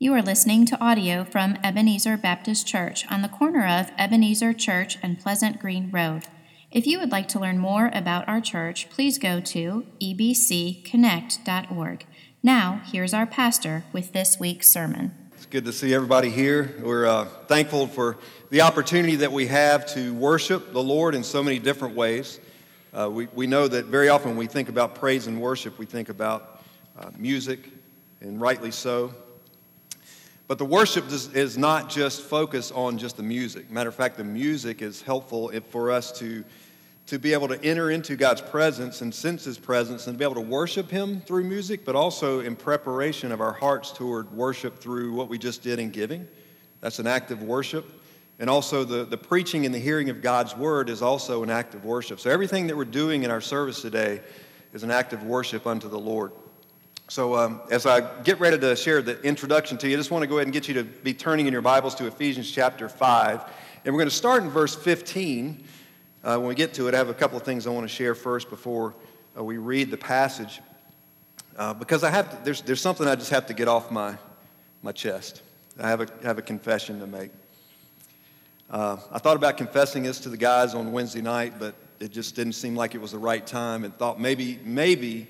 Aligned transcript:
You 0.00 0.14
are 0.14 0.22
listening 0.22 0.64
to 0.66 0.80
audio 0.80 1.24
from 1.24 1.58
Ebenezer 1.64 2.16
Baptist 2.16 2.68
Church 2.68 3.04
on 3.10 3.20
the 3.20 3.28
corner 3.28 3.66
of 3.66 3.90
Ebenezer 3.98 4.52
Church 4.52 4.96
and 5.02 5.18
Pleasant 5.18 5.58
Green 5.58 5.90
Road. 5.90 6.22
If 6.70 6.86
you 6.86 7.00
would 7.00 7.10
like 7.10 7.26
to 7.28 7.40
learn 7.40 7.58
more 7.58 7.90
about 7.92 8.28
our 8.28 8.40
church, 8.40 8.88
please 8.90 9.18
go 9.18 9.40
to 9.40 9.86
ebcconnect.org. 10.00 12.06
Now, 12.44 12.80
here's 12.84 13.12
our 13.12 13.26
pastor 13.26 13.82
with 13.92 14.12
this 14.12 14.38
week's 14.38 14.68
sermon. 14.68 15.10
It's 15.34 15.46
good 15.46 15.64
to 15.64 15.72
see 15.72 15.92
everybody 15.92 16.30
here. 16.30 16.76
We're 16.80 17.06
uh, 17.06 17.24
thankful 17.48 17.88
for 17.88 18.18
the 18.50 18.60
opportunity 18.60 19.16
that 19.16 19.32
we 19.32 19.48
have 19.48 19.84
to 19.94 20.14
worship 20.14 20.72
the 20.72 20.80
Lord 20.80 21.16
in 21.16 21.24
so 21.24 21.42
many 21.42 21.58
different 21.58 21.96
ways. 21.96 22.38
Uh, 22.94 23.10
we, 23.10 23.26
we 23.34 23.48
know 23.48 23.66
that 23.66 23.86
very 23.86 24.10
often 24.10 24.28
when 24.28 24.38
we 24.38 24.46
think 24.46 24.68
about 24.68 24.94
praise 24.94 25.26
and 25.26 25.40
worship, 25.40 25.76
we 25.76 25.86
think 25.86 26.08
about 26.08 26.62
uh, 26.96 27.10
music, 27.18 27.68
and 28.20 28.40
rightly 28.40 28.70
so. 28.70 29.12
But 30.48 30.56
the 30.56 30.64
worship 30.64 31.04
is, 31.12 31.58
not 31.58 31.90
just 31.90 32.22
focused 32.22 32.72
on 32.74 32.96
just 32.96 33.18
the 33.18 33.22
music. 33.22 33.70
Matter 33.70 33.90
of 33.90 33.94
fact, 33.94 34.16
the 34.16 34.24
music 34.24 34.80
is 34.80 35.02
helpful 35.02 35.52
for 35.68 35.90
us 35.90 36.10
to, 36.20 36.42
to 37.08 37.18
be 37.18 37.34
able 37.34 37.48
to 37.48 37.62
enter 37.62 37.90
into 37.90 38.16
God's 38.16 38.40
presence 38.40 39.02
and 39.02 39.14
sense 39.14 39.44
His 39.44 39.58
presence 39.58 40.06
and 40.06 40.16
be 40.16 40.24
able 40.24 40.36
to 40.36 40.40
worship 40.40 40.90
Him 40.90 41.20
through 41.20 41.44
music, 41.44 41.84
but 41.84 41.94
also 41.94 42.40
in 42.40 42.56
preparation 42.56 43.30
of 43.30 43.42
our 43.42 43.52
hearts 43.52 43.92
toward 43.92 44.32
worship 44.32 44.78
through 44.78 45.12
what 45.12 45.28
we 45.28 45.36
just 45.36 45.62
did 45.62 45.78
in 45.78 45.90
giving. 45.90 46.26
That's 46.80 46.98
an 46.98 47.06
act 47.06 47.30
of 47.30 47.42
worship. 47.42 47.84
And 48.38 48.48
also, 48.48 48.84
the, 48.84 49.04
the 49.04 49.18
preaching 49.18 49.66
and 49.66 49.74
the 49.74 49.80
hearing 49.80 50.08
of 50.08 50.22
God's 50.22 50.56
word 50.56 50.88
is 50.88 51.02
also 51.02 51.42
an 51.42 51.50
act 51.50 51.74
of 51.74 51.84
worship. 51.84 52.20
So, 52.20 52.30
everything 52.30 52.68
that 52.68 52.76
we're 52.76 52.86
doing 52.86 53.24
in 53.24 53.30
our 53.30 53.42
service 53.42 53.82
today 53.82 54.22
is 54.72 54.82
an 54.82 54.90
act 54.90 55.12
of 55.12 55.24
worship 55.24 55.66
unto 55.66 55.90
the 55.90 55.98
Lord. 55.98 56.32
So, 57.10 57.36
um, 57.36 57.62
as 57.70 57.86
I 57.86 58.02
get 58.22 58.38
ready 58.38 58.58
to 58.58 58.76
share 58.76 59.00
the 59.00 59.18
introduction 59.22 59.78
to 59.78 59.88
you, 59.88 59.94
I 59.94 59.96
just 59.96 60.10
want 60.10 60.24
to 60.24 60.26
go 60.26 60.34
ahead 60.34 60.46
and 60.46 60.52
get 60.52 60.68
you 60.68 60.74
to 60.74 60.84
be 60.84 61.14
turning 61.14 61.46
in 61.46 61.54
your 61.54 61.62
Bibles 61.62 61.94
to 61.94 62.06
Ephesians 62.06 62.52
chapter 62.52 62.86
5. 62.86 63.44
And 63.86 63.94
we're 63.94 64.00
going 64.00 64.10
to 64.10 64.14
start 64.14 64.42
in 64.42 64.50
verse 64.50 64.74
15. 64.74 65.64
Uh, 66.22 66.36
when 66.36 66.48
we 66.48 66.54
get 66.54 66.74
to 66.74 66.86
it, 66.86 66.92
I 66.92 66.98
have 66.98 67.08
a 67.08 67.14
couple 67.14 67.38
of 67.38 67.44
things 67.44 67.66
I 67.66 67.70
want 67.70 67.88
to 67.88 67.94
share 67.94 68.14
first 68.14 68.50
before 68.50 68.94
uh, 69.34 69.42
we 69.42 69.56
read 69.56 69.90
the 69.90 69.96
passage. 69.96 70.60
Uh, 71.56 71.72
because 71.72 72.04
I 72.04 72.10
have 72.10 72.28
to, 72.30 72.44
there's, 72.44 72.60
there's 72.60 72.82
something 72.82 73.08
I 73.08 73.14
just 73.14 73.30
have 73.30 73.46
to 73.46 73.54
get 73.54 73.68
off 73.68 73.90
my, 73.90 74.14
my 74.82 74.92
chest. 74.92 75.40
I 75.80 75.88
have 75.88 76.02
a, 76.02 76.08
have 76.24 76.36
a 76.36 76.42
confession 76.42 77.00
to 77.00 77.06
make. 77.06 77.30
Uh, 78.68 78.98
I 79.10 79.18
thought 79.18 79.36
about 79.38 79.56
confessing 79.56 80.02
this 80.02 80.20
to 80.20 80.28
the 80.28 80.36
guys 80.36 80.74
on 80.74 80.92
Wednesday 80.92 81.22
night, 81.22 81.54
but 81.58 81.74
it 82.00 82.12
just 82.12 82.36
didn't 82.36 82.52
seem 82.52 82.76
like 82.76 82.94
it 82.94 83.00
was 83.00 83.12
the 83.12 83.18
right 83.18 83.46
time, 83.46 83.84
and 83.84 83.96
thought 83.96 84.20
maybe, 84.20 84.60
maybe 84.62 85.26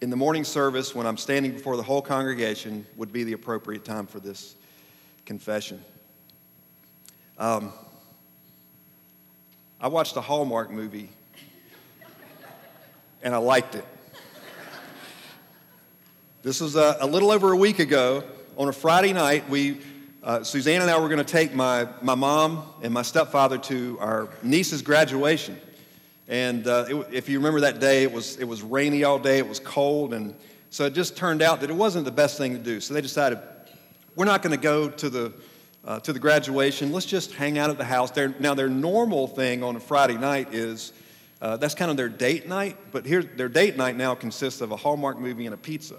in 0.00 0.10
the 0.10 0.16
morning 0.16 0.44
service, 0.44 0.94
when 0.94 1.06
I'm 1.06 1.16
standing 1.16 1.52
before 1.52 1.76
the 1.76 1.82
whole 1.82 2.02
congregation, 2.02 2.86
would 2.96 3.12
be 3.12 3.24
the 3.24 3.32
appropriate 3.32 3.84
time 3.84 4.06
for 4.06 4.20
this 4.20 4.54
confession. 5.26 5.82
Um, 7.36 7.72
I 9.80 9.88
watched 9.88 10.16
a 10.16 10.20
Hallmark 10.20 10.70
movie, 10.70 11.10
and 13.22 13.34
I 13.34 13.38
liked 13.38 13.74
it. 13.74 13.84
This 16.42 16.60
was 16.60 16.76
a, 16.76 16.96
a 17.00 17.06
little 17.06 17.32
over 17.32 17.52
a 17.52 17.56
week 17.56 17.80
ago. 17.80 18.22
On 18.56 18.68
a 18.68 18.72
Friday 18.72 19.12
night, 19.12 19.48
we 19.48 19.80
uh, 20.22 20.42
Suzanne 20.42 20.82
and 20.82 20.90
I 20.90 20.98
were 20.98 21.08
going 21.08 21.18
to 21.18 21.24
take 21.24 21.54
my, 21.54 21.88
my 22.02 22.14
mom 22.14 22.64
and 22.82 22.92
my 22.92 23.02
stepfather 23.02 23.58
to 23.58 23.98
our 24.00 24.28
niece's 24.42 24.82
graduation. 24.82 25.60
And 26.28 26.66
uh, 26.66 26.84
it, 26.88 27.06
if 27.10 27.28
you 27.28 27.38
remember 27.38 27.60
that 27.60 27.80
day, 27.80 28.02
it 28.02 28.12
was, 28.12 28.36
it 28.36 28.44
was 28.44 28.62
rainy 28.62 29.02
all 29.02 29.18
day, 29.18 29.38
it 29.38 29.48
was 29.48 29.58
cold, 29.58 30.12
and 30.12 30.34
so 30.68 30.84
it 30.84 30.92
just 30.92 31.16
turned 31.16 31.40
out 31.40 31.62
that 31.62 31.70
it 31.70 31.76
wasn't 31.76 32.04
the 32.04 32.12
best 32.12 32.36
thing 32.36 32.52
to 32.52 32.58
do. 32.58 32.80
So 32.80 32.92
they 32.92 33.00
decided, 33.00 33.38
we're 34.14 34.26
not 34.26 34.42
going 34.42 34.54
to 34.54 34.62
go 34.62 34.90
to 34.90 35.08
the, 35.08 35.32
uh, 35.86 36.00
to 36.00 36.12
the 36.12 36.18
graduation, 36.18 36.92
let's 36.92 37.06
just 37.06 37.32
hang 37.32 37.58
out 37.58 37.70
at 37.70 37.78
the 37.78 37.84
house. 37.84 38.10
Their, 38.10 38.34
now, 38.38 38.52
their 38.52 38.68
normal 38.68 39.26
thing 39.26 39.62
on 39.62 39.74
a 39.76 39.80
Friday 39.80 40.18
night 40.18 40.52
is 40.52 40.92
uh, 41.40 41.56
that's 41.56 41.74
kind 41.74 41.90
of 41.90 41.96
their 41.96 42.10
date 42.10 42.46
night, 42.46 42.76
but 42.92 43.06
here, 43.06 43.22
their 43.22 43.48
date 43.48 43.76
night 43.76 43.96
now 43.96 44.14
consists 44.14 44.60
of 44.60 44.70
a 44.70 44.76
Hallmark 44.76 45.18
movie 45.18 45.46
and 45.46 45.54
a 45.54 45.58
pizza. 45.58 45.96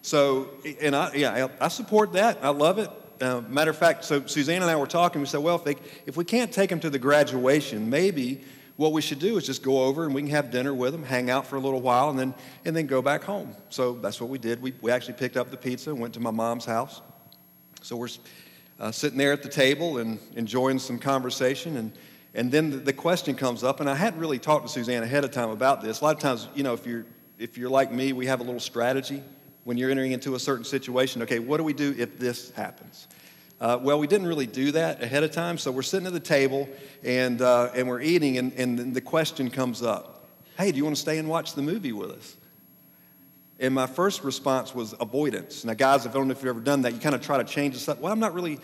So, 0.00 0.50
and 0.80 0.94
I, 0.94 1.12
yeah, 1.14 1.48
I 1.60 1.68
support 1.68 2.12
that. 2.12 2.38
I 2.40 2.50
love 2.50 2.78
it. 2.78 2.88
Uh, 3.20 3.40
matter 3.48 3.72
of 3.72 3.76
fact, 3.76 4.04
so 4.04 4.24
Suzanne 4.26 4.62
and 4.62 4.70
I 4.70 4.76
were 4.76 4.86
talking. 4.86 5.20
We 5.20 5.26
said, 5.26 5.40
well, 5.40 5.56
if, 5.56 5.64
they, 5.64 5.76
if 6.06 6.16
we 6.16 6.24
can't 6.24 6.52
take 6.52 6.70
them 6.70 6.78
to 6.80 6.90
the 6.90 6.98
graduation, 6.98 7.90
maybe 7.90 8.42
what 8.76 8.92
we 8.92 9.00
should 9.00 9.18
do 9.18 9.36
is 9.38 9.46
just 9.46 9.62
go 9.62 9.84
over 9.84 10.04
and 10.04 10.14
we 10.14 10.22
can 10.22 10.30
have 10.30 10.50
dinner 10.50 10.74
with 10.74 10.92
them, 10.92 11.02
hang 11.02 11.30
out 11.30 11.46
for 11.46 11.56
a 11.56 11.60
little 11.60 11.80
while, 11.80 12.10
and 12.10 12.18
then, 12.18 12.34
and 12.64 12.76
then 12.76 12.86
go 12.86 13.00
back 13.00 13.22
home. 13.22 13.54
So 13.70 13.94
that's 13.94 14.20
what 14.20 14.28
we 14.28 14.38
did. 14.38 14.60
We, 14.60 14.74
we 14.82 14.90
actually 14.90 15.14
picked 15.14 15.36
up 15.36 15.50
the 15.50 15.56
pizza 15.56 15.90
and 15.90 15.98
went 15.98 16.14
to 16.14 16.20
my 16.20 16.30
mom's 16.30 16.66
house. 16.66 17.00
So 17.82 17.96
we're 17.96 18.08
uh, 18.78 18.90
sitting 18.92 19.16
there 19.16 19.32
at 19.32 19.42
the 19.42 19.48
table 19.48 19.98
and 19.98 20.18
enjoying 20.34 20.78
some 20.78 20.98
conversation. 20.98 21.78
And, 21.78 21.92
and 22.34 22.52
then 22.52 22.70
the, 22.70 22.76
the 22.76 22.92
question 22.92 23.34
comes 23.34 23.64
up, 23.64 23.80
and 23.80 23.88
I 23.88 23.94
hadn't 23.94 24.20
really 24.20 24.38
talked 24.38 24.66
to 24.66 24.72
Suzanne 24.72 25.02
ahead 25.02 25.24
of 25.24 25.30
time 25.30 25.50
about 25.50 25.80
this. 25.80 26.00
A 26.02 26.04
lot 26.04 26.14
of 26.14 26.20
times, 26.20 26.48
you 26.54 26.62
know, 26.62 26.74
if 26.74 26.86
you're, 26.86 27.06
if 27.38 27.56
you're 27.56 27.70
like 27.70 27.90
me, 27.92 28.12
we 28.12 28.26
have 28.26 28.40
a 28.40 28.44
little 28.44 28.60
strategy 28.60 29.22
when 29.64 29.78
you're 29.78 29.90
entering 29.90 30.12
into 30.12 30.34
a 30.34 30.38
certain 30.38 30.64
situation. 30.64 31.22
Okay, 31.22 31.38
what 31.38 31.56
do 31.56 31.64
we 31.64 31.72
do 31.72 31.94
if 31.96 32.18
this 32.18 32.50
happens? 32.50 33.08
Uh, 33.58 33.78
well, 33.80 33.98
we 33.98 34.06
didn't 34.06 34.26
really 34.26 34.46
do 34.46 34.72
that 34.72 35.02
ahead 35.02 35.22
of 35.22 35.30
time, 35.30 35.56
so 35.56 35.70
we're 35.70 35.82
sitting 35.82 36.06
at 36.06 36.12
the 36.12 36.20
table 36.20 36.68
and, 37.02 37.40
uh, 37.40 37.70
and 37.74 37.88
we're 37.88 38.02
eating, 38.02 38.36
and, 38.36 38.52
and 38.52 38.94
the 38.94 39.00
question 39.00 39.50
comes 39.50 39.82
up 39.82 40.12
Hey, 40.58 40.70
do 40.72 40.78
you 40.78 40.84
want 40.84 40.96
to 40.96 41.02
stay 41.02 41.18
and 41.18 41.28
watch 41.28 41.54
the 41.54 41.60
movie 41.60 41.92
with 41.92 42.10
us? 42.10 42.36
And 43.58 43.74
my 43.74 43.86
first 43.86 44.24
response 44.24 44.74
was 44.74 44.94
avoidance. 45.00 45.64
Now, 45.64 45.74
guys, 45.74 46.06
I 46.06 46.10
don't 46.10 46.28
know 46.28 46.32
if 46.32 46.38
you've 46.38 46.48
ever 46.48 46.60
done 46.60 46.82
that. 46.82 46.94
You 46.94 46.98
kind 46.98 47.14
of 47.14 47.20
try 47.20 47.36
to 47.36 47.44
change 47.44 47.74
the 47.74 47.80
subject. 47.80 48.02
Well, 48.02 48.12
I'm 48.12 48.20
not 48.20 48.32
really. 48.32 48.58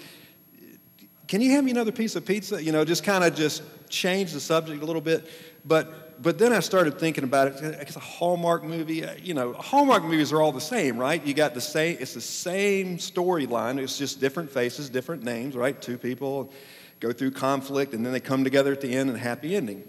Can 1.29 1.41
you 1.41 1.51
hand 1.51 1.67
me 1.67 1.73
another 1.73 1.93
piece 1.93 2.17
of 2.17 2.25
pizza? 2.25 2.63
You 2.63 2.73
know, 2.73 2.85
just 2.85 3.05
kind 3.05 3.25
of 3.25 3.35
just 3.35 3.63
change 3.91 4.33
the 4.33 4.41
subject 4.41 4.83
a 4.83 4.87
little 4.87 5.03
bit. 5.03 5.29
But 5.65 6.02
but 6.21 6.39
then 6.39 6.53
I 6.53 6.61
started 6.61 6.99
thinking 6.99 7.25
about 7.25 7.49
it. 7.49 7.63
It's 7.81 7.97
a 7.97 8.01
Hallmark 8.01 8.65
movie. 8.65 9.05
Uh, 9.05 9.15
you 9.23 9.35
know, 9.35 9.53
Hallmark 9.53 10.05
movies 10.05 10.33
are 10.33 10.43
all 10.43 10.53
the 10.53 10.61
same, 10.61 10.99
right? 10.99 11.25
You 11.25 11.35
got 11.35 11.55
the 11.55 11.61
same. 11.61 11.97
It's 12.01 12.15
the 12.15 12.21
same 12.21 12.99
storyline. 12.99 13.79
It's 13.79 13.99
just 13.99 14.21
different 14.21 14.51
faces, 14.51 14.91
different 14.91 15.23
names, 15.23 15.57
right? 15.57 15.81
Two 15.81 15.99
people 15.99 16.53
go 17.01 17.13
through 17.13 17.33
conflict, 17.33 17.95
and 17.95 18.05
then 18.05 18.13
they 18.13 18.21
come 18.21 18.45
together 18.45 18.73
at 18.73 18.81
the 18.81 18.93
end 18.93 19.11
and 19.11 19.19
happy 19.19 19.57
ending. 19.57 19.85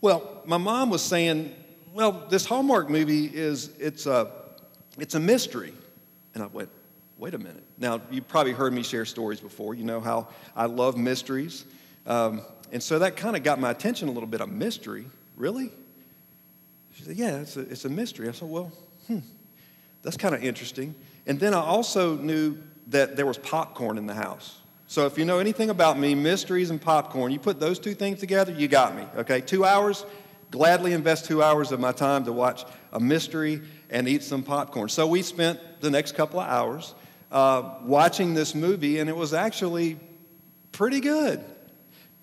Well, 0.00 0.42
my 0.46 0.56
mom 0.56 0.90
was 0.90 1.02
saying, 1.02 1.54
"Well, 1.92 2.26
this 2.28 2.44
Hallmark 2.44 2.88
movie 2.90 3.26
is 3.26 3.70
it's 3.78 4.06
a 4.06 4.30
it's 4.98 5.14
a 5.14 5.20
mystery," 5.20 5.72
and 6.34 6.42
I 6.42 6.46
went, 6.46 6.70
"Wait 7.16 7.34
a 7.34 7.38
minute." 7.38 7.64
Now 7.78 8.00
you've 8.10 8.28
probably 8.28 8.52
heard 8.52 8.72
me 8.72 8.82
share 8.82 9.04
stories 9.04 9.40
before. 9.40 9.74
You 9.74 9.84
know 9.84 10.00
how 10.00 10.28
I 10.56 10.66
love 10.66 10.96
mysteries, 10.96 11.64
um, 12.06 12.42
and 12.72 12.82
so 12.82 12.98
that 12.98 13.16
kind 13.16 13.36
of 13.36 13.42
got 13.42 13.60
my 13.60 13.70
attention 13.70 14.08
a 14.08 14.12
little 14.12 14.28
bit. 14.28 14.40
A 14.40 14.46
mystery. 14.46 15.06
Really? 15.38 15.70
She 16.94 17.04
said, 17.04 17.16
Yeah, 17.16 17.38
it's 17.38 17.56
a, 17.56 17.60
it's 17.60 17.84
a 17.84 17.88
mystery. 17.88 18.28
I 18.28 18.32
said, 18.32 18.48
Well, 18.48 18.72
hmm, 19.06 19.20
that's 20.02 20.16
kind 20.16 20.34
of 20.34 20.42
interesting. 20.42 20.94
And 21.26 21.38
then 21.38 21.54
I 21.54 21.60
also 21.60 22.16
knew 22.16 22.58
that 22.88 23.16
there 23.16 23.26
was 23.26 23.38
popcorn 23.38 23.98
in 23.98 24.06
the 24.06 24.14
house. 24.14 24.58
So 24.88 25.06
if 25.06 25.18
you 25.18 25.24
know 25.24 25.38
anything 25.38 25.70
about 25.70 25.98
me, 25.98 26.14
mysteries 26.14 26.70
and 26.70 26.80
popcorn, 26.80 27.30
you 27.30 27.38
put 27.38 27.60
those 27.60 27.78
two 27.78 27.94
things 27.94 28.18
together, 28.20 28.52
you 28.52 28.66
got 28.68 28.96
me. 28.96 29.04
Okay, 29.18 29.40
two 29.40 29.64
hours, 29.64 30.04
gladly 30.50 30.92
invest 30.94 31.26
two 31.26 31.42
hours 31.42 31.70
of 31.70 31.78
my 31.78 31.92
time 31.92 32.24
to 32.24 32.32
watch 32.32 32.64
a 32.92 32.98
mystery 32.98 33.60
and 33.90 34.08
eat 34.08 34.22
some 34.22 34.42
popcorn. 34.42 34.88
So 34.88 35.06
we 35.06 35.22
spent 35.22 35.60
the 35.80 35.90
next 35.90 36.12
couple 36.14 36.40
of 36.40 36.48
hours 36.48 36.94
uh, 37.30 37.74
watching 37.82 38.32
this 38.32 38.54
movie, 38.54 38.98
and 38.98 39.10
it 39.10 39.16
was 39.16 39.34
actually 39.34 40.00
pretty 40.72 41.00
good, 41.00 41.44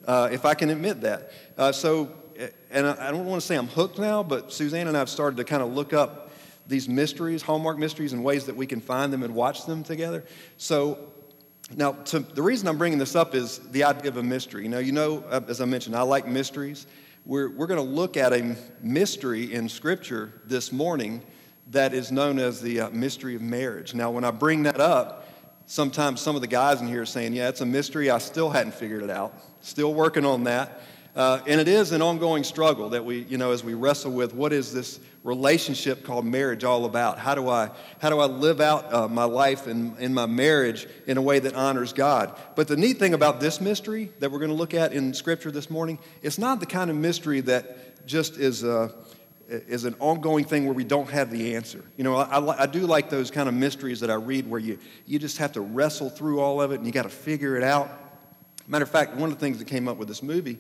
uh, 0.08 0.30
if 0.32 0.44
I 0.44 0.56
can 0.56 0.72
admit 0.72 1.02
that. 1.02 1.32
Uh, 1.56 1.72
so 1.72 2.12
and 2.72 2.88
I 2.88 3.12
don't 3.12 3.26
want 3.26 3.42
to 3.42 3.46
say 3.46 3.56
I'm 3.56 3.68
hooked 3.68 4.00
now, 4.00 4.24
but 4.24 4.52
Suzanne 4.52 4.88
and 4.88 4.96
I 4.96 5.00
have 5.00 5.10
started 5.10 5.38
to 5.38 5.44
kind 5.44 5.64
of 5.64 5.74
look 5.74 5.94
up 5.94 6.32
these 6.68 6.90
mysteries, 6.90 7.42
Hallmark 7.42 7.78
mysteries, 7.78 8.14
and 8.14 8.24
ways 8.24 8.46
that 8.46 8.56
we 8.56 8.66
can 8.66 8.82
find 8.82 9.14
them 9.14 9.24
and 9.24 9.36
watch 9.36 9.66
them 9.66 9.84
together. 9.84 10.24
So 10.58 10.98
now, 11.76 11.94
to, 11.94 12.20
the 12.20 12.42
reason 12.42 12.68
I'm 12.68 12.78
bringing 12.78 13.00
this 13.00 13.16
up 13.16 13.34
is 13.34 13.60
the 13.60 13.84
idea 13.84 14.10
of 14.10 14.18
a 14.18 14.24
mystery. 14.24 14.68
Know, 14.68 14.80
you 14.80 14.92
know, 14.92 15.24
uh, 15.30 15.42
as 15.48 15.62
I 15.62 15.66
mentioned, 15.66 15.96
I 15.96 16.02
like 16.02 16.28
mysteries. 16.28 16.86
We're, 17.26 17.50
we're 17.50 17.68
going 17.68 17.84
to 17.84 17.92
look 17.96 18.18
at 18.18 18.34
a 18.34 18.56
mystery 18.82 19.54
in 19.54 19.68
Scripture 19.68 20.42
this 20.46 20.72
morning 20.72 21.24
that 21.72 21.94
is 21.94 22.12
known 22.12 22.38
as 22.38 22.62
the 22.62 22.82
uh, 22.82 22.90
mystery 22.92 23.36
of 23.36 23.42
marriage. 23.42 23.96
Now, 23.96 24.12
when 24.12 24.24
I 24.24 24.30
bring 24.30 24.64
that 24.64 24.80
up, 24.80 25.28
sometimes 25.66 26.22
some 26.22 26.36
of 26.36 26.42
the 26.42 26.48
guys 26.48 26.82
in 26.82 26.88
here 26.88 27.02
are 27.02 27.08
saying, 27.08 27.34
Yeah, 27.34 27.50
it's 27.50 27.62
a 27.62 27.66
mystery. 27.66 28.12
I 28.12 28.20
still 28.20 28.52
hadn't 28.52 28.76
figured 28.76 29.02
it 29.02 29.10
out. 29.10 29.34
Still 29.62 29.94
working 29.94 30.26
on 30.26 30.44
that. 30.44 30.82
Uh, 31.16 31.40
and 31.48 31.62
it 31.62 31.68
is 31.70 31.94
an 31.94 32.02
ongoing 32.02 32.44
struggle 32.44 32.90
that 32.90 33.06
we, 33.06 33.22
you 33.24 33.38
know, 33.38 33.52
as 33.52 33.64
we 33.64 33.74
wrestle 33.74 34.12
with 34.12 34.34
what 34.34 34.52
is 34.52 34.74
this 34.74 35.00
relationship 35.24 36.04
called 36.04 36.26
marriage 36.26 36.66
all 36.66 36.84
about? 36.84 37.18
How 37.18 37.34
do 37.36 37.48
I, 37.48 37.72
how 38.00 38.10
do 38.10 38.20
I 38.20 38.26
live 38.26 38.60
out 38.60 38.94
uh, 38.94 39.08
my 39.08 39.24
life 39.24 39.66
and 39.66 39.98
in, 39.98 40.04
in 40.04 40.14
my 40.14 40.26
marriage 40.26 40.88
in 41.08 41.16
a 41.16 41.22
way 41.22 41.40
that 41.40 41.56
honors 41.56 41.94
God? 41.94 42.38
But 42.56 42.68
the 42.68 42.76
neat 42.76 43.00
thing 43.00 43.14
about 43.14 43.40
this 43.40 43.62
mystery 43.62 44.12
that 44.20 44.30
we're 44.30 44.40
going 44.40 44.52
to 44.52 44.58
look 44.58 44.74
at 44.74 44.92
in 44.92 45.14
Scripture 45.14 45.52
this 45.52 45.70
morning, 45.70 46.00
it's 46.22 46.38
not 46.38 46.60
the 46.60 46.66
kind 46.66 46.90
of 46.92 46.98
mystery 46.98 47.40
that 47.42 48.06
just 48.06 48.38
is, 48.38 48.66
uh, 48.66 48.92
is 49.48 49.86
an 49.86 49.96
ongoing 50.00 50.44
thing 50.44 50.66
where 50.66 50.74
we 50.74 50.84
don't 50.84 51.10
have 51.10 51.32
the 51.32 51.56
answer. 51.56 51.84
You 51.96 52.04
know, 52.04 52.18
I, 52.18 52.64
I, 52.64 52.66
do 52.66 52.82
like 52.82 53.10
those 53.10 53.32
kind 53.32 53.48
of 53.48 53.56
mysteries 53.56 54.02
that 54.02 54.12
I 54.12 54.16
read 54.16 54.50
where 54.50 54.60
you, 54.60 54.80
you 55.06 55.18
just 55.18 55.38
have 55.38 55.54
to 55.54 55.62
wrestle 55.62 56.10
through 56.10 56.42
all 56.42 56.62
of 56.62 56.74
it 56.74 56.76
and 56.76 56.86
you 56.86 56.92
got 56.92 57.04
to 57.04 57.10
figure 57.10 57.56
it 57.56 57.64
out. 57.64 57.90
Matter 58.68 58.84
of 58.84 58.90
fact, 58.90 59.16
one 59.16 59.32
of 59.32 59.38
the 59.38 59.40
things 59.40 59.60
that 59.60 59.66
came 59.66 59.88
up 59.88 59.98
with 59.98 60.08
this 60.08 60.22
movie, 60.22 60.60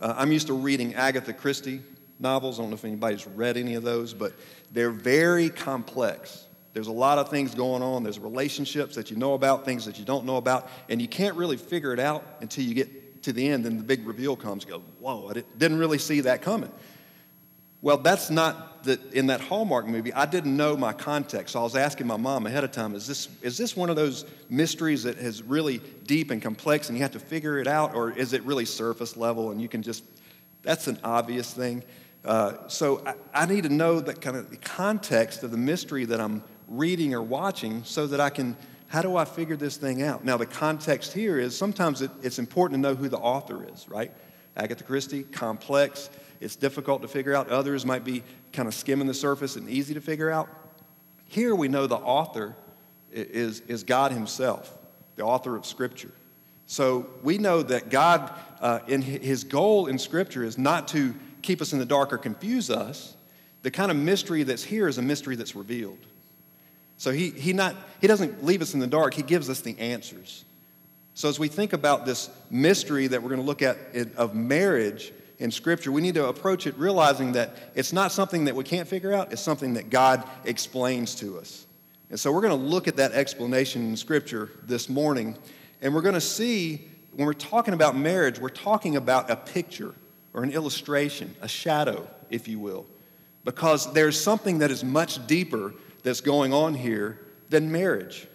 uh, 0.00 0.14
I'm 0.16 0.32
used 0.32 0.46
to 0.48 0.54
reading 0.54 0.94
Agatha 0.94 1.32
Christie 1.32 1.80
novels. 2.18 2.58
I 2.58 2.62
don't 2.62 2.70
know 2.70 2.74
if 2.74 2.84
anybody's 2.84 3.26
read 3.26 3.56
any 3.56 3.74
of 3.74 3.82
those, 3.82 4.14
but 4.14 4.32
they're 4.72 4.90
very 4.90 5.48
complex. 5.50 6.46
There's 6.72 6.88
a 6.88 6.92
lot 6.92 7.18
of 7.18 7.30
things 7.30 7.54
going 7.54 7.82
on. 7.82 8.02
There's 8.02 8.18
relationships 8.18 8.96
that 8.96 9.10
you 9.10 9.16
know 9.16 9.34
about, 9.34 9.64
things 9.64 9.86
that 9.86 9.98
you 9.98 10.04
don't 10.04 10.26
know 10.26 10.36
about, 10.36 10.68
and 10.88 11.00
you 11.00 11.08
can't 11.08 11.36
really 11.36 11.56
figure 11.56 11.92
it 11.92 12.00
out 12.00 12.24
until 12.40 12.64
you 12.64 12.74
get 12.74 13.22
to 13.22 13.32
the 13.32 13.48
end 13.48 13.64
and 13.66 13.78
the 13.80 13.84
big 13.84 14.06
reveal 14.06 14.36
comes. 14.36 14.64
Go, 14.64 14.80
whoa, 15.00 15.30
I 15.30 15.42
didn't 15.56 15.78
really 15.78 15.98
see 15.98 16.20
that 16.20 16.42
coming. 16.42 16.70
Well, 17.80 17.98
that's 17.98 18.30
not 18.30 18.75
that 18.86 19.12
in 19.12 19.26
that 19.26 19.40
Hallmark 19.40 19.86
movie. 19.86 20.12
I 20.12 20.26
didn't 20.26 20.56
know 20.56 20.76
my 20.76 20.92
context, 20.92 21.52
so 21.52 21.60
I 21.60 21.62
was 21.62 21.76
asking 21.76 22.06
my 22.06 22.16
mom 22.16 22.46
ahead 22.46 22.64
of 22.64 22.72
time: 22.72 22.94
Is 22.94 23.06
this 23.06 23.28
is 23.42 23.56
this 23.56 23.76
one 23.76 23.90
of 23.90 23.96
those 23.96 24.24
mysteries 24.48 25.04
that 25.04 25.18
is 25.18 25.42
really 25.42 25.80
deep 26.04 26.30
and 26.30 26.40
complex, 26.40 26.88
and 26.88 26.96
you 26.96 27.02
have 27.02 27.12
to 27.12 27.20
figure 27.20 27.58
it 27.58 27.66
out, 27.66 27.94
or 27.94 28.10
is 28.10 28.32
it 28.32 28.42
really 28.42 28.64
surface 28.64 29.16
level 29.16 29.50
and 29.50 29.60
you 29.60 29.68
can 29.68 29.82
just? 29.82 30.04
That's 30.62 30.88
an 30.88 30.98
obvious 31.04 31.52
thing. 31.52 31.84
Uh, 32.24 32.66
so 32.66 33.02
I, 33.06 33.42
I 33.42 33.46
need 33.46 33.62
to 33.64 33.68
know 33.68 34.00
that 34.00 34.20
kind 34.20 34.36
of 34.36 34.50
the 34.50 34.56
context 34.56 35.42
of 35.42 35.50
the 35.50 35.58
mystery 35.58 36.06
that 36.06 36.20
I'm 36.20 36.42
reading 36.66 37.14
or 37.14 37.22
watching, 37.22 37.84
so 37.84 38.06
that 38.06 38.20
I 38.20 38.30
can. 38.30 38.56
How 38.88 39.02
do 39.02 39.16
I 39.16 39.24
figure 39.24 39.56
this 39.56 39.76
thing 39.76 40.02
out? 40.02 40.24
Now, 40.24 40.36
the 40.36 40.46
context 40.46 41.12
here 41.12 41.40
is 41.40 41.58
sometimes 41.58 42.02
it, 42.02 42.10
it's 42.22 42.38
important 42.38 42.78
to 42.78 42.88
know 42.88 42.94
who 42.94 43.08
the 43.08 43.18
author 43.18 43.66
is, 43.72 43.88
right? 43.88 44.12
Agatha 44.56 44.84
Christie, 44.84 45.24
complex 45.24 46.08
it's 46.40 46.56
difficult 46.56 47.02
to 47.02 47.08
figure 47.08 47.34
out. 47.34 47.48
Others 47.48 47.86
might 47.86 48.04
be 48.04 48.22
kind 48.52 48.68
of 48.68 48.74
skimming 48.74 49.06
the 49.06 49.14
surface 49.14 49.56
and 49.56 49.68
easy 49.68 49.94
to 49.94 50.00
figure 50.00 50.30
out. 50.30 50.48
Here 51.28 51.54
we 51.54 51.68
know 51.68 51.86
the 51.86 51.96
author 51.96 52.56
is, 53.10 53.60
is 53.60 53.82
God 53.84 54.12
Himself, 54.12 54.76
the 55.16 55.22
author 55.22 55.56
of 55.56 55.66
Scripture. 55.66 56.12
So 56.66 57.06
we 57.22 57.38
know 57.38 57.62
that 57.62 57.90
God, 57.90 58.32
uh, 58.60 58.80
in 58.88 59.02
His 59.02 59.44
goal 59.44 59.86
in 59.86 59.98
Scripture, 59.98 60.42
is 60.42 60.58
not 60.58 60.88
to 60.88 61.14
keep 61.42 61.60
us 61.60 61.72
in 61.72 61.78
the 61.78 61.86
dark 61.86 62.12
or 62.12 62.18
confuse 62.18 62.70
us. 62.70 63.16
The 63.62 63.70
kind 63.70 63.90
of 63.90 63.96
mystery 63.96 64.42
that's 64.42 64.64
here 64.64 64.88
is 64.88 64.98
a 64.98 65.02
mystery 65.02 65.36
that's 65.36 65.56
revealed. 65.56 65.98
So 66.98 67.10
he, 67.10 67.30
he, 67.30 67.52
not, 67.52 67.76
he 68.00 68.06
doesn't 68.06 68.44
leave 68.44 68.62
us 68.62 68.74
in 68.74 68.80
the 68.80 68.86
dark, 68.86 69.14
He 69.14 69.22
gives 69.22 69.50
us 69.50 69.60
the 69.60 69.78
answers. 69.78 70.44
So 71.14 71.28
as 71.28 71.38
we 71.38 71.48
think 71.48 71.72
about 71.72 72.04
this 72.04 72.28
mystery 72.50 73.06
that 73.06 73.22
we're 73.22 73.30
going 73.30 73.40
to 73.40 73.46
look 73.46 73.62
at 73.62 73.78
of 74.16 74.34
marriage, 74.34 75.12
in 75.38 75.50
Scripture, 75.50 75.92
we 75.92 76.00
need 76.00 76.14
to 76.14 76.28
approach 76.28 76.66
it 76.66 76.76
realizing 76.78 77.32
that 77.32 77.56
it's 77.74 77.92
not 77.92 78.12
something 78.12 78.46
that 78.46 78.54
we 78.54 78.64
can't 78.64 78.88
figure 78.88 79.12
out, 79.12 79.32
it's 79.32 79.42
something 79.42 79.74
that 79.74 79.90
God 79.90 80.24
explains 80.44 81.14
to 81.16 81.38
us. 81.38 81.66
And 82.08 82.18
so 82.18 82.32
we're 82.32 82.40
going 82.40 82.58
to 82.58 82.66
look 82.66 82.88
at 82.88 82.96
that 82.96 83.12
explanation 83.12 83.88
in 83.88 83.96
Scripture 83.96 84.50
this 84.62 84.88
morning, 84.88 85.36
and 85.82 85.94
we're 85.94 86.02
going 86.02 86.14
to 86.14 86.20
see 86.20 86.88
when 87.14 87.26
we're 87.26 87.32
talking 87.32 87.74
about 87.74 87.96
marriage, 87.96 88.38
we're 88.38 88.48
talking 88.48 88.96
about 88.96 89.30
a 89.30 89.36
picture 89.36 89.94
or 90.34 90.42
an 90.42 90.50
illustration, 90.50 91.34
a 91.40 91.48
shadow, 91.48 92.06
if 92.30 92.46
you 92.46 92.58
will, 92.58 92.86
because 93.44 93.92
there's 93.92 94.20
something 94.20 94.58
that 94.58 94.70
is 94.70 94.84
much 94.84 95.26
deeper 95.26 95.72
that's 96.02 96.20
going 96.20 96.52
on 96.52 96.74
here 96.74 97.18
than 97.48 97.72
marriage. 97.72 98.28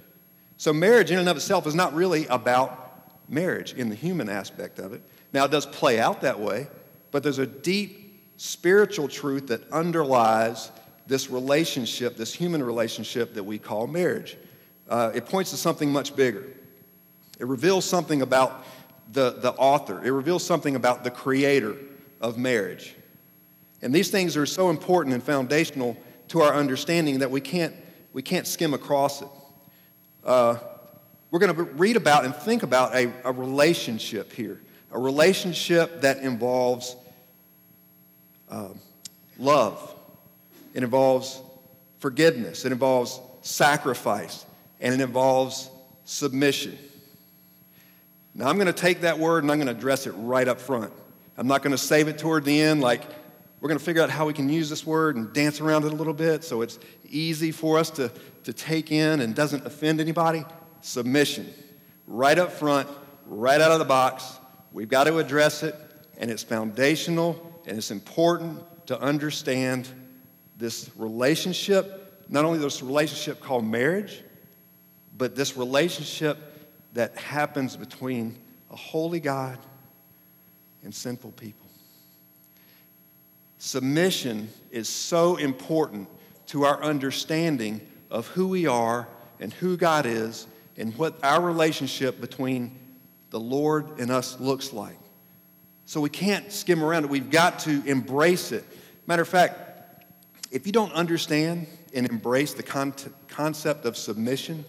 So, 0.57 0.73
marriage 0.73 1.11
in 1.11 1.19
and 1.19 1.29
of 1.29 1.37
itself 1.37 1.65
is 1.67 1.75
not 1.75 1.93
really 1.93 2.25
about 2.27 3.29
marriage 3.29 3.73
in 3.73 3.89
the 3.89 3.95
human 3.95 4.29
aspect 4.29 4.79
of 4.79 4.93
it. 4.93 5.01
Now, 5.33 5.45
it 5.45 5.51
does 5.51 5.65
play 5.65 5.99
out 5.99 6.21
that 6.21 6.39
way, 6.39 6.67
but 7.11 7.23
there's 7.23 7.39
a 7.39 7.45
deep 7.45 8.33
spiritual 8.37 9.07
truth 9.07 9.47
that 9.47 9.71
underlies 9.71 10.71
this 11.07 11.29
relationship, 11.29 12.17
this 12.17 12.33
human 12.33 12.63
relationship 12.63 13.33
that 13.33 13.43
we 13.43 13.59
call 13.59 13.85
marriage. 13.87 14.37
Uh, 14.89 15.11
it 15.13 15.25
points 15.25 15.51
to 15.51 15.57
something 15.57 15.91
much 15.91 16.15
bigger. 16.15 16.45
It 17.39 17.47
reveals 17.47 17.85
something 17.85 18.21
about 18.21 18.65
the, 19.11 19.31
the 19.31 19.51
author, 19.53 20.03
it 20.03 20.11
reveals 20.11 20.43
something 20.43 20.75
about 20.75 21.03
the 21.03 21.11
creator 21.11 21.75
of 22.21 22.37
marriage. 22.37 22.95
And 23.81 23.93
these 23.93 24.09
things 24.09 24.37
are 24.37 24.45
so 24.45 24.69
important 24.69 25.13
and 25.13 25.21
foundational 25.21 25.97
to 26.29 26.41
our 26.41 26.53
understanding 26.53 27.19
that 27.19 27.29
we 27.29 27.41
can't, 27.41 27.75
we 28.13 28.21
can't 28.21 28.47
skim 28.47 28.73
across 28.73 29.21
it. 29.21 29.27
Uh, 30.23 30.57
we're 31.29 31.39
going 31.39 31.53
to 31.55 31.63
read 31.63 31.97
about 31.97 32.25
and 32.25 32.35
think 32.35 32.63
about 32.63 32.95
a, 32.95 33.11
a 33.25 33.31
relationship 33.31 34.31
here, 34.31 34.61
a 34.91 34.99
relationship 34.99 36.01
that 36.01 36.19
involves 36.19 36.95
love, 39.37 39.95
it 40.73 40.83
involves 40.83 41.41
forgiveness, 41.99 42.65
it 42.65 42.71
involves 42.71 43.19
sacrifice, 43.41 44.45
and 44.79 44.93
it 44.93 45.01
involves 45.01 45.69
submission. 46.05 46.77
Now, 48.33 48.47
I'm 48.47 48.55
going 48.55 48.67
to 48.67 48.73
take 48.73 49.01
that 49.01 49.19
word 49.19 49.43
and 49.43 49.51
I'm 49.51 49.57
going 49.57 49.67
to 49.67 49.77
address 49.77 50.07
it 50.07 50.11
right 50.11 50.47
up 50.47 50.59
front. 50.59 50.91
I'm 51.37 51.47
not 51.47 51.61
going 51.61 51.71
to 51.71 51.77
save 51.77 52.07
it 52.07 52.17
toward 52.17 52.45
the 52.45 52.61
end, 52.61 52.81
like 52.81 53.01
we're 53.59 53.67
going 53.67 53.79
to 53.79 53.83
figure 53.83 54.01
out 54.01 54.09
how 54.09 54.25
we 54.25 54.33
can 54.33 54.49
use 54.49 54.69
this 54.69 54.85
word 54.85 55.15
and 55.15 55.31
dance 55.33 55.59
around 55.59 55.85
it 55.85 55.91
a 55.91 55.95
little 55.95 56.13
bit 56.13 56.43
so 56.43 56.61
it's 56.61 56.79
easy 57.09 57.51
for 57.51 57.77
us 57.77 57.89
to, 57.91 58.11
to 58.43 58.53
take 58.53 58.91
in 58.91 59.21
and 59.21 59.35
doesn't 59.35 59.65
offend 59.65 59.99
anybody. 59.99 60.45
Submission. 60.81 61.47
Right 62.07 62.39
up 62.39 62.51
front, 62.51 62.87
right 63.27 63.61
out 63.61 63.71
of 63.71 63.79
the 63.79 63.85
box. 63.85 64.39
We've 64.71 64.89
got 64.89 65.03
to 65.05 65.17
address 65.19 65.63
it, 65.63 65.75
and 66.17 66.31
it's 66.31 66.41
foundational 66.41 67.50
and 67.65 67.77
it's 67.77 67.91
important 67.91 68.59
to 68.87 68.99
understand 68.99 69.87
this 70.57 70.89
relationship, 70.95 72.25
not 72.29 72.45
only 72.45 72.59
this 72.59 72.81
relationship 72.81 73.39
called 73.41 73.65
marriage, 73.65 74.23
but 75.17 75.35
this 75.35 75.57
relationship 75.57 76.37
that 76.93 77.15
happens 77.17 77.75
between 77.77 78.37
a 78.69 78.75
holy 78.75 79.19
God 79.19 79.57
and 80.83 80.93
sinful 80.93 81.31
people. 81.31 81.69
Submission 83.57 84.49
is 84.71 84.89
so 84.89 85.37
important 85.37 86.09
to 86.47 86.63
our 86.63 86.81
understanding 86.83 87.79
of 88.09 88.27
who 88.27 88.47
we 88.47 88.65
are 88.65 89.07
and 89.39 89.53
who 89.53 89.77
God 89.77 90.05
is 90.05 90.47
and 90.77 90.95
what 90.97 91.23
our 91.23 91.41
relationship 91.41 92.19
between 92.19 92.77
the 93.29 93.39
Lord 93.39 93.99
and 93.99 94.09
us 94.11 94.39
looks 94.39 94.73
like. 94.73 94.97
So 95.91 95.99
we 95.99 96.09
can't 96.09 96.53
skim 96.53 96.85
around 96.85 97.03
it. 97.03 97.09
We've 97.09 97.29
got 97.29 97.59
to 97.59 97.83
embrace 97.85 98.53
it. 98.53 98.63
Matter 99.07 99.23
of 99.23 99.27
fact, 99.27 100.05
if 100.49 100.65
you 100.65 100.71
don't 100.71 100.93
understand 100.93 101.67
and 101.93 102.07
embrace 102.07 102.53
the 102.53 102.63
con- 102.63 102.93
concept 103.27 103.83
of 103.83 103.97
submission, 103.97 104.63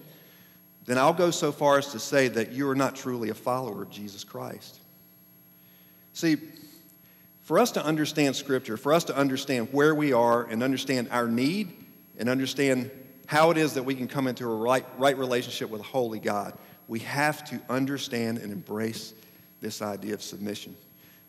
then 0.85 0.99
I'll 0.99 1.13
go 1.13 1.31
so 1.31 1.53
far 1.53 1.79
as 1.79 1.93
to 1.93 2.01
say 2.01 2.27
that 2.27 2.51
you 2.51 2.69
are 2.69 2.75
not 2.75 2.97
truly 2.97 3.29
a 3.29 3.35
follower 3.35 3.85
of 3.85 3.91
Jesus 3.91 4.25
Christ. 4.25 4.81
See, 6.13 6.39
for 7.43 7.61
us 7.61 7.71
to 7.71 7.85
understand 7.85 8.35
Scripture, 8.35 8.77
for 8.77 8.93
us 8.93 9.05
to 9.05 9.17
understand 9.17 9.69
where 9.71 9.95
we 9.95 10.13
are 10.13 10.43
and 10.43 10.61
understand 10.61 11.07
our 11.13 11.29
need 11.29 11.71
and 12.19 12.29
understand 12.29 12.91
how 13.27 13.53
it 13.53 13.59
is 13.59 13.75
that 13.75 13.85
we 13.85 13.95
can 13.95 14.09
come 14.09 14.27
into 14.27 14.51
a 14.51 14.57
right, 14.57 14.85
right 14.99 15.17
relationship 15.17 15.71
with 15.71 15.83
a 15.83 15.85
holy 15.85 16.19
God, 16.19 16.59
we 16.89 16.99
have 16.99 17.45
to 17.45 17.63
understand 17.69 18.39
and 18.39 18.53
embrace 18.53 19.15
this 19.61 19.83
idea 19.83 20.15
of 20.15 20.21
submission. 20.21 20.75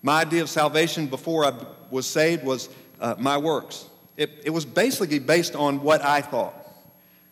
My 0.06 0.22
idea 0.22 0.42
of 0.42 0.50
salvation 0.50 1.08
before 1.08 1.46
I 1.46 1.54
was 1.90 2.06
saved 2.06 2.44
was 2.44 2.68
uh, 3.00 3.16
my 3.18 3.38
works. 3.38 3.88
It, 4.18 4.30
it 4.44 4.50
was 4.50 4.66
basically 4.66 5.20
based 5.20 5.56
on 5.56 5.82
what 5.82 6.02
I 6.02 6.22
thought. 6.22 6.54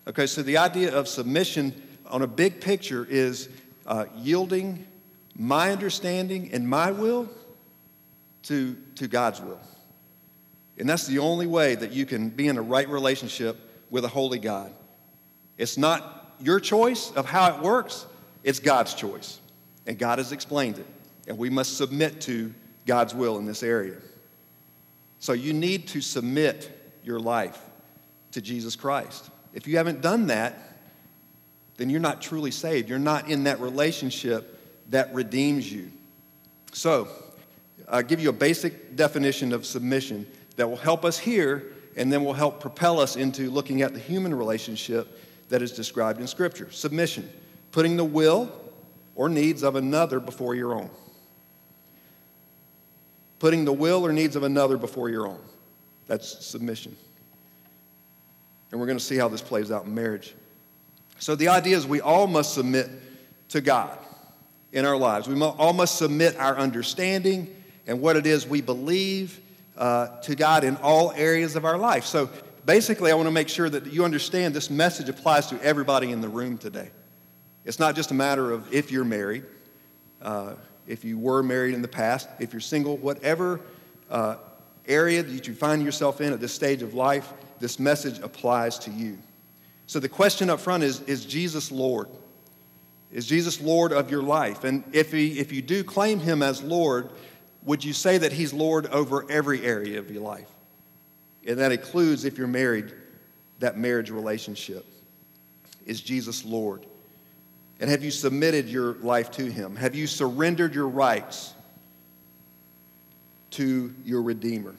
Okay, 0.08 0.26
so 0.26 0.42
the 0.42 0.56
idea 0.56 0.92
of 0.92 1.06
submission 1.06 1.80
on 2.06 2.22
a 2.22 2.26
big 2.26 2.62
picture 2.62 3.06
is 3.08 3.50
uh, 3.86 4.06
yielding 4.16 4.86
my 5.36 5.70
understanding 5.70 6.50
and 6.52 6.66
my 6.66 6.90
will 6.90 7.28
to, 8.44 8.76
to 8.96 9.06
God's 9.06 9.42
will. 9.42 9.60
And 10.78 10.88
that's 10.88 11.06
the 11.06 11.18
only 11.18 11.46
way 11.46 11.74
that 11.74 11.92
you 11.92 12.06
can 12.06 12.30
be 12.30 12.48
in 12.48 12.56
a 12.56 12.62
right 12.62 12.88
relationship 12.88 13.58
with 13.90 14.06
a 14.06 14.08
holy 14.08 14.38
God. 14.38 14.72
It's 15.58 15.76
not 15.76 16.34
your 16.40 16.58
choice 16.58 17.12
of 17.12 17.26
how 17.26 17.54
it 17.54 17.60
works, 17.60 18.06
it's 18.42 18.58
God's 18.58 18.94
choice. 18.94 19.40
And 19.86 19.98
God 19.98 20.18
has 20.18 20.32
explained 20.32 20.78
it. 20.78 20.86
And 21.28 21.36
we 21.36 21.50
must 21.50 21.76
submit 21.76 22.20
to 22.22 22.52
God's 22.86 23.14
will 23.14 23.38
in 23.38 23.46
this 23.46 23.62
area. 23.62 23.96
So 25.18 25.32
you 25.32 25.52
need 25.52 25.88
to 25.88 26.00
submit 26.00 26.70
your 27.04 27.20
life 27.20 27.60
to 28.32 28.40
Jesus 28.40 28.76
Christ. 28.76 29.30
If 29.54 29.66
you 29.66 29.76
haven't 29.76 30.00
done 30.00 30.26
that, 30.28 30.58
then 31.76 31.90
you're 31.90 32.00
not 32.00 32.20
truly 32.20 32.50
saved. 32.50 32.88
You're 32.88 32.98
not 32.98 33.28
in 33.28 33.44
that 33.44 33.60
relationship 33.60 34.58
that 34.90 35.14
redeems 35.14 35.72
you. 35.72 35.90
So, 36.72 37.08
I'll 37.88 38.02
give 38.02 38.20
you 38.20 38.30
a 38.30 38.32
basic 38.32 38.96
definition 38.96 39.52
of 39.52 39.66
submission 39.66 40.26
that 40.56 40.68
will 40.68 40.76
help 40.76 41.04
us 41.04 41.18
here 41.18 41.72
and 41.96 42.12
then 42.12 42.24
will 42.24 42.32
help 42.32 42.60
propel 42.60 43.00
us 43.00 43.16
into 43.16 43.50
looking 43.50 43.82
at 43.82 43.92
the 43.92 43.98
human 43.98 44.34
relationship 44.34 45.18
that 45.50 45.60
is 45.60 45.72
described 45.72 46.20
in 46.20 46.26
Scripture. 46.26 46.70
Submission, 46.70 47.28
putting 47.70 47.96
the 47.96 48.04
will 48.04 48.50
or 49.14 49.28
needs 49.28 49.62
of 49.62 49.76
another 49.76 50.20
before 50.20 50.54
your 50.54 50.74
own 50.74 50.88
putting 53.42 53.64
the 53.64 53.72
will 53.72 54.06
or 54.06 54.12
needs 54.12 54.36
of 54.36 54.44
another 54.44 54.76
before 54.76 55.08
your 55.08 55.26
own. 55.26 55.40
That's 56.06 56.46
submission. 56.46 56.96
And 58.70 58.78
we're 58.78 58.86
going 58.86 58.98
to 58.98 59.04
see 59.04 59.16
how 59.16 59.26
this 59.26 59.42
plays 59.42 59.72
out 59.72 59.84
in 59.84 59.92
marriage. 59.92 60.32
So 61.18 61.34
the 61.34 61.48
idea 61.48 61.76
is 61.76 61.84
we 61.84 62.00
all 62.00 62.28
must 62.28 62.54
submit 62.54 62.88
to 63.48 63.60
God 63.60 63.98
in 64.70 64.84
our 64.84 64.96
lives. 64.96 65.26
We 65.26 65.42
all 65.42 65.72
must 65.72 65.98
submit 65.98 66.36
our 66.36 66.56
understanding 66.56 67.52
and 67.88 68.00
what 68.00 68.14
it 68.14 68.26
is 68.26 68.46
we 68.46 68.60
believe 68.60 69.40
uh, 69.76 70.20
to 70.20 70.36
God 70.36 70.62
in 70.62 70.76
all 70.76 71.10
areas 71.10 71.56
of 71.56 71.64
our 71.64 71.76
life. 71.76 72.04
So 72.04 72.30
basically, 72.64 73.10
I 73.10 73.16
want 73.16 73.26
to 73.26 73.32
make 73.32 73.48
sure 73.48 73.68
that 73.68 73.92
you 73.92 74.04
understand 74.04 74.54
this 74.54 74.70
message 74.70 75.08
applies 75.08 75.48
to 75.48 75.60
everybody 75.64 76.12
in 76.12 76.20
the 76.20 76.28
room 76.28 76.58
today. 76.58 76.92
It's 77.64 77.80
not 77.80 77.96
just 77.96 78.12
a 78.12 78.14
matter 78.14 78.52
of 78.52 78.72
if 78.72 78.92
you're 78.92 79.04
married, 79.04 79.42
uh, 80.20 80.54
if 80.86 81.04
you 81.04 81.18
were 81.18 81.42
married 81.42 81.74
in 81.74 81.82
the 81.82 81.88
past, 81.88 82.28
if 82.38 82.52
you're 82.52 82.60
single, 82.60 82.96
whatever 82.96 83.60
uh, 84.10 84.36
area 84.86 85.22
that 85.22 85.46
you 85.46 85.54
find 85.54 85.82
yourself 85.82 86.20
in 86.20 86.32
at 86.32 86.40
this 86.40 86.52
stage 86.52 86.82
of 86.82 86.94
life, 86.94 87.32
this 87.60 87.78
message 87.78 88.18
applies 88.18 88.78
to 88.80 88.90
you. 88.90 89.18
So 89.86 90.00
the 90.00 90.08
question 90.08 90.50
up 90.50 90.60
front 90.60 90.82
is 90.82 91.00
Is 91.02 91.24
Jesus 91.24 91.70
Lord? 91.70 92.08
Is 93.12 93.26
Jesus 93.26 93.60
Lord 93.60 93.92
of 93.92 94.10
your 94.10 94.22
life? 94.22 94.64
And 94.64 94.84
if, 94.92 95.12
he, 95.12 95.38
if 95.38 95.52
you 95.52 95.60
do 95.60 95.84
claim 95.84 96.18
him 96.18 96.42
as 96.42 96.62
Lord, 96.62 97.10
would 97.62 97.84
you 97.84 97.92
say 97.92 98.18
that 98.18 98.32
he's 98.32 98.52
Lord 98.52 98.86
over 98.86 99.30
every 99.30 99.64
area 99.64 99.98
of 99.98 100.10
your 100.10 100.22
life? 100.22 100.48
And 101.46 101.58
that 101.58 101.72
includes, 101.72 102.24
if 102.24 102.38
you're 102.38 102.46
married, 102.46 102.92
that 103.58 103.76
marriage 103.76 104.10
relationship. 104.10 104.86
Is 105.84 106.00
Jesus 106.00 106.44
Lord? 106.44 106.86
And 107.82 107.90
have 107.90 108.04
you 108.04 108.12
submitted 108.12 108.68
your 108.68 108.94
life 108.98 109.32
to 109.32 109.44
him? 109.44 109.74
Have 109.74 109.96
you 109.96 110.06
surrendered 110.06 110.72
your 110.72 110.86
rights 110.86 111.52
to 113.50 113.92
your 114.04 114.22
Redeemer? 114.22 114.76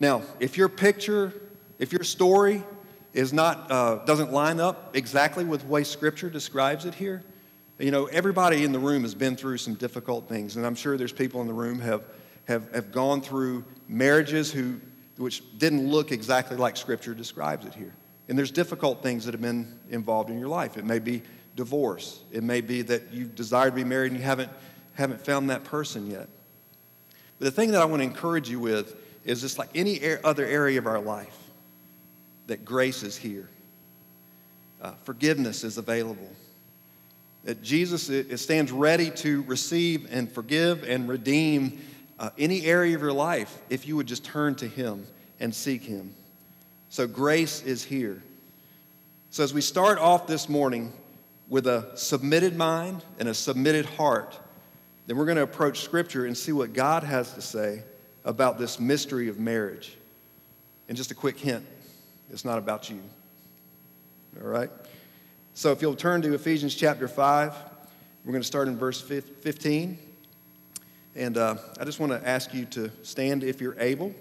Now, 0.00 0.22
if 0.40 0.58
your 0.58 0.68
picture, 0.68 1.32
if 1.78 1.92
your 1.92 2.02
story 2.02 2.64
is 3.12 3.32
not, 3.32 3.70
uh, 3.70 4.04
doesn't 4.04 4.32
line 4.32 4.58
up 4.58 4.96
exactly 4.96 5.44
with 5.44 5.60
the 5.60 5.68
way 5.68 5.84
Scripture 5.84 6.28
describes 6.28 6.86
it 6.86 6.94
here. 6.94 7.22
You 7.78 7.92
know, 7.92 8.06
everybody 8.06 8.64
in 8.64 8.72
the 8.72 8.80
room 8.80 9.02
has 9.02 9.14
been 9.14 9.36
through 9.36 9.58
some 9.58 9.74
difficult 9.74 10.28
things, 10.28 10.56
and 10.56 10.66
I'm 10.66 10.74
sure 10.74 10.96
there's 10.98 11.12
people 11.12 11.40
in 11.40 11.46
the 11.46 11.52
room 11.52 11.78
have, 11.78 12.02
have, 12.48 12.74
have 12.74 12.90
gone 12.90 13.22
through 13.22 13.64
marriages 13.86 14.50
who, 14.50 14.80
which 15.18 15.44
didn't 15.56 15.88
look 15.88 16.10
exactly 16.10 16.56
like 16.56 16.76
Scripture 16.76 17.14
describes 17.14 17.64
it 17.64 17.74
here. 17.74 17.94
And 18.28 18.36
there's 18.36 18.50
difficult 18.50 19.04
things 19.04 19.24
that 19.24 19.34
have 19.34 19.40
been 19.40 19.78
involved 19.88 20.30
in 20.30 20.38
your 20.38 20.48
life. 20.48 20.76
It 20.76 20.84
may 20.84 20.98
be 20.98 21.22
divorce. 21.60 22.20
It 22.32 22.42
may 22.42 22.62
be 22.62 22.80
that 22.80 23.12
you 23.12 23.26
desire 23.26 23.68
to 23.68 23.76
be 23.76 23.84
married 23.84 24.12
and 24.12 24.18
you 24.18 24.24
haven't, 24.24 24.50
haven't 24.94 25.20
found 25.20 25.50
that 25.50 25.62
person 25.62 26.10
yet. 26.10 26.26
But 27.38 27.44
the 27.44 27.50
thing 27.50 27.72
that 27.72 27.82
I 27.82 27.84
want 27.84 28.00
to 28.00 28.04
encourage 28.08 28.48
you 28.48 28.58
with 28.58 28.96
is 29.26 29.42
just 29.42 29.58
like 29.58 29.68
any 29.74 30.00
other 30.24 30.46
area 30.46 30.78
of 30.78 30.86
our 30.86 31.00
life 31.00 31.36
that 32.46 32.64
grace 32.64 33.02
is 33.02 33.14
here. 33.14 33.46
Uh, 34.80 34.92
forgiveness 35.04 35.62
is 35.62 35.76
available. 35.76 36.30
That 37.44 37.62
Jesus 37.62 38.10
stands 38.40 38.72
ready 38.72 39.10
to 39.10 39.42
receive 39.42 40.08
and 40.10 40.32
forgive 40.32 40.82
and 40.84 41.10
redeem 41.10 41.78
uh, 42.18 42.30
any 42.38 42.64
area 42.64 42.96
of 42.96 43.02
your 43.02 43.12
life 43.12 43.60
if 43.68 43.86
you 43.86 43.96
would 43.96 44.06
just 44.06 44.24
turn 44.24 44.54
to 44.54 44.66
Him 44.66 45.06
and 45.40 45.54
seek 45.54 45.82
Him. 45.82 46.14
So 46.88 47.06
grace 47.06 47.62
is 47.64 47.84
here. 47.84 48.22
So 49.28 49.44
as 49.44 49.52
we 49.52 49.60
start 49.60 49.98
off 49.98 50.26
this 50.26 50.48
morning 50.48 50.94
with 51.50 51.66
a 51.66 51.90
submitted 51.96 52.56
mind 52.56 53.04
and 53.18 53.28
a 53.28 53.34
submitted 53.34 53.84
heart, 53.84 54.38
then 55.06 55.18
we're 55.18 55.26
going 55.26 55.36
to 55.36 55.42
approach 55.42 55.80
Scripture 55.80 56.24
and 56.24 56.38
see 56.38 56.52
what 56.52 56.72
God 56.72 57.02
has 57.02 57.34
to 57.34 57.42
say 57.42 57.82
about 58.24 58.58
this 58.58 58.80
mystery 58.80 59.28
of 59.28 59.38
marriage. 59.38 59.96
And 60.88 60.96
just 60.96 61.10
a 61.10 61.14
quick 61.14 61.38
hint 61.38 61.66
it's 62.32 62.44
not 62.44 62.58
about 62.58 62.88
you. 62.88 63.00
All 64.40 64.48
right? 64.48 64.70
So 65.54 65.72
if 65.72 65.82
you'll 65.82 65.96
turn 65.96 66.22
to 66.22 66.32
Ephesians 66.32 66.76
chapter 66.76 67.08
5, 67.08 67.54
we're 68.24 68.32
going 68.32 68.42
to 68.42 68.46
start 68.46 68.68
in 68.68 68.78
verse 68.78 69.00
15. 69.00 69.98
And 71.16 71.36
uh, 71.36 71.56
I 71.80 71.84
just 71.84 71.98
want 71.98 72.12
to 72.12 72.28
ask 72.28 72.54
you 72.54 72.66
to 72.66 72.92
stand 73.02 73.42
if 73.42 73.60
you're 73.60 73.78
able 73.80 74.14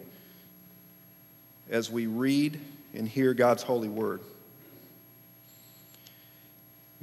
as 1.69 1.91
we 1.91 2.07
read 2.07 2.59
and 2.95 3.07
hear 3.07 3.35
God's 3.35 3.61
holy 3.61 3.89
word. 3.89 4.21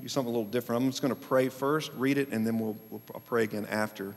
Do 0.00 0.08
something 0.08 0.32
a 0.32 0.36
little 0.36 0.50
different. 0.50 0.82
I'm 0.82 0.90
just 0.90 1.02
going 1.02 1.14
to 1.14 1.20
pray 1.20 1.48
first, 1.48 1.90
read 1.96 2.18
it, 2.18 2.28
and 2.30 2.46
then 2.46 2.58
we'll, 2.58 2.76
we'll 2.90 3.00
pray 3.26 3.44
again 3.44 3.66
after. 3.70 4.14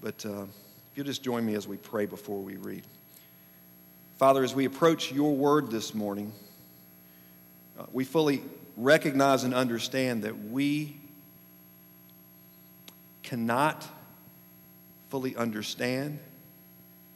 But 0.00 0.26
uh, 0.26 0.42
if 0.42 0.96
you'll 0.96 1.06
just 1.06 1.22
join 1.22 1.46
me 1.46 1.54
as 1.54 1.68
we 1.68 1.76
pray 1.76 2.06
before 2.06 2.40
we 2.40 2.56
read. 2.56 2.82
Father, 4.16 4.44
as 4.44 4.54
we 4.54 4.64
approach 4.64 5.12
your 5.12 5.34
word 5.34 5.70
this 5.70 5.94
morning, 5.94 6.32
uh, 7.78 7.84
we 7.92 8.04
fully 8.04 8.42
recognize 8.76 9.44
and 9.44 9.54
understand 9.54 10.24
that 10.24 10.50
we 10.50 10.96
cannot 13.22 13.86
fully 15.08 15.36
understand 15.36 16.18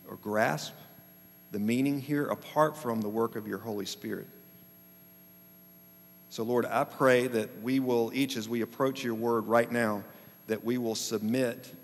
or 0.08 0.16
grasp 0.16 0.72
the 1.52 1.58
meaning 1.58 2.00
here 2.00 2.26
apart 2.26 2.76
from 2.76 3.00
the 3.00 3.08
work 3.08 3.36
of 3.36 3.46
your 3.46 3.58
Holy 3.58 3.86
Spirit. 3.86 4.26
So, 6.38 6.44
Lord, 6.44 6.66
I 6.66 6.84
pray 6.84 7.26
that 7.26 7.62
we 7.62 7.80
will 7.80 8.12
each, 8.14 8.36
as 8.36 8.48
we 8.48 8.60
approach 8.60 9.02
your 9.02 9.16
word 9.16 9.48
right 9.48 9.72
now, 9.72 10.04
that 10.46 10.62
we 10.62 10.78
will 10.78 10.94
submit 10.94 11.74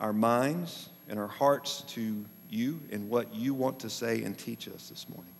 our 0.00 0.14
minds 0.14 0.88
and 1.06 1.18
our 1.18 1.28
hearts 1.28 1.82
to 1.88 2.24
you 2.48 2.80
and 2.90 3.10
what 3.10 3.34
you 3.34 3.52
want 3.52 3.80
to 3.80 3.90
say 3.90 4.22
and 4.22 4.38
teach 4.38 4.68
us 4.68 4.88
this 4.88 5.06
morning. 5.10 5.34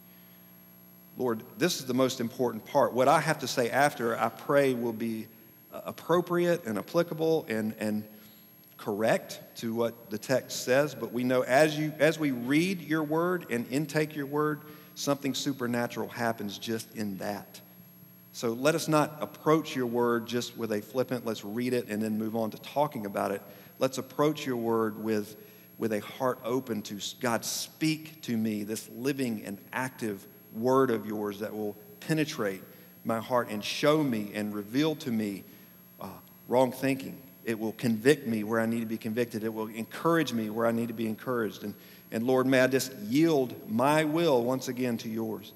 Lord, 1.17 1.43
this 1.57 1.81
is 1.81 1.87
the 1.87 1.95
most 1.95 2.21
important 2.21 2.67
part. 2.67 2.93
What 2.93 3.09
I 3.09 3.19
have 3.19 3.39
to 3.39 3.49
say 3.49 3.71
after, 3.71 4.15
I 4.21 4.29
pray, 4.29 4.75
will 4.75 4.93
be 4.93 5.27
uh, 5.73 5.81
appropriate 5.87 6.67
and 6.67 6.77
applicable 6.77 7.47
and, 7.49 7.75
and 7.79 8.05
correct 8.77 9.41
to 9.61 9.75
what 9.75 10.11
the 10.11 10.19
text 10.19 10.67
says. 10.67 10.95
But 10.95 11.15
we 11.15 11.25
know 11.25 11.45
as, 11.45 11.79
you, 11.79 11.95
as 11.99 12.19
we 12.19 12.33
read 12.33 12.83
your 12.83 13.05
word 13.05 13.47
and 13.49 13.67
intake 13.71 14.15
your 14.15 14.27
word, 14.27 14.61
something 14.97 15.33
supernatural 15.33 16.11
happens 16.11 16.59
just 16.59 16.95
in 16.95 17.17
that. 17.17 17.63
So 18.35 18.53
let 18.53 18.75
us 18.75 18.89
not 18.89 19.17
approach 19.21 19.75
your 19.75 19.87
word 19.87 20.27
just 20.27 20.59
with 20.59 20.73
a 20.73 20.83
flippant, 20.83 21.25
let's 21.25 21.45
read 21.45 21.73
it 21.73 21.89
and 21.89 22.03
then 22.03 22.19
move 22.19 22.37
on 22.37 22.51
to 22.51 22.59
talking 22.59 23.07
about 23.07 23.31
it. 23.31 23.41
Let's 23.79 23.99
approach 23.99 24.45
your 24.45 24.57
word 24.57 25.03
with 25.03 25.37
with 25.79 25.93
a 25.93 26.01
heart 26.01 26.39
open 26.45 26.83
to 26.83 26.99
God, 27.21 27.45
speak 27.45 28.23
to 28.23 28.37
me 28.37 28.65
this 28.65 28.89
living 28.97 29.43
and 29.45 29.59
active 29.73 30.27
word 30.53 30.91
of 30.91 31.07
yours 31.07 31.41
that 31.41 31.55
will 31.55 31.77
penetrate 32.01 32.63
my 33.05 33.19
heart 33.19 33.51
and 33.51 33.63
show 33.63 34.03
me 34.03 34.31
and 34.35 34.55
reveal 34.55 34.95
to 34.97 35.11
me 35.11 35.45
uh, 36.01 36.09
wrong 36.49 36.73
thinking. 36.73 37.21
It 37.45 37.59
will 37.59 37.73
convict 37.73 38.27
me 38.27 38.45
where 38.45 38.61
I 38.61 38.67
need 38.67 38.81
to 38.81 38.87
be 38.87 38.97
convicted. 38.97 39.45
It 39.45 39.53
will 39.53 39.67
encourage 39.69 40.33
me 40.33 40.49
where 40.49 40.67
I 40.67 40.73
need 40.73 40.89
to 40.89 40.95
be 40.95 41.07
encouraged. 41.07 41.65
And, 41.65 41.75
and 42.11 42.27
Lord, 42.27 42.47
may 42.47 42.61
I 42.61 42.67
just 42.67 42.95
yield 43.01 43.55
my 43.71 44.05
will 44.05 44.43
once 44.43 44.69
again 44.69 44.97
to 44.99 45.09
yours. 45.09 45.53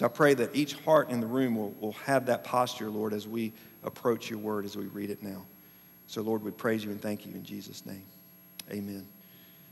So 0.00 0.06
I 0.06 0.08
pray 0.08 0.32
that 0.32 0.56
each 0.56 0.72
heart 0.76 1.10
in 1.10 1.20
the 1.20 1.26
room 1.26 1.56
will, 1.56 1.74
will 1.78 1.92
have 2.06 2.24
that 2.24 2.42
posture, 2.42 2.88
Lord, 2.88 3.12
as 3.12 3.28
we 3.28 3.52
approach 3.84 4.30
your 4.30 4.38
word, 4.38 4.64
as 4.64 4.74
we 4.74 4.86
read 4.86 5.10
it 5.10 5.22
now. 5.22 5.44
So, 6.06 6.22
Lord, 6.22 6.42
we 6.42 6.52
praise 6.52 6.82
you 6.82 6.90
and 6.90 6.98
thank 7.02 7.26
you 7.26 7.34
in 7.34 7.44
Jesus' 7.44 7.84
name. 7.84 8.06
Amen. 8.70 9.06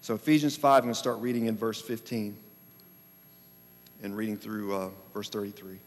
So, 0.02 0.16
Ephesians 0.16 0.54
5, 0.54 0.80
I'm 0.80 0.82
going 0.82 0.92
to 0.92 0.98
start 0.98 1.20
reading 1.20 1.46
in 1.46 1.56
verse 1.56 1.80
15 1.80 2.36
and 4.02 4.14
reading 4.14 4.36
through 4.36 4.74
uh, 4.74 4.90
verse 5.14 5.30
33. 5.30 5.78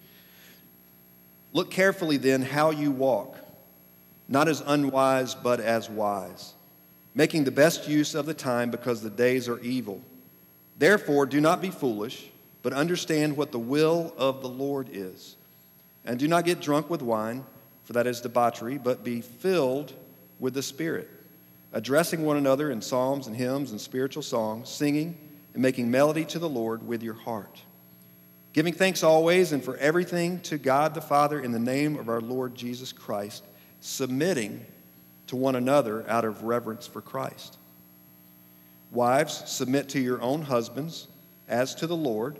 Look 1.53 1.69
carefully 1.69 2.17
then 2.17 2.41
how 2.41 2.71
you 2.71 2.89
walk, 2.89 3.37
not 4.27 4.47
as 4.47 4.61
unwise, 4.61 5.35
but 5.35 5.59
as 5.59 5.87
wise, 5.87 6.55
making 7.13 7.43
the 7.43 7.51
best 7.51 7.87
use 7.87 8.15
of 8.15 8.25
the 8.25 8.33
time 8.33 8.71
because 8.71 9.03
the 9.03 9.11
days 9.11 9.47
are 9.47 9.59
evil. 9.59 10.01
Therefore, 10.79 11.27
do 11.27 11.39
not 11.39 11.61
be 11.61 11.69
foolish, 11.69 12.30
but 12.63 12.73
understand 12.73 13.37
what 13.37 13.51
the 13.51 13.59
will 13.59 14.13
of 14.17 14.41
the 14.41 14.49
Lord 14.49 14.89
is. 14.91 15.35
And 16.05 16.19
do 16.19 16.27
not 16.27 16.45
get 16.45 16.61
drunk 16.61 16.89
with 16.89 17.01
wine, 17.01 17.45
for 17.83 17.93
that 17.93 18.07
is 18.07 18.21
debauchery, 18.21 18.77
but 18.77 19.03
be 19.03 19.21
filled 19.21 19.93
with 20.39 20.53
the 20.53 20.63
Spirit 20.63 21.09
addressing 21.73 22.25
one 22.25 22.37
another 22.37 22.71
in 22.71 22.81
psalms 22.81 23.27
and 23.27 23.35
hymns 23.35 23.71
and 23.71 23.79
spiritual 23.79 24.23
songs, 24.23 24.69
singing 24.69 25.17
and 25.53 25.61
making 25.61 25.89
melody 25.89 26.25
to 26.25 26.39
the 26.39 26.49
Lord 26.49 26.85
with 26.85 27.03
your 27.03 27.13
heart. 27.13 27.61
Giving 28.53 28.73
thanks 28.73 29.03
always 29.03 29.53
and 29.53 29.63
for 29.63 29.77
everything 29.77 30.41
to 30.41 30.57
God 30.57 30.93
the 30.93 31.01
Father 31.01 31.39
in 31.39 31.51
the 31.51 31.59
name 31.59 31.97
of 31.97 32.09
our 32.09 32.19
Lord 32.19 32.55
Jesus 32.55 32.91
Christ, 32.91 33.45
submitting 33.79 34.65
to 35.27 35.37
one 35.37 35.55
another 35.55 36.07
out 36.09 36.25
of 36.25 36.43
reverence 36.43 36.85
for 36.85 37.01
Christ. 37.01 37.57
Wives, 38.91 39.49
submit 39.49 39.87
to 39.89 40.01
your 40.01 40.21
own 40.21 40.41
husbands 40.41 41.07
as 41.47 41.73
to 41.75 41.87
the 41.87 41.95
Lord, 41.95 42.39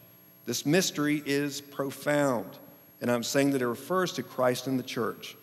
This 0.51 0.65
mystery 0.65 1.23
is 1.25 1.61
profound, 1.61 2.57
and 2.99 3.09
I'm 3.09 3.23
saying 3.23 3.51
that 3.51 3.61
it 3.61 3.67
refers 3.67 4.11
to 4.11 4.21
Christ 4.21 4.67
and 4.67 4.77
the 4.77 4.83
church. 4.83 5.37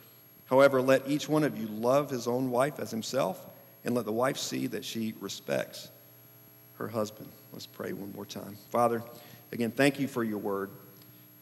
However, 0.45 0.83
let 0.83 1.09
each 1.09 1.31
one 1.31 1.45
of 1.45 1.59
you 1.59 1.67
love 1.67 2.11
his 2.11 2.29
own 2.29 2.50
wife 2.50 2.79
as 2.79 2.91
himself, 2.91 3.47
and 3.87 3.95
let 3.95 4.05
the 4.05 4.12
wife 4.12 4.37
see 4.37 4.67
that 4.67 4.85
she 4.85 5.15
respects 5.19 5.91
her 6.75 6.88
husband. 6.88 7.31
Let's 7.55 7.65
pray 7.65 7.95
one 7.95 8.12
more 8.12 8.27
time. 8.27 8.59
Father, 8.69 9.03
again, 9.50 9.71
thank 9.71 9.99
you 9.99 10.09
for 10.09 10.25
your 10.25 10.37
word. 10.37 10.69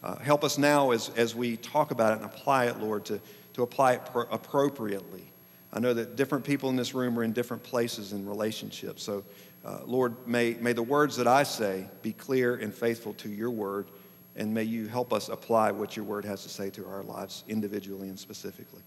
Uh, 0.01 0.15
help 0.15 0.45
us 0.45 0.57
now 0.57 0.91
as, 0.91 1.09
as 1.17 1.35
we 1.35 1.57
talk 1.57 1.91
about 1.91 2.13
it 2.13 2.21
and 2.21 2.25
apply 2.25 2.67
it, 2.67 2.79
Lord, 2.79 3.03
to, 3.03 3.19
to 3.55 3.63
apply 3.63 3.95
it 3.95 4.05
pro- 4.05 4.29
appropriately. 4.31 5.29
I 5.73 5.79
know 5.79 5.93
that 5.93 6.15
different 6.15 6.45
people 6.45 6.69
in 6.69 6.75
this 6.75 6.93
room 6.93 7.17
are 7.19 7.23
in 7.23 7.33
different 7.33 7.63
places 7.63 8.13
in 8.13 8.25
relationships. 8.25 9.03
So, 9.03 9.23
uh, 9.65 9.79
Lord, 9.85 10.15
may, 10.27 10.53
may 10.53 10.73
the 10.73 10.83
words 10.83 11.17
that 11.17 11.27
I 11.27 11.43
say 11.43 11.85
be 12.01 12.13
clear 12.13 12.55
and 12.55 12.73
faithful 12.73 13.13
to 13.15 13.29
your 13.29 13.51
word, 13.51 13.87
and 14.35 14.53
may 14.53 14.63
you 14.63 14.87
help 14.87 15.11
us 15.11 15.29
apply 15.29 15.71
what 15.71 15.95
your 15.95 16.05
word 16.05 16.23
has 16.25 16.43
to 16.43 16.49
say 16.49 16.69
to 16.71 16.87
our 16.87 17.03
lives 17.03 17.43
individually 17.49 18.07
and 18.07 18.17
specifically. 18.17 18.81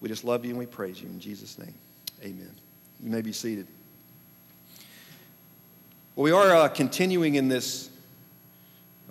We 0.00 0.08
just 0.08 0.24
love 0.24 0.44
you 0.44 0.50
and 0.50 0.58
we 0.58 0.66
praise 0.66 1.02
you. 1.02 1.08
In 1.08 1.18
Jesus' 1.18 1.58
name, 1.58 1.74
amen. 2.22 2.54
You 3.02 3.10
may 3.10 3.22
be 3.22 3.32
seated. 3.32 3.66
Well, 6.14 6.24
we 6.24 6.32
are 6.32 6.54
uh, 6.54 6.68
continuing 6.68 7.34
in 7.34 7.48
this 7.48 7.90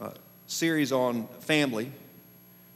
uh, 0.01 0.11
series 0.47 0.91
on 0.91 1.27
family 1.39 1.91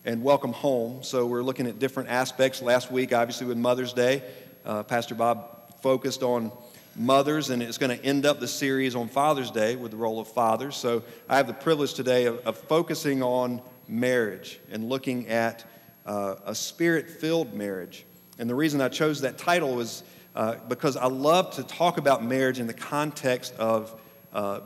and 0.05 0.22
welcome 0.22 0.51
home. 0.51 1.01
So 1.01 1.25
we're 1.25 1.43
looking 1.43 1.65
at 1.65 1.79
different 1.79 2.10
aspects. 2.10 2.62
Last 2.62 2.91
week, 2.91 3.13
obviously, 3.13 3.48
with 3.48 3.57
Mother's 3.57 3.93
Day, 3.93 4.22
uh, 4.65 4.83
Pastor 4.83 5.15
Bob 5.15 5.79
focused 5.81 6.24
on 6.24 6.51
mothers, 6.95 7.50
and 7.50 7.63
it's 7.63 7.77
going 7.77 7.98
to 7.98 8.05
end 8.05 8.25
up 8.25 8.39
the 8.39 8.48
series 8.48 8.95
on 8.95 9.07
Father's 9.07 9.50
Day 9.50 9.77
with 9.77 9.91
the 9.91 9.98
role 9.98 10.19
of 10.19 10.27
fathers. 10.27 10.75
So 10.75 11.03
I 11.29 11.38
have 11.38 11.48
the 11.48 11.53
privilege 11.53 11.93
today 11.93 12.25
of, 12.25 12.39
of 12.39 12.57
focusing 12.57 13.24
on 13.24 13.62
marriage 13.88 14.60
and 14.72 14.89
looking 14.89 15.29
at 15.29 15.63
uh, 16.05 16.36
a 16.45 16.53
spirit 16.53 17.10
filled 17.10 17.53
marriage. 17.53 18.05
And 18.39 18.50
the 18.50 18.55
reason 18.55 18.81
I 18.81 18.89
chose 18.89 19.22
that 19.22 19.38
title 19.38 19.75
was 19.75 20.03
uh, 20.36 20.55
because 20.67 20.98
I 20.98 21.05
love 21.05 21.55
to 21.55 21.63
talk 21.63 21.98
about 21.98 22.24
marriage 22.24 22.60
in 22.60 22.67
the 22.67 22.74
context 22.74 23.55
of 23.57 24.00
uh, 24.33 24.60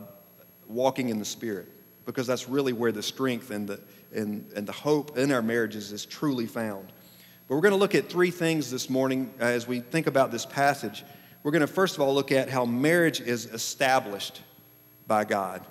walking 0.67 1.09
in 1.09 1.19
the 1.19 1.25
Spirit, 1.25 1.67
because 2.05 2.25
that's 2.25 2.49
really 2.49 2.73
where 2.73 2.91
the 2.91 3.03
strength 3.03 3.51
and 3.51 3.67
the, 3.67 3.79
and, 4.13 4.49
and 4.55 4.67
the 4.67 4.71
hope 4.71 5.17
in 5.17 5.31
our 5.31 5.41
marriages 5.41 5.91
is 5.91 6.05
truly 6.05 6.45
found. 6.45 6.91
But 7.47 7.55
we're 7.55 7.61
going 7.61 7.73
to 7.73 7.79
look 7.79 7.95
at 7.95 8.09
three 8.09 8.31
things 8.31 8.69
this 8.69 8.89
morning 8.89 9.33
uh, 9.39 9.45
as 9.45 9.67
we 9.67 9.79
think 9.79 10.07
about 10.07 10.31
this 10.31 10.45
passage. 10.45 11.05
We're 11.43 11.51
going 11.51 11.61
to 11.61 11.67
first 11.67 11.95
of 11.95 12.01
all 12.01 12.13
look 12.13 12.31
at 12.31 12.49
how 12.49 12.65
marriage 12.65 13.21
is 13.21 13.45
established 13.45 14.41
by 15.07 15.23
God. 15.23 15.65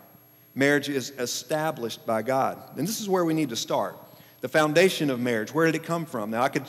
Marriage 0.54 0.88
is 0.88 1.10
established 1.18 2.06
by 2.06 2.22
God. 2.22 2.78
And 2.78 2.88
this 2.88 3.00
is 3.00 3.08
where 3.08 3.24
we 3.24 3.34
need 3.34 3.50
to 3.50 3.56
start. 3.56 3.96
The 4.40 4.48
foundation 4.48 5.10
of 5.10 5.20
marriage, 5.20 5.52
where 5.52 5.66
did 5.66 5.74
it 5.74 5.84
come 5.84 6.06
from? 6.06 6.30
Now, 6.30 6.42
I 6.42 6.48
could, 6.48 6.64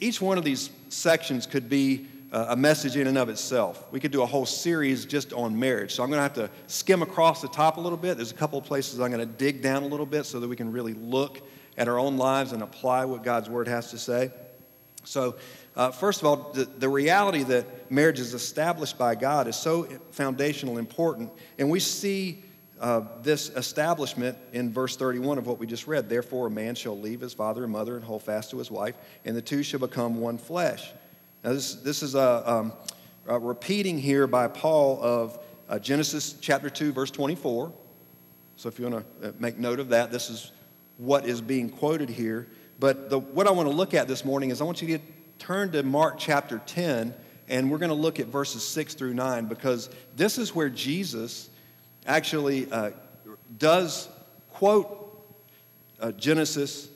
each 0.00 0.20
one 0.20 0.38
of 0.38 0.44
these 0.44 0.70
sections 0.90 1.46
could 1.46 1.68
be 1.68 2.06
a 2.48 2.56
message 2.56 2.96
in 2.96 3.06
and 3.06 3.16
of 3.16 3.28
itself. 3.28 3.86
We 3.90 4.00
could 4.00 4.12
do 4.12 4.22
a 4.22 4.26
whole 4.26 4.46
series 4.46 5.06
just 5.06 5.32
on 5.32 5.58
marriage. 5.58 5.94
So 5.94 6.02
I'm 6.02 6.10
going 6.10 6.18
to 6.18 6.22
have 6.22 6.34
to 6.34 6.50
skim 6.66 7.02
across 7.02 7.40
the 7.40 7.48
top 7.48 7.76
a 7.76 7.80
little 7.80 7.98
bit. 7.98 8.16
There's 8.16 8.32
a 8.32 8.34
couple 8.34 8.58
of 8.58 8.64
places 8.64 9.00
I'm 9.00 9.10
going 9.10 9.26
to 9.26 9.34
dig 9.34 9.62
down 9.62 9.82
a 9.82 9.86
little 9.86 10.06
bit 10.06 10.26
so 10.26 10.40
that 10.40 10.48
we 10.48 10.56
can 10.56 10.72
really 10.72 10.94
look 10.94 11.40
at 11.78 11.88
our 11.88 11.98
own 11.98 12.16
lives 12.16 12.52
and 12.52 12.62
apply 12.62 13.04
what 13.04 13.22
God's 13.22 13.48
word 13.48 13.68
has 13.68 13.90
to 13.90 13.98
say. 13.98 14.30
So, 15.04 15.36
uh, 15.76 15.90
first 15.90 16.20
of 16.20 16.26
all, 16.26 16.52
the, 16.52 16.64
the 16.64 16.88
reality 16.88 17.42
that 17.44 17.90
marriage 17.90 18.18
is 18.18 18.34
established 18.34 18.98
by 18.98 19.14
God 19.14 19.46
is 19.46 19.56
so 19.56 19.84
foundational, 20.10 20.78
and 20.78 20.86
important, 20.86 21.30
and 21.58 21.70
we 21.70 21.80
see 21.80 22.42
uh, 22.80 23.02
this 23.22 23.50
establishment 23.50 24.36
in 24.52 24.72
verse 24.72 24.96
31 24.96 25.38
of 25.38 25.46
what 25.46 25.58
we 25.58 25.66
just 25.66 25.86
read. 25.86 26.08
Therefore, 26.08 26.48
a 26.48 26.50
man 26.50 26.74
shall 26.74 26.98
leave 26.98 27.20
his 27.20 27.34
father 27.34 27.62
and 27.62 27.72
mother 27.72 27.96
and 27.96 28.04
hold 28.04 28.22
fast 28.22 28.50
to 28.50 28.58
his 28.58 28.70
wife, 28.70 28.96
and 29.24 29.36
the 29.36 29.42
two 29.42 29.62
shall 29.62 29.80
become 29.80 30.20
one 30.20 30.38
flesh. 30.38 30.92
Now, 31.46 31.52
this, 31.52 31.76
this 31.76 32.02
is 32.02 32.16
a, 32.16 32.42
um, 32.52 32.72
a 33.28 33.38
repeating 33.38 33.98
here 33.98 34.26
by 34.26 34.48
Paul 34.48 35.00
of 35.00 35.38
uh, 35.68 35.78
Genesis 35.78 36.34
chapter 36.40 36.68
2, 36.68 36.92
verse 36.92 37.12
24. 37.12 37.72
So 38.56 38.68
if 38.68 38.80
you 38.80 38.88
want 38.88 39.20
to 39.22 39.28
uh, 39.28 39.32
make 39.38 39.56
note 39.56 39.78
of 39.78 39.90
that, 39.90 40.10
this 40.10 40.28
is 40.28 40.50
what 40.96 41.24
is 41.24 41.40
being 41.40 41.70
quoted 41.70 42.08
here. 42.08 42.48
But 42.80 43.10
the, 43.10 43.20
what 43.20 43.46
I 43.46 43.52
want 43.52 43.68
to 43.68 43.74
look 43.74 43.94
at 43.94 44.08
this 44.08 44.24
morning 44.24 44.50
is 44.50 44.60
I 44.60 44.64
want 44.64 44.82
you 44.82 44.98
to 44.98 45.04
turn 45.38 45.70
to 45.70 45.84
Mark 45.84 46.16
chapter 46.18 46.60
10, 46.66 47.14
and 47.48 47.70
we're 47.70 47.78
going 47.78 47.90
to 47.90 47.94
look 47.94 48.18
at 48.18 48.26
verses 48.26 48.66
6 48.66 48.94
through 48.94 49.14
9 49.14 49.46
because 49.46 49.88
this 50.16 50.38
is 50.38 50.52
where 50.52 50.68
Jesus 50.68 51.48
actually 52.08 52.68
uh, 52.72 52.90
does 53.56 54.08
quote 54.50 55.24
uh, 56.00 56.10
Genesis 56.10 56.88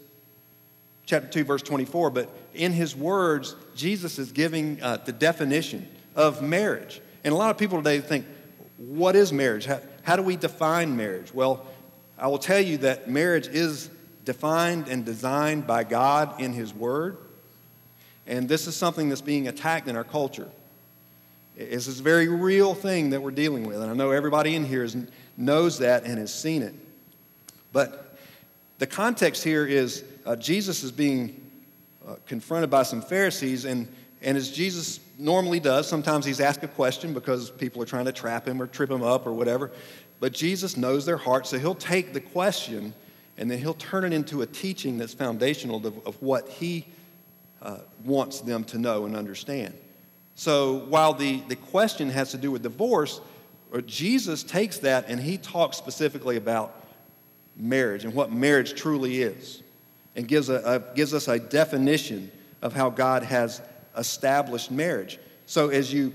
chapter 1.07 1.29
2, 1.29 1.45
verse 1.45 1.63
24, 1.63 2.11
but 2.11 2.29
in 2.55 2.73
his 2.73 2.97
words, 2.97 3.55
Jesus 3.75 4.19
is 4.19 4.33
giving 4.33 4.83
uh, 4.83 4.99
the 4.99 5.13
definition 5.13 5.89
of 6.15 6.43
marriage. 6.43 7.01
And 7.25 7.33
a 7.33 7.37
lot 7.37 7.51
of 7.51 7.59
people 7.59 7.79
today 7.79 8.01
think, 8.01 8.27
what 8.77 9.15
is 9.15 9.33
marriage? 9.33 9.67
How, 9.67 9.81
how 10.03 10.17
do 10.17 10.23
we 10.23 10.37
define 10.37 10.97
marriage? 10.97 11.33
Well, 11.35 11.67
I 12.19 12.27
will 12.29 12.39
tell 12.39 12.61
you 12.61 12.79
that 12.79 13.09
marriage 13.09 13.47
is 13.47 13.91
defined 14.25 14.89
and 14.89 15.05
designed 15.05 15.67
by 15.67 15.85
God 15.85 16.41
in 16.41 16.53
his 16.53 16.75
word. 16.75 17.17
And 18.27 18.49
this 18.49 18.67
is 18.67 18.77
something 18.77 19.09
that's 19.09 19.21
being 19.21 19.49
attacked 19.49 19.89
in 19.89 19.97
our 19.97 20.05
culture. 20.05 20.49
It's 21.57 21.87
this 21.87 22.01
very 22.01 22.29
real 22.29 22.75
thing 22.75 23.11
that 23.11 23.21
we're 23.21 23.33
dealing 23.33 23.65
with. 23.65 23.81
And 23.83 23.91
I 23.91 23.95
know 23.95 24.11
everybody 24.11 24.55
in 24.55 24.65
here 24.65 24.85
is, 24.85 24.97
knows 25.37 25.79
that 25.79 26.05
and 26.05 26.19
has 26.19 26.33
seen 26.33 26.63
it. 26.63 26.75
But 27.73 28.17
the 28.79 28.87
context 28.87 29.45
here 29.45 29.67
is 29.67 30.05
uh, 30.25 30.37
Jesus 30.37 30.83
is 30.83 30.93
being 30.93 31.50
uh, 32.11 32.17
confronted 32.27 32.71
by 32.71 32.83
some 32.83 33.01
Pharisees, 33.01 33.65
and, 33.65 33.87
and 34.21 34.37
as 34.37 34.51
Jesus 34.51 34.99
normally 35.17 35.61
does, 35.61 35.89
sometimes 35.89 36.25
he's 36.25 36.41
asked 36.41 36.65
a 36.65 36.69
question 36.69 37.15
because 37.15 37.51
people 37.51 37.81
are 37.83 37.87
trying 37.87 38.07
to 38.07 38.13
trap 38.13 38.49
him 38.49 38.61
or 38.61 38.67
trip 38.67 38.91
him 38.91 39.03
up 39.03 39.27
or 39.27 39.33
whatever. 39.33 39.71
But 40.19 40.33
Jesus 40.33 40.77
knows 40.77 41.07
their 41.07 41.17
heart, 41.17 41.47
so 41.47 41.59
he'll 41.59 41.75
take 41.75 42.13
the 42.13 42.21
question 42.21 42.95
and 43.39 43.51
then 43.51 43.59
he'll 43.59 43.75
turn 43.75 44.05
it 44.05 44.13
into 44.13 44.43
a 44.43 44.47
teaching 44.47 44.99
that's 44.99 45.15
foundational 45.15 45.87
of, 45.87 46.07
of 46.07 46.21
what 46.21 46.49
he 46.49 46.87
uh, 47.63 47.79
wants 48.05 48.41
them 48.41 48.65
to 48.65 48.79
know 48.79 49.07
and 49.07 49.17
understand. 49.17 49.73
So 50.35 50.81
while 50.89 51.15
the, 51.15 51.41
the 51.49 51.57
question 51.57 52.11
has 52.11 52.33
to 52.33 52.39
do 52.39 52.51
with 52.51 52.63
divorce, 52.63 53.21
uh, 53.73 53.81
Jesus 53.83 54.43
takes 54.43 54.79
that 54.79 55.09
and 55.09 55.21
he 55.21 55.39
talks 55.39 55.77
specifically 55.77 56.37
about 56.37 56.85
marriage 57.57 58.05
and 58.05 58.15
what 58.15 58.33
marriage 58.33 58.75
truly 58.75 59.23
is 59.23 59.63
and 60.17 60.27
gives, 60.27 60.49
a, 60.49 60.57
a, 60.65 60.95
gives 60.95 61.15
us 61.15 61.29
a 61.29 61.39
definition 61.39 62.31
of 62.63 62.73
how 62.73 62.91
God 62.91 63.23
has 63.23 63.63
established 63.97 64.71
marriage. 64.71 65.19
So 65.47 65.69
as 65.69 65.93
you, 65.93 66.13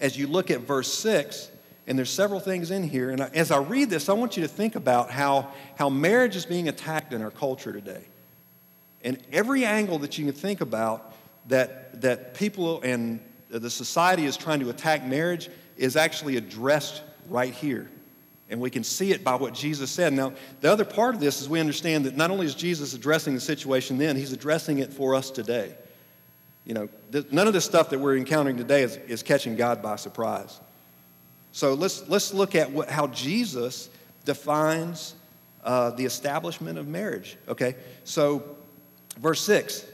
as 0.00 0.18
you 0.18 0.26
look 0.26 0.50
at 0.50 0.60
verse 0.60 0.92
6, 0.92 1.50
and 1.86 1.98
there's 1.98 2.10
several 2.10 2.40
things 2.40 2.70
in 2.70 2.82
here, 2.82 3.10
and 3.10 3.20
as 3.20 3.50
I 3.50 3.58
read 3.58 3.90
this, 3.90 4.08
I 4.08 4.12
want 4.12 4.36
you 4.36 4.42
to 4.42 4.48
think 4.48 4.76
about 4.76 5.10
how, 5.10 5.50
how 5.76 5.88
marriage 5.88 6.36
is 6.36 6.46
being 6.46 6.68
attacked 6.68 7.12
in 7.12 7.22
our 7.22 7.30
culture 7.30 7.72
today. 7.72 8.04
And 9.02 9.18
every 9.32 9.64
angle 9.64 9.98
that 10.00 10.18
you 10.18 10.26
can 10.26 10.34
think 10.34 10.60
about 10.60 11.14
that, 11.48 12.00
that 12.02 12.34
people 12.34 12.80
and 12.82 13.20
the 13.48 13.70
society 13.70 14.26
is 14.26 14.36
trying 14.36 14.60
to 14.60 14.70
attack 14.70 15.04
marriage 15.04 15.48
is 15.76 15.96
actually 15.96 16.36
addressed 16.36 17.02
right 17.28 17.52
here. 17.52 17.90
And 18.50 18.60
we 18.60 18.68
can 18.68 18.82
see 18.82 19.12
it 19.12 19.22
by 19.22 19.36
what 19.36 19.54
Jesus 19.54 19.90
said. 19.90 20.12
Now, 20.12 20.32
the 20.60 20.70
other 20.70 20.84
part 20.84 21.14
of 21.14 21.20
this 21.20 21.40
is 21.40 21.48
we 21.48 21.60
understand 21.60 22.04
that 22.04 22.16
not 22.16 22.32
only 22.32 22.46
is 22.46 22.54
Jesus 22.54 22.94
addressing 22.94 23.34
the 23.34 23.40
situation 23.40 23.96
then, 23.96 24.16
he's 24.16 24.32
addressing 24.32 24.78
it 24.80 24.92
for 24.92 25.14
us 25.14 25.30
today. 25.30 25.74
You 26.64 26.74
know, 26.74 26.88
th- 27.12 27.30
none 27.30 27.46
of 27.46 27.52
the 27.52 27.60
stuff 27.60 27.90
that 27.90 28.00
we're 28.00 28.16
encountering 28.16 28.56
today 28.56 28.82
is, 28.82 28.96
is 28.96 29.22
catching 29.22 29.54
God 29.54 29.80
by 29.82 29.96
surprise. 29.96 30.60
So 31.52 31.74
let's, 31.74 32.08
let's 32.08 32.34
look 32.34 32.54
at 32.54 32.70
what, 32.70 32.90
how 32.90 33.06
Jesus 33.08 33.88
defines 34.24 35.14
uh, 35.64 35.90
the 35.90 36.04
establishment 36.04 36.78
of 36.78 36.88
marriage. 36.88 37.36
Okay, 37.48 37.76
so 38.04 38.56
verse 39.18 39.40
6, 39.42 39.86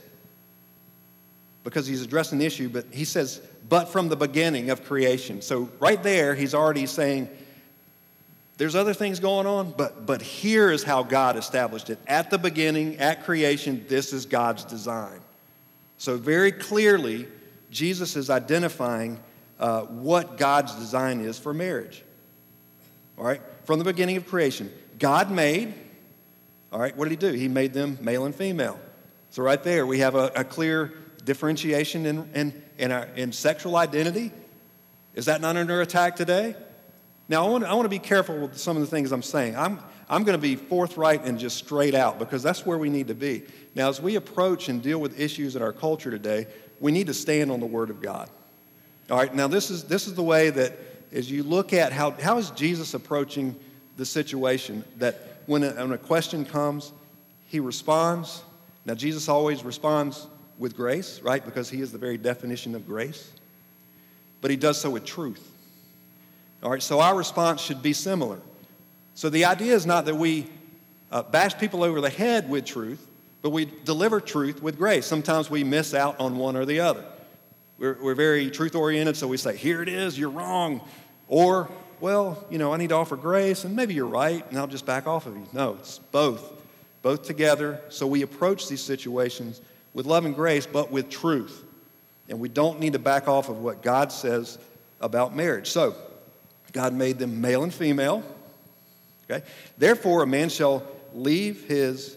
because 1.63 1.85
he's 1.85 2.01
addressing 2.01 2.39
the 2.39 2.45
issue, 2.45 2.69
but 2.69 2.85
he 2.91 3.05
says, 3.05 3.41
but 3.69 3.89
from 3.89 4.07
the 4.07 4.15
beginning 4.15 4.69
of 4.69 4.83
creation. 4.85 5.41
So 5.41 5.69
right 5.79 6.01
there, 6.01 6.33
he's 6.35 6.53
already 6.53 6.85
saying, 6.85 7.29
there's 8.57 8.75
other 8.75 8.93
things 8.93 9.19
going 9.19 9.45
on, 9.45 9.71
but, 9.77 10.05
but 10.05 10.21
here 10.21 10.71
is 10.71 10.83
how 10.83 11.03
God 11.03 11.37
established 11.37 11.91
it. 11.91 11.99
At 12.07 12.31
the 12.31 12.39
beginning, 12.39 12.97
at 12.97 13.23
creation, 13.23 13.85
this 13.87 14.13
is 14.13 14.25
God's 14.25 14.65
design. 14.65 15.19
So, 15.99 16.17
very 16.17 16.51
clearly, 16.51 17.27
Jesus 17.69 18.15
is 18.15 18.29
identifying 18.31 19.19
uh, 19.59 19.81
what 19.81 20.37
God's 20.37 20.73
design 20.75 21.21
is 21.21 21.37
for 21.37 21.53
marriage. 21.53 22.03
All 23.17 23.25
right? 23.25 23.41
From 23.65 23.77
the 23.79 23.85
beginning 23.85 24.17
of 24.17 24.27
creation, 24.27 24.71
God 24.97 25.29
made, 25.29 25.73
all 26.71 26.79
right, 26.79 26.95
what 26.97 27.09
did 27.09 27.21
He 27.21 27.27
do? 27.27 27.33
He 27.33 27.47
made 27.47 27.73
them 27.73 27.97
male 28.01 28.25
and 28.25 28.33
female. 28.33 28.79
So, 29.29 29.43
right 29.43 29.61
there, 29.63 29.85
we 29.85 29.99
have 29.99 30.15
a, 30.15 30.31
a 30.35 30.43
clear 30.43 30.93
differentiation 31.23 32.07
in, 32.07 32.29
in, 32.33 32.63
in, 32.79 32.91
our, 32.91 33.05
in 33.15 33.31
sexual 33.31 33.75
identity. 33.75 34.31
Is 35.13 35.25
that 35.25 35.41
not 35.41 35.57
under 35.57 35.81
attack 35.81 36.15
today? 36.15 36.55
Now, 37.29 37.45
I 37.45 37.49
want, 37.49 37.63
I 37.65 37.73
want 37.73 37.85
to 37.85 37.89
be 37.89 37.99
careful 37.99 38.37
with 38.39 38.57
some 38.57 38.77
of 38.77 38.81
the 38.81 38.87
things 38.87 39.11
I'm 39.11 39.21
saying. 39.21 39.55
I'm, 39.55 39.79
I'm 40.09 40.23
going 40.23 40.37
to 40.37 40.41
be 40.41 40.55
forthright 40.55 41.25
and 41.25 41.37
just 41.37 41.57
straight 41.57 41.93
out 41.93 42.19
because 42.19 42.41
that's 42.41 42.65
where 42.65 42.77
we 42.77 42.89
need 42.89 43.07
to 43.09 43.15
be. 43.15 43.43
Now, 43.75 43.89
as 43.89 44.01
we 44.01 44.15
approach 44.15 44.69
and 44.69 44.81
deal 44.81 44.99
with 44.99 45.19
issues 45.19 45.55
in 45.55 45.61
our 45.61 45.73
culture 45.73 46.09
today, 46.09 46.47
we 46.79 46.91
need 46.91 47.07
to 47.07 47.13
stand 47.13 47.51
on 47.51 47.59
the 47.59 47.65
Word 47.65 47.89
of 47.89 48.01
God. 48.01 48.29
All 49.09 49.17
right, 49.17 49.33
now 49.33 49.47
this 49.47 49.69
is, 49.69 49.83
this 49.85 50.07
is 50.07 50.15
the 50.15 50.23
way 50.23 50.49
that 50.49 50.73
as 51.11 51.29
you 51.29 51.43
look 51.43 51.73
at 51.73 51.91
how, 51.91 52.11
how 52.11 52.37
is 52.37 52.51
Jesus 52.51 52.93
approaching 52.93 53.55
the 53.97 54.05
situation, 54.05 54.83
that 54.97 55.41
when 55.45 55.63
a, 55.63 55.71
when 55.71 55.91
a 55.91 55.97
question 55.97 56.45
comes, 56.45 56.91
he 57.47 57.59
responds. 57.59 58.43
Now, 58.85 58.93
Jesus 58.93 59.27
always 59.27 59.63
responds 59.63 60.27
with 60.57 60.75
grace, 60.75 61.21
right? 61.21 61.43
Because 61.43 61.69
he 61.69 61.81
is 61.81 61.91
the 61.91 61.97
very 61.97 62.17
definition 62.17 62.75
of 62.75 62.85
grace. 62.85 63.31
But 64.41 64.51
he 64.51 64.57
does 64.57 64.79
so 64.79 64.89
with 64.89 65.05
truth. 65.05 65.51
All 66.63 66.71
right, 66.71 66.81
so 66.81 66.99
our 66.99 67.15
response 67.15 67.61
should 67.61 67.81
be 67.81 67.93
similar. 67.93 68.39
So 69.13 69.29
the 69.29 69.45
idea 69.45 69.73
is 69.73 69.85
not 69.85 70.05
that 70.05 70.15
we 70.15 70.47
uh, 71.11 71.23
bash 71.23 71.57
people 71.57 71.83
over 71.83 72.01
the 72.01 72.09
head 72.09 72.49
with 72.49 72.65
truth, 72.65 73.05
but 73.41 73.51
we 73.51 73.71
deliver 73.85 74.19
truth 74.19 74.61
with 74.61 74.77
grace. 74.77 75.05
Sometimes 75.05 75.49
we 75.49 75.63
miss 75.63 75.93
out 75.93 76.19
on 76.19 76.37
one 76.37 76.55
or 76.55 76.65
the 76.65 76.79
other. 76.79 77.05
We're, 77.77 77.97
we're 78.01 78.15
very 78.15 78.49
truth 78.49 78.75
oriented, 78.75 79.15
so 79.15 79.27
we 79.27 79.37
say, 79.37 79.55
here 79.55 79.81
it 79.83 79.89
is, 79.89 80.17
you're 80.17 80.31
wrong. 80.31 80.81
Or, 81.27 81.69
well, 81.99 82.43
you 82.49 82.57
know, 82.57 82.73
I 82.73 82.77
need 82.77 82.89
to 82.89 82.95
offer 82.95 83.15
grace, 83.15 83.63
and 83.63 83.75
maybe 83.75 83.93
you're 83.93 84.07
right, 84.07 84.43
and 84.49 84.57
I'll 84.57 84.67
just 84.67 84.85
back 84.85 85.05
off 85.05 85.27
of 85.27 85.35
you. 85.35 85.47
No, 85.53 85.75
it's 85.79 85.99
both, 85.99 86.53
both 87.03 87.23
together. 87.23 87.79
So 87.89 88.07
we 88.07 88.23
approach 88.23 88.67
these 88.67 88.81
situations 88.81 89.61
with 89.93 90.07
love 90.07 90.25
and 90.25 90.35
grace, 90.35 90.65
but 90.65 90.91
with 90.91 91.09
truth. 91.09 91.63
And 92.29 92.39
we 92.39 92.49
don't 92.49 92.79
need 92.79 92.93
to 92.93 92.99
back 92.99 93.27
off 93.27 93.47
of 93.49 93.59
what 93.59 93.83
God 93.83 94.11
says 94.11 94.57
about 94.99 95.35
marriage. 95.35 95.69
So, 95.69 95.95
God 96.77 96.93
made 96.93 97.17
them 97.17 97.41
male 97.41 97.63
and 97.63 97.73
female. 97.73 98.23
Okay? 99.23 99.43
Therefore, 99.79 100.21
a 100.21 100.27
man 100.27 100.49
shall 100.49 100.83
leave 101.15 101.65
his 101.65 102.15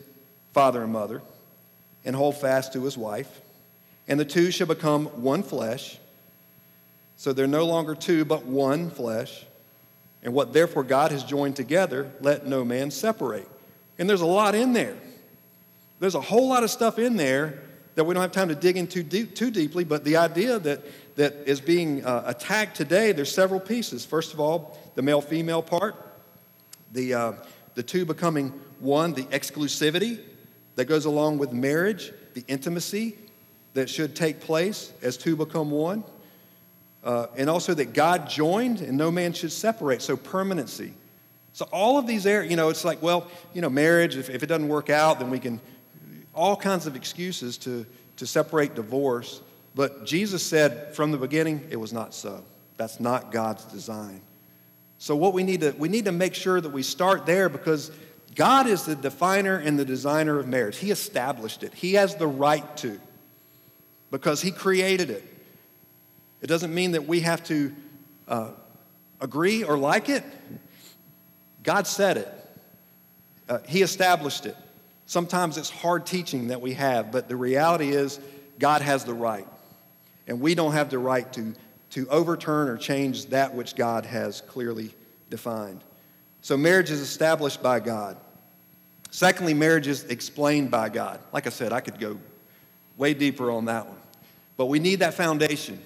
father 0.53 0.83
and 0.83 0.92
mother 0.92 1.23
and 2.05 2.14
hold 2.14 2.37
fast 2.37 2.75
to 2.75 2.85
his 2.85 2.94
wife, 2.94 3.40
and 4.07 4.20
the 4.20 4.25
two 4.27 4.51
shall 4.51 4.66
become 4.66 5.07
one 5.23 5.42
flesh. 5.42 5.99
So 7.16 7.33
they're 7.33 7.46
no 7.46 7.64
longer 7.64 7.94
two, 7.94 8.27
but 8.27 8.44
one 8.44 8.90
flesh. 8.90 9.46
And 10.23 10.35
what 10.35 10.53
therefore 10.53 10.85
God 10.85 11.11
has 11.11 11.25
joined 11.25 11.57
together, 11.57 12.11
let 12.20 12.46
no 12.46 12.62
man 12.62 12.90
separate. 12.90 13.49
And 13.99 14.11
there's 14.11 14.20
a 14.20 14.27
lot 14.27 14.55
in 14.55 14.75
there. 14.75 14.96
There's 16.01 16.14
a 16.14 16.20
whole 16.20 16.51
lot 16.51 16.64
of 16.64 16.70
stuff 16.70 16.99
in 16.99 17.16
there 17.16 17.62
that 17.94 18.05
we 18.05 18.12
don't 18.12 18.20
have 18.20 18.33
time 18.33 18.49
to 18.49 18.55
dig 18.55 18.77
into 18.77 19.03
deep, 19.03 19.35
too 19.35 19.51
deeply, 19.51 19.85
but 19.85 20.05
the 20.05 20.18
idea 20.18 20.59
that 20.59 20.83
that 21.20 21.35
is 21.44 21.61
being 21.61 22.02
uh, 22.02 22.22
attacked 22.24 22.74
today, 22.74 23.12
there's 23.12 23.30
several 23.30 23.61
pieces. 23.61 24.06
First 24.06 24.33
of 24.33 24.40
all, 24.40 24.78
the 24.94 25.02
male 25.02 25.20
female 25.20 25.61
part, 25.61 25.94
the, 26.92 27.12
uh, 27.12 27.33
the 27.74 27.83
two 27.83 28.06
becoming 28.06 28.59
one, 28.78 29.12
the 29.12 29.24
exclusivity 29.24 30.22
that 30.76 30.87
goes 30.87 31.04
along 31.04 31.37
with 31.37 31.52
marriage, 31.52 32.11
the 32.33 32.42
intimacy 32.48 33.18
that 33.74 33.90
should 33.90 34.16
take 34.16 34.40
place 34.40 34.94
as 35.02 35.18
two 35.18 35.37
become 35.37 35.70
one, 35.70 36.04
uh, 37.04 37.26
and 37.37 37.50
also 37.50 37.74
that 37.74 37.92
God 37.92 38.26
joined 38.26 38.80
and 38.80 38.96
no 38.96 39.11
man 39.11 39.35
should 39.35 39.52
separate, 39.52 40.00
so 40.00 40.16
permanency. 40.16 40.94
So 41.52 41.68
all 41.70 41.98
of 41.98 42.06
these 42.06 42.24
areas, 42.24 42.50
you 42.50 42.56
know, 42.56 42.70
it's 42.70 42.83
like, 42.87 43.02
well, 43.02 43.30
you 43.52 43.61
know, 43.61 43.68
marriage, 43.68 44.16
if, 44.16 44.30
if 44.30 44.42
it 44.42 44.46
doesn't 44.46 44.68
work 44.68 44.88
out, 44.88 45.20
then 45.20 45.28
we 45.28 45.38
can, 45.38 45.61
all 46.35 46.56
kinds 46.56 46.87
of 46.87 46.96
excuses 46.96 47.59
to, 47.59 47.85
to 48.16 48.26
separate 48.26 48.74
divorce. 48.74 49.42
But 49.74 50.04
Jesus 50.04 50.42
said 50.42 50.94
from 50.94 51.12
the 51.12 51.18
beginning, 51.18 51.66
it 51.70 51.76
was 51.76 51.92
not 51.92 52.14
so. 52.14 52.44
That's 52.76 52.98
not 52.98 53.30
God's 53.30 53.64
design. 53.64 54.22
So 54.98 55.16
what 55.16 55.33
we 55.33 55.42
need 55.42 55.61
to 55.61 55.72
we 55.72 55.88
need 55.88 56.06
to 56.06 56.12
make 56.12 56.35
sure 56.35 56.61
that 56.61 56.70
we 56.70 56.83
start 56.83 57.26
there 57.26 57.48
because 57.48 57.90
God 58.35 58.66
is 58.66 58.85
the 58.85 58.94
definer 58.94 59.56
and 59.56 59.78
the 59.78 59.85
designer 59.85 60.38
of 60.38 60.46
marriage. 60.46 60.76
He 60.76 60.90
established 60.90 61.62
it. 61.62 61.74
He 61.74 61.94
has 61.94 62.16
the 62.16 62.26
right 62.26 62.76
to 62.78 63.00
because 64.11 64.42
he 64.42 64.50
created 64.50 65.11
it. 65.11 65.24
It 66.40 66.46
doesn't 66.46 66.74
mean 66.74 66.92
that 66.92 67.06
we 67.06 67.20
have 67.20 67.44
to 67.44 67.74
uh, 68.28 68.50
agree 69.20 69.62
or 69.62 69.76
like 69.76 70.09
it. 70.09 70.24
God 71.62 71.87
said 71.87 72.16
it. 72.16 72.35
Uh, 73.48 73.59
he 73.66 73.83
established 73.83 74.46
it. 74.46 74.56
Sometimes 75.06 75.59
it's 75.59 75.70
hard 75.70 76.06
teaching 76.06 76.48
that 76.48 76.61
we 76.61 76.74
have, 76.74 77.11
but 77.11 77.28
the 77.28 77.37
reality 77.37 77.90
is 77.90 78.20
God 78.59 78.80
has 78.80 79.04
the 79.04 79.14
right. 79.14 79.46
And 80.31 80.40
we 80.40 80.55
don't 80.55 80.71
have 80.75 80.90
the 80.90 80.99
right 81.01 81.31
to, 81.33 81.55
to 81.90 82.09
overturn 82.09 82.69
or 82.69 82.77
change 82.77 83.27
that 83.27 83.53
which 83.53 83.75
God 83.75 84.07
has 84.07 84.43
clearly 84.43 84.95
defined. 85.29 85.83
So 86.40 86.57
marriage 86.57 86.88
is 86.88 87.01
established 87.01 87.64
by 87.64 87.81
God. 87.81 88.16
Secondly, 89.11 89.55
marriage 89.55 89.88
is 89.88 90.05
explained 90.05 90.71
by 90.71 90.88
God. 90.88 91.19
Like 91.33 91.49
I 91.49 91.51
said, 91.51 91.73
I 91.73 91.81
could 91.81 91.99
go 91.99 92.16
way 92.97 93.12
deeper 93.12 93.51
on 93.51 93.64
that 93.64 93.88
one. 93.88 93.99
But 94.57 94.66
we 94.66 94.79
need 94.79 95.01
that 95.01 95.14
foundation. 95.14 95.83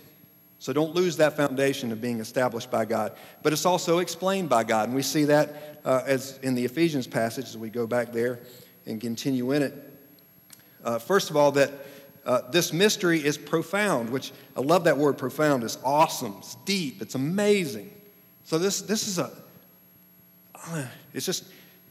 So 0.59 0.75
don't 0.75 0.95
lose 0.95 1.17
that 1.17 1.39
foundation 1.39 1.91
of 1.91 2.03
being 2.03 2.21
established 2.21 2.71
by 2.71 2.85
God. 2.85 3.13
But 3.43 3.55
it's 3.55 3.65
also 3.65 4.01
explained 4.01 4.51
by 4.51 4.65
God. 4.65 4.89
And 4.89 4.95
we 4.95 5.01
see 5.01 5.25
that 5.25 5.81
uh, 5.87 6.03
as 6.05 6.39
in 6.43 6.55
the 6.55 6.67
Ephesians 6.67 7.07
passage 7.07 7.47
as 7.47 7.57
we 7.57 7.71
go 7.71 7.87
back 7.87 8.13
there 8.13 8.41
and 8.85 9.01
continue 9.01 9.53
in 9.53 9.63
it. 9.63 9.73
Uh, 10.85 10.99
first 10.99 11.31
of 11.31 11.37
all, 11.39 11.51
that 11.53 11.73
uh, 12.27 12.43
this 12.51 12.73
mystery 12.73 13.25
is 13.25 13.37
profound, 13.37 14.11
which 14.11 14.33
I 14.57 14.61
love 14.61 14.85
that 14.85 14.97
word 14.97 15.19
profound. 15.19 15.63
It's 15.63 15.79
awesome, 15.85 16.37
it's 16.39 16.55
deep, 16.65 17.03
it's 17.03 17.15
amazing. 17.15 17.91
So 18.45 18.59
this, 18.59 18.83
this 18.83 19.09
is 19.09 19.19
a, 19.19 19.31
uh, 20.55 20.87
it's 21.13 21.27
just, 21.27 21.45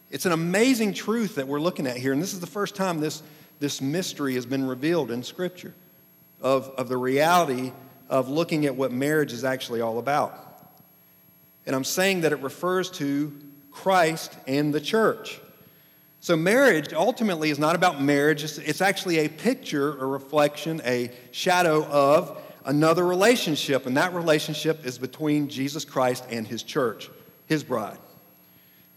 it's 0.09 0.25
an 0.25 0.31
amazing 0.31 0.93
truth 0.93 1.35
that 1.35 1.47
we're 1.47 1.59
looking 1.59 1.87
at 1.87 1.97
here. 1.97 2.13
And 2.13 2.21
this 2.21 2.33
is 2.33 2.39
the 2.39 2.47
first 2.47 2.75
time 2.75 2.99
this, 2.99 3.23
this 3.59 3.81
mystery 3.81 4.35
has 4.35 4.45
been 4.45 4.65
revealed 4.67 5.11
in 5.11 5.23
Scripture 5.23 5.73
of, 6.41 6.69
of 6.77 6.89
the 6.89 6.97
reality 6.97 7.71
of 8.09 8.29
looking 8.29 8.65
at 8.65 8.75
what 8.75 8.91
marriage 8.91 9.33
is 9.33 9.43
actually 9.43 9.81
all 9.81 9.97
about. 9.97 10.39
And 11.65 11.75
I'm 11.75 11.83
saying 11.83 12.21
that 12.21 12.31
it 12.31 12.39
refers 12.41 12.89
to 12.91 13.33
Christ 13.71 14.35
and 14.47 14.73
the 14.73 14.81
church. 14.81 15.39
So, 16.23 16.37
marriage 16.37 16.93
ultimately 16.93 17.49
is 17.49 17.59
not 17.59 17.75
about 17.75 18.01
marriage, 18.01 18.45
it's, 18.45 18.79
actually 18.79 19.17
a 19.17 19.27
picture, 19.27 19.89
a 19.97 20.05
reflection, 20.05 20.81
a 20.85 21.11
shadow 21.31 21.83
of 21.83 22.41
another 22.63 23.05
relationship. 23.05 23.85
And 23.85 23.97
that 23.97 24.13
relationship 24.13 24.85
is 24.85 24.97
between 24.97 25.49
Jesus 25.49 25.83
Christ 25.83 26.23
and 26.29 26.47
his 26.47 26.63
church, 26.63 27.09
his 27.45 27.61
bride. 27.61 27.97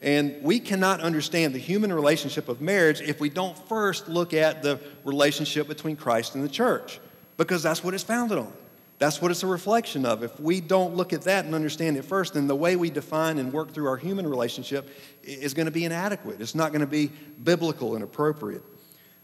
And 0.01 0.41
we 0.41 0.61
cannot 0.61 1.01
understand 1.01 1.53
the 1.53 1.59
human 1.59 1.93
relationship 1.93 2.49
of 2.49 2.61
marriage 2.61 3.01
if 3.01 3.19
we 3.19 3.29
don't 3.29 3.59
first 3.69 4.07
look 4.07 4.33
at 4.33 4.63
the 4.63 4.79
relationship 5.03 5.67
between 5.67 5.97
Christ 5.97 6.37
and 6.37 6.45
the 6.45 6.49
church, 6.49 7.01
because 7.39 7.61
that's 7.61 7.83
what 7.83 7.93
it's 7.93 8.05
founded 8.05 8.39
on. 8.39 8.53
That's 8.99 9.21
what 9.21 9.31
it's 9.31 9.43
a 9.43 9.47
reflection 9.47 10.07
of. 10.07 10.23
If 10.23 10.41
we 10.41 10.61
don't 10.61 10.97
look 10.97 11.13
at 11.13 11.23
that 11.23 11.45
and 11.45 11.55
understand 11.55 11.99
it 11.99 12.05
first, 12.05 12.35
then 12.35 12.47
the 12.47 12.57
way 12.57 12.77
we 12.77 12.89
define 12.89 13.39
and 13.39 13.53
work 13.53 13.73
through 13.73 13.89
our 13.89 13.99
human 13.99 14.27
relationship 14.27 14.89
is 15.23 15.53
going 15.53 15.67
to 15.67 15.73
be 15.73 15.85
inadequate. 15.85 16.41
It's 16.41 16.55
not 16.55 16.73
going 16.73 16.81
to 16.81 16.87
be 16.87 17.11
biblical 17.43 17.95
and 17.95 18.03
appropriate. 18.03 18.63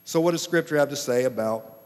So, 0.04 0.20
what 0.20 0.32
does 0.32 0.42
Scripture 0.42 0.76
have 0.76 0.90
to 0.90 0.96
say 0.96 1.24
about 1.24 1.78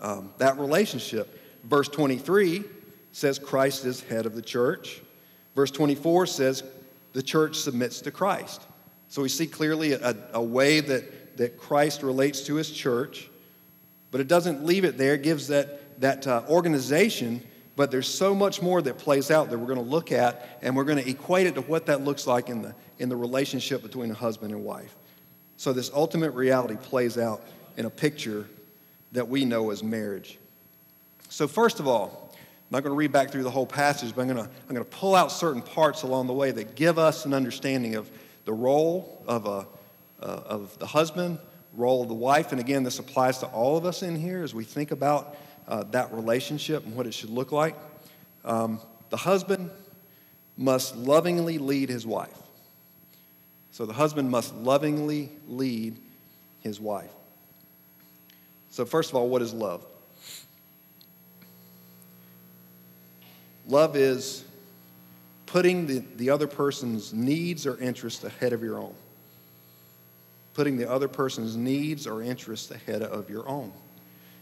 um, 0.00 0.32
that 0.38 0.58
relationship? 0.58 1.40
Verse 1.64 1.88
23 1.88 2.64
says 3.12 3.38
Christ 3.38 3.84
is 3.84 4.00
head 4.02 4.26
of 4.26 4.34
the 4.34 4.42
church. 4.42 5.00
Verse 5.54 5.70
24 5.70 6.26
says 6.26 6.64
the 7.12 7.22
church 7.22 7.56
submits 7.56 8.00
to 8.00 8.10
Christ. 8.10 8.62
So, 9.06 9.22
we 9.22 9.28
see 9.28 9.46
clearly 9.46 9.92
a, 9.92 10.16
a 10.32 10.42
way 10.42 10.80
that, 10.80 11.36
that 11.36 11.58
Christ 11.58 12.02
relates 12.02 12.40
to 12.46 12.56
his 12.56 12.72
church, 12.72 13.30
but 14.10 14.20
it 14.20 14.26
doesn't 14.26 14.64
leave 14.64 14.84
it 14.84 14.98
there. 14.98 15.14
It 15.14 15.22
gives 15.22 15.46
that 15.48 15.83
that 15.98 16.26
uh, 16.26 16.42
organization 16.48 17.42
But 17.76 17.90
there's 17.90 18.08
so 18.08 18.34
much 18.34 18.62
more 18.62 18.80
that 18.82 18.98
plays 18.98 19.30
out 19.30 19.50
that 19.50 19.58
we're 19.58 19.66
going 19.66 19.84
to 19.84 19.90
look 19.90 20.12
at, 20.12 20.58
and 20.62 20.76
we're 20.76 20.84
going 20.84 21.02
to 21.02 21.10
equate 21.10 21.46
it 21.46 21.54
to 21.56 21.60
what 21.62 21.86
that 21.86 22.02
looks 22.02 22.26
like 22.26 22.48
in 22.48 22.62
the, 22.62 22.74
in 22.98 23.08
the 23.08 23.16
relationship 23.16 23.82
between 23.82 24.10
a 24.10 24.14
husband 24.14 24.52
and 24.52 24.64
wife. 24.64 24.96
So 25.56 25.72
this 25.72 25.90
ultimate 25.92 26.30
reality 26.32 26.76
plays 26.76 27.18
out 27.18 27.42
in 27.76 27.86
a 27.86 27.90
picture 27.90 28.48
that 29.12 29.28
we 29.28 29.44
know 29.44 29.70
as 29.70 29.82
marriage. 29.82 30.38
So, 31.28 31.48
first 31.48 31.80
of 31.80 31.88
all, 31.88 32.30
I'm 32.32 32.36
not 32.70 32.82
going 32.82 32.92
to 32.92 32.96
read 32.96 33.12
back 33.12 33.30
through 33.30 33.42
the 33.42 33.50
whole 33.50 33.66
passage, 33.66 34.14
but 34.14 34.22
I'm 34.22 34.28
going, 34.28 34.44
to, 34.44 34.50
I'm 34.68 34.74
going 34.74 34.84
to 34.84 34.96
pull 34.96 35.14
out 35.14 35.32
certain 35.32 35.62
parts 35.62 36.02
along 36.02 36.28
the 36.28 36.32
way 36.32 36.50
that 36.52 36.76
give 36.76 36.98
us 36.98 37.24
an 37.24 37.34
understanding 37.34 37.96
of 37.96 38.10
the 38.44 38.52
role 38.52 39.22
of, 39.26 39.46
a, 39.46 39.66
uh, 40.20 40.42
of 40.46 40.78
the 40.78 40.86
husband, 40.86 41.38
role 41.72 42.02
of 42.02 42.08
the 42.08 42.14
wife. 42.14 42.52
And 42.52 42.60
again, 42.60 42.84
this 42.84 42.98
applies 42.98 43.38
to 43.38 43.46
all 43.46 43.76
of 43.76 43.84
us 43.84 44.02
in 44.02 44.16
here 44.16 44.42
as 44.42 44.54
we 44.54 44.64
think 44.64 44.90
about 44.92 45.36
uh, 45.68 45.84
that 45.84 46.12
relationship 46.12 46.84
and 46.84 46.94
what 46.94 47.06
it 47.06 47.14
should 47.14 47.30
look 47.30 47.52
like. 47.52 47.76
Um, 48.44 48.80
the 49.10 49.16
husband 49.16 49.70
must 50.56 50.96
lovingly 50.96 51.58
lead 51.58 51.88
his 51.88 52.06
wife. 52.06 52.36
So 53.70 53.86
the 53.86 53.92
husband 53.92 54.30
must 54.30 54.54
lovingly 54.54 55.30
lead 55.48 55.98
his 56.60 56.80
wife. 56.80 57.10
So, 58.70 58.84
first 58.84 59.10
of 59.10 59.16
all, 59.16 59.28
what 59.28 59.42
is 59.42 59.52
love? 59.52 59.86
Love 63.66 63.96
is 63.96 64.44
putting 65.46 65.86
the, 65.86 66.04
the 66.16 66.30
other 66.30 66.46
person's 66.46 67.12
needs 67.12 67.66
or 67.66 67.78
interests 67.78 68.24
ahead 68.24 68.52
of 68.52 68.62
your 68.62 68.78
own. 68.78 68.94
Putting 70.54 70.76
the 70.76 70.90
other 70.90 71.08
person's 71.08 71.56
needs 71.56 72.06
or 72.06 72.22
interests 72.22 72.70
ahead 72.70 73.02
of 73.02 73.30
your 73.30 73.48
own. 73.48 73.72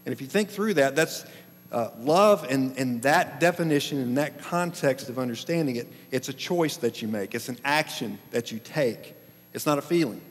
And 0.05 0.13
if 0.13 0.21
you 0.21 0.27
think 0.27 0.49
through 0.49 0.75
that, 0.75 0.95
that's 0.95 1.25
uh, 1.71 1.89
love 1.99 2.45
and, 2.49 2.77
and 2.77 3.01
that 3.01 3.39
definition 3.39 3.99
and 3.99 4.17
that 4.17 4.39
context 4.39 5.09
of 5.09 5.17
understanding 5.17 5.77
it, 5.77 5.87
it's 6.11 6.29
a 6.29 6.33
choice 6.33 6.77
that 6.77 7.01
you 7.01 7.07
make. 7.07 7.33
It's 7.33 7.49
an 7.49 7.57
action 7.65 8.19
that 8.31 8.51
you 8.51 8.59
take. 8.59 9.15
It's 9.53 9.65
not 9.65 9.77
a 9.77 9.81
feeling. 9.81 10.21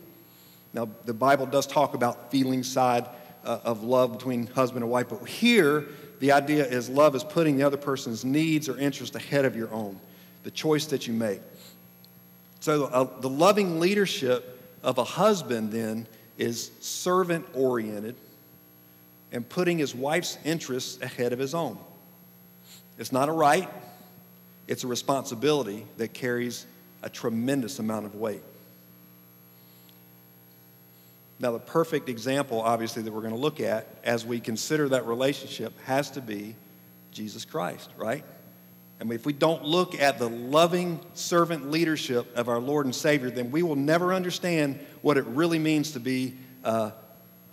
Now, 0.73 0.89
the 1.05 1.13
Bible 1.13 1.47
does 1.47 1.67
talk 1.67 1.95
about 1.95 2.31
feeling 2.31 2.63
side 2.63 3.09
uh, 3.45 3.59
of 3.65 3.83
love 3.83 4.13
between 4.13 4.47
husband 4.47 4.85
and 4.85 4.93
wife, 4.93 5.09
but 5.09 5.27
here 5.27 5.89
the 6.21 6.33
idea 6.33 6.65
is 6.65 6.89
love 6.89 7.17
is 7.17 7.25
putting 7.25 7.57
the 7.57 7.65
other 7.65 7.77
person's 7.77 8.25
needs 8.25 8.69
or 8.69 8.79
interests 8.79 9.17
ahead 9.17 9.45
of 9.45 9.57
your 9.57 9.73
own, 9.73 9.99
the 10.45 10.51
choice 10.51 10.87
that 10.87 11.09
you 11.09 11.13
make. 11.13 11.41
So, 12.61 12.85
uh, 12.85 13.21
the 13.21 13.29
loving 13.29 13.81
leadership 13.81 14.61
of 14.85 14.99
a 14.99 15.05
husband 15.05 15.73
then 15.73 16.07
is 16.39 16.71
servant 16.81 17.45
oriented 17.55 18.15
and 19.33 19.49
putting 19.49 19.79
his 19.79 19.95
wife's 19.95 20.39
interests 20.45 21.01
ahead 21.01 21.33
of 21.33 21.39
his 21.39 21.55
own. 21.55 21.79
It's 22.99 23.13
not 23.13 23.29
a 23.29 23.33
right, 23.33 23.69
it's 24.69 24.85
a 24.85 24.87
responsibility 24.87 25.87
that 25.97 26.13
carries 26.13 26.67
a 27.03 27.09
tremendous 27.09 27.79
amount 27.79 28.07
of 28.07 28.15
weight. 28.15 28.43
Now, 31.41 31.51
the 31.51 31.59
perfect 31.59 32.09
example, 32.09 32.61
obviously, 32.61 33.03
that 33.03 33.13
we're 33.13 33.23
going 33.23 33.35
to 33.35 33.41
look 33.41 33.59
at 33.59 33.89
as 34.05 34.25
we 34.25 34.39
consider 34.39 34.89
that 34.91 35.07
relationship 35.07 35.73
has 35.87 36.13
to 36.13 36.21
be 36.21 36.55
Jesus 37.11 37.45
Christ, 37.45 37.91
right? 37.97 38.25
I 39.01 39.05
mean, 39.05 39.15
if 39.15 39.27
we 39.27 39.33
don't 39.33 39.65
look 39.65 40.01
at 40.01 40.21
the 40.21 40.29
loving 40.29 41.01
servant 41.15 41.69
leadership 41.69 42.37
of 42.37 42.49
our 42.49 42.61
Lord 42.61 42.87
and 42.87 42.95
Savior, 42.95 43.31
then 43.31 43.51
we 43.51 43.65
will 43.65 43.75
never 43.75 44.15
understand 44.15 44.79
what 45.01 45.17
it 45.17 45.25
really 45.27 45.59
means 45.59 45.93
to 45.93 46.01
be 46.01 46.37
uh, 46.63 46.93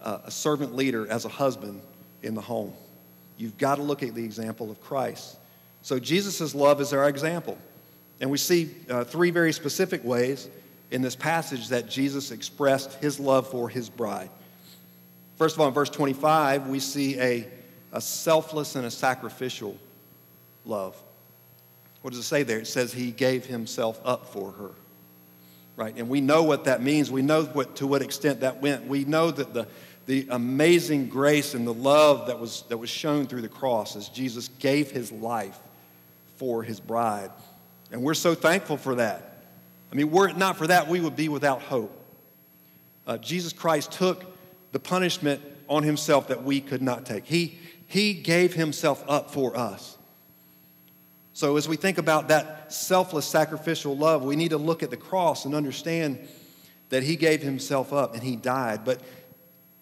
a, 0.02 0.32
servant 0.32 0.76
leader 0.76 1.10
as 1.10 1.26
a 1.26 1.30
husband 1.30 1.82
in 2.24 2.36
the 2.36 2.42
home. 2.42 2.74
You've 3.38 3.58
got 3.58 3.76
to 3.76 3.84
look 3.84 4.04
at 4.04 4.14
the 4.16 4.24
example 4.24 4.70
of 4.70 4.82
Christ. 4.82 5.38
So, 5.82 6.00
Jesus' 6.00 6.54
love 6.54 6.82
is 6.82 6.94
our 6.94 7.08
example. 7.08 7.58
And 8.22 8.30
we 8.30 8.38
see 8.38 8.70
uh, 8.90 9.06
three 9.06 9.32
very 9.32 9.54
specific 9.54 10.04
ways 10.04 10.50
in 10.92 11.02
this 11.02 11.16
passage 11.16 11.70
that 11.70 11.90
Jesus 11.90 12.32
expressed 12.32 12.96
his 12.96 13.20
love 13.20 13.48
for 13.48 13.70
his 13.70 13.90
bride. 13.90 14.30
First 15.38 15.56
of 15.56 15.62
all, 15.62 15.70
in 15.70 15.74
verse 15.74 15.90
25, 15.90 16.68
we 16.68 16.80
see 16.80 17.20
a, 17.20 17.48
a 17.94 18.02
selfless 18.02 18.76
and 18.76 18.86
a 18.86 18.92
sacrificial 18.92 19.78
love. 20.66 21.02
What 22.02 22.12
does 22.12 22.20
it 22.20 22.24
say 22.24 22.44
there? 22.44 22.60
It 22.60 22.68
says 22.68 22.92
he 22.92 23.12
gave 23.12 23.46
himself 23.46 24.00
up 24.04 24.34
for 24.34 24.52
her. 24.52 24.72
Right? 25.76 25.96
And 25.96 26.10
we 26.10 26.20
know 26.20 26.44
what 26.44 26.66
that 26.66 26.84
means. 26.84 27.10
We 27.10 27.22
know 27.22 27.46
what, 27.46 27.78
to 27.78 27.88
what 27.88 28.02
extent 28.02 28.42
that 28.42 28.62
went. 28.62 28.86
We 28.86 29.06
know 29.06 29.32
that 29.32 29.54
the, 29.54 29.68
the 30.10 30.26
amazing 30.32 31.08
grace 31.08 31.54
and 31.54 31.68
the 31.68 31.74
love 31.74 32.26
that 32.26 32.40
was, 32.40 32.64
that 32.70 32.78
was 32.78 32.90
shown 32.90 33.28
through 33.28 33.44
the 33.44 33.48
cross 33.48 33.96
as 33.96 34.10
Jesus 34.10 34.48
gave 34.58 34.90
his 34.90 35.12
life 35.12 35.60
for 36.38 36.64
his 36.64 36.80
bride. 36.80 37.30
And 37.92 38.02
we're 38.02 38.16
so 38.16 38.34
thankful 38.34 38.78
for 38.78 38.96
that. 38.96 39.44
I 39.92 39.96
mean, 39.96 40.10
were 40.10 40.28
it 40.28 40.36
not 40.36 40.58
for 40.58 40.66
that, 40.66 40.88
we 40.88 41.00
would 41.00 41.16
be 41.16 41.30
without 41.30 41.62
hope. 41.62 41.96
Uh, 43.06 43.20
Jesus 43.20 43.54
Christ 43.54 43.92
took 43.92 44.26
the 44.72 44.80
punishment 44.80 45.44
on 45.68 45.84
himself 45.84 46.30
that 46.30 46.44
we 46.44 46.60
could 46.60 46.82
not 46.82 47.06
take. 47.06 47.26
He, 47.26 47.60
he 47.86 48.16
gave 48.16 48.56
himself 48.56 49.04
up 49.08 49.30
for 49.30 49.56
us. 49.56 49.96
So, 51.34 51.56
as 51.56 51.70
we 51.70 51.76
think 51.76 52.00
about 52.00 52.30
that 52.30 52.74
selfless 52.74 53.28
sacrificial 53.28 53.96
love, 53.96 54.24
we 54.24 54.36
need 54.36 54.50
to 54.50 54.58
look 54.58 54.82
at 54.82 54.90
the 54.90 54.98
cross 54.98 55.46
and 55.46 55.54
understand 55.54 56.18
that 56.90 57.04
he 57.04 57.16
gave 57.16 57.44
himself 57.44 57.94
up 57.94 58.16
and 58.16 58.24
he 58.24 58.36
died. 58.36 58.84
But 58.84 59.02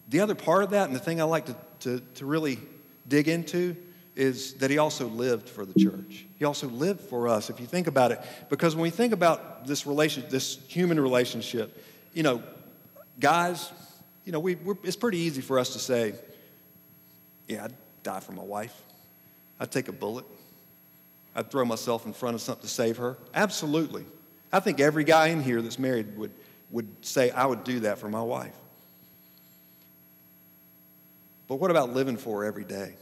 the 0.08 0.20
other 0.20 0.34
part 0.34 0.64
of 0.64 0.70
that, 0.70 0.86
and 0.86 0.96
the 0.96 1.00
thing 1.00 1.20
I 1.20 1.24
like 1.24 1.46
to, 1.46 1.56
to, 1.80 2.00
to 2.16 2.26
really 2.26 2.58
dig 3.06 3.28
into, 3.28 3.76
is 4.16 4.54
that 4.54 4.68
he 4.68 4.78
also 4.78 5.06
lived 5.06 5.48
for 5.48 5.64
the 5.64 5.78
church. 5.78 6.26
He 6.38 6.44
also 6.44 6.66
lived 6.66 7.02
for 7.02 7.28
us, 7.28 7.50
if 7.50 7.60
you 7.60 7.66
think 7.66 7.86
about 7.86 8.10
it. 8.10 8.20
Because 8.48 8.74
when 8.74 8.82
we 8.82 8.90
think 8.90 9.12
about 9.12 9.66
this 9.66 9.86
relation, 9.86 10.24
this 10.28 10.58
human 10.66 10.98
relationship, 10.98 11.84
you 12.12 12.24
know, 12.24 12.42
guys, 13.20 13.70
you 14.24 14.32
know, 14.32 14.40
we, 14.40 14.56
it's 14.82 14.96
pretty 14.96 15.18
easy 15.18 15.40
for 15.40 15.58
us 15.58 15.72
to 15.74 15.78
say, 15.78 16.14
yeah, 17.46 17.64
I'd 17.64 17.74
die 18.02 18.18
for 18.18 18.32
my 18.32 18.42
wife. 18.42 18.82
I'd 19.60 19.70
take 19.70 19.86
a 19.86 19.92
bullet. 19.92 20.24
I'd 21.36 21.50
throw 21.50 21.64
myself 21.64 22.04
in 22.04 22.12
front 22.12 22.34
of 22.34 22.40
something 22.40 22.62
to 22.62 22.68
save 22.68 22.96
her. 22.96 23.16
Absolutely. 23.34 24.04
I 24.52 24.58
think 24.58 24.80
every 24.80 25.04
guy 25.04 25.28
in 25.28 25.42
here 25.42 25.62
that's 25.62 25.78
married 25.78 26.16
would, 26.18 26.32
would 26.70 26.88
say, 27.02 27.30
I 27.30 27.46
would 27.46 27.62
do 27.62 27.80
that 27.80 27.98
for 27.98 28.08
my 28.08 28.22
wife. 28.22 28.56
But 31.48 31.56
what 31.56 31.70
about 31.70 31.94
living 31.94 32.18
for 32.18 32.44
every 32.44 32.64
day? 32.64 32.94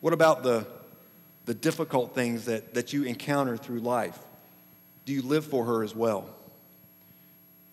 What 0.00 0.14
about 0.14 0.42
the, 0.42 0.66
the 1.44 1.54
difficult 1.54 2.14
things 2.14 2.46
that, 2.46 2.74
that 2.74 2.92
you 2.92 3.04
encounter 3.04 3.56
through 3.56 3.80
life? 3.80 4.18
Do 5.04 5.12
you 5.12 5.22
live 5.22 5.44
for 5.44 5.64
her 5.66 5.84
as 5.84 5.94
well? 5.94 6.28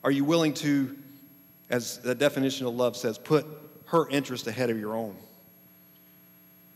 Are 0.04 0.12
you 0.12 0.24
willing 0.24 0.54
to, 0.56 0.98
as 1.70 2.00
the 2.00 2.14
definition 2.14 2.68
of 2.68 2.76
love 2.76 2.98
says, 2.98 3.18
put 3.18 3.46
her 3.86 4.08
interest 4.10 4.48
ahead 4.48 4.70
of 4.70 4.78
your 4.80 4.96
own? 4.96 5.16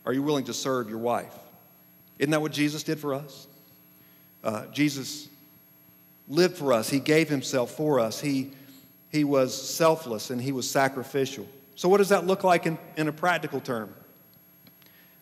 Are 0.05 0.13
you 0.13 0.23
willing 0.23 0.45
to 0.45 0.53
serve 0.53 0.89
your 0.89 0.99
wife? 0.99 1.33
Isn't 2.19 2.31
that 2.31 2.41
what 2.41 2.51
Jesus 2.51 2.83
did 2.83 2.99
for 2.99 3.13
us? 3.13 3.47
Uh, 4.43 4.65
Jesus 4.67 5.29
lived 6.27 6.57
for 6.57 6.73
us, 6.73 6.89
He 6.89 6.99
gave 6.99 7.29
Himself 7.29 7.71
for 7.71 7.99
us, 7.99 8.19
he, 8.19 8.51
he 9.09 9.23
was 9.23 9.53
selfless 9.55 10.29
and 10.29 10.41
He 10.41 10.51
was 10.51 10.69
sacrificial. 10.69 11.47
So, 11.75 11.89
what 11.89 11.97
does 11.97 12.09
that 12.09 12.25
look 12.25 12.43
like 12.43 12.65
in, 12.65 12.77
in 12.97 13.07
a 13.07 13.13
practical 13.13 13.59
term? 13.59 13.93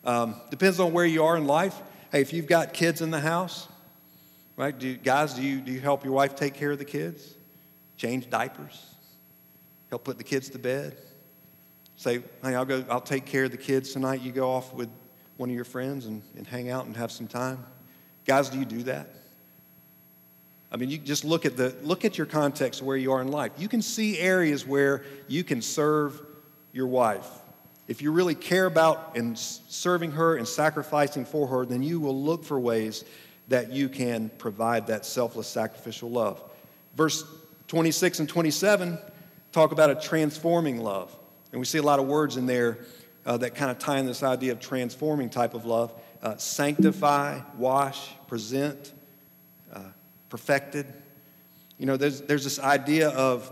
Um, 0.04 0.36
depends 0.50 0.80
on 0.80 0.94
where 0.94 1.06
you 1.06 1.24
are 1.24 1.38
in 1.38 1.46
life. 1.46 1.80
Hey, 2.12 2.22
if 2.22 2.34
you've 2.34 2.48
got 2.48 2.74
kids 2.74 3.02
in 3.02 3.12
the 3.12 3.20
house, 3.20 3.68
right? 4.58 4.78
Do, 4.78 4.96
guys, 4.98 5.34
do 5.34 5.42
you, 5.42 5.62
do 5.62 5.72
you 5.72 5.80
help 5.80 6.04
your 6.04 6.14
wife 6.14 6.36
take 6.36 6.54
care 6.54 6.72
of 6.72 6.80
the 6.80 6.86
kids? 6.86 7.36
Change 7.98 8.30
diapers? 8.30 8.86
Help 9.90 10.04
put 10.04 10.18
the 10.18 10.24
kids 10.24 10.50
to 10.50 10.60
bed? 10.60 10.98
Say, 11.96 12.24
hey, 12.44 12.56
I'll 12.56 12.66
go, 12.66 12.84
I'll 12.90 13.00
take 13.00 13.26
care 13.26 13.44
of 13.44 13.52
the 13.52 13.58
kids 13.58 13.94
tonight. 13.94 14.22
You 14.22 14.32
go 14.32 14.50
off 14.50 14.74
with 14.74 14.90
one 15.38 15.50
of 15.50 15.56
your 15.56 15.66
friends 15.66 16.08
and, 16.08 16.24
and 16.36 16.48
hang 16.48 16.70
out 16.70 16.86
and 16.86 16.98
have 16.98 17.12
some 17.12 17.28
time. 17.28 17.64
Guys, 18.26 18.50
do 18.50 18.58
you 18.58 18.66
do 18.66 18.84
that? 18.84 19.08
I 20.72 20.78
mean, 20.78 20.90
you 20.90 20.98
just 20.98 21.26
look 21.26 21.46
at 21.46 21.58
the 21.58 21.76
look 21.84 22.06
at 22.06 22.18
your 22.18 22.28
context 22.28 22.82
where 22.82 22.96
you 22.96 23.12
are 23.12 23.22
in 23.22 23.28
life. 23.28 23.52
You 23.58 23.68
can 23.68 23.82
see 23.82 24.18
areas 24.18 24.66
where 24.66 25.04
you 25.28 25.44
can 25.44 25.62
serve 25.62 26.22
your 26.74 26.88
wife 26.88 27.42
if 27.92 28.02
you 28.02 28.14
really 28.14 28.36
care 28.36 28.68
about 28.68 29.18
and 29.18 29.38
serving 29.38 30.12
her 30.12 30.38
and 30.38 30.48
sacrificing 30.48 31.26
for 31.26 31.46
her, 31.48 31.66
then 31.66 31.84
you 31.84 32.00
will 32.00 32.18
look 32.18 32.46
for 32.46 32.58
ways 32.58 33.04
that 33.50 33.70
you 33.74 33.90
can 33.90 34.30
provide 34.38 34.88
that 34.88 35.06
selfless 35.06 35.48
sacrificial 35.48 36.10
love. 36.10 36.42
Verse 36.96 37.26
26 37.68 38.22
and 38.22 38.30
27 38.30 38.98
talk 39.52 39.74
about 39.74 39.90
a 39.90 39.96
transforming 39.96 40.82
love. 40.82 41.14
And 41.52 41.60
we 41.60 41.66
see 41.66 41.80
a 41.80 41.84
lot 41.84 42.00
of 42.00 42.08
words 42.08 42.38
in 42.38 42.46
there 42.46 42.80
uh, 43.26 43.36
that 43.38 43.56
kind 43.56 43.70
of 43.70 43.78
tie 43.78 43.98
in 43.98 44.06
this 44.06 44.24
idea 44.24 44.54
of 44.54 44.62
transforming 44.62 45.30
type 45.30 45.54
of 45.54 45.66
love 45.66 45.94
uh, 46.22 46.38
sanctify, 46.38 47.42
wash, 47.58 48.12
present, 48.28 48.94
uh, 49.74 49.82
perfected. 50.30 50.86
You 51.78 51.88
know, 51.88 51.98
there's, 51.98 52.22
there's 52.22 52.46
this 52.46 52.58
idea 52.58 53.10
of 53.10 53.52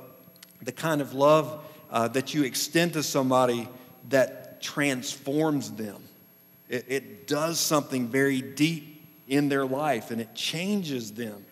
the 0.62 0.72
kind 0.72 1.02
of 1.02 1.14
love 1.14 1.66
uh, 1.92 2.08
that 2.10 2.34
you 2.34 2.44
extend 2.44 2.94
to 2.94 3.04
somebody 3.04 3.68
that 4.10 4.62
transforms 4.62 5.72
them. 5.72 6.04
it, 6.68 6.86
it 6.88 7.28
does 7.28 7.60
something 7.60 8.08
very 8.08 8.42
deep 8.42 8.90
in 9.28 9.48
their 9.48 9.66
life 9.66 10.12
and 10.12 10.20
it 10.20 10.34
changes 10.36 11.14
them. 11.14 11.46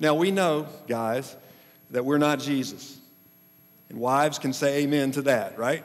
Now, 0.00 0.14
we 0.14 0.30
know, 0.30 0.66
guys, 0.88 1.36
that 1.90 2.04
we're 2.04 2.18
not 2.18 2.40
Jesus. 2.40 2.98
And 3.88 3.98
wives 3.98 4.38
can 4.38 4.52
say 4.52 4.82
amen 4.82 5.12
to 5.12 5.22
that, 5.22 5.58
right? 5.58 5.84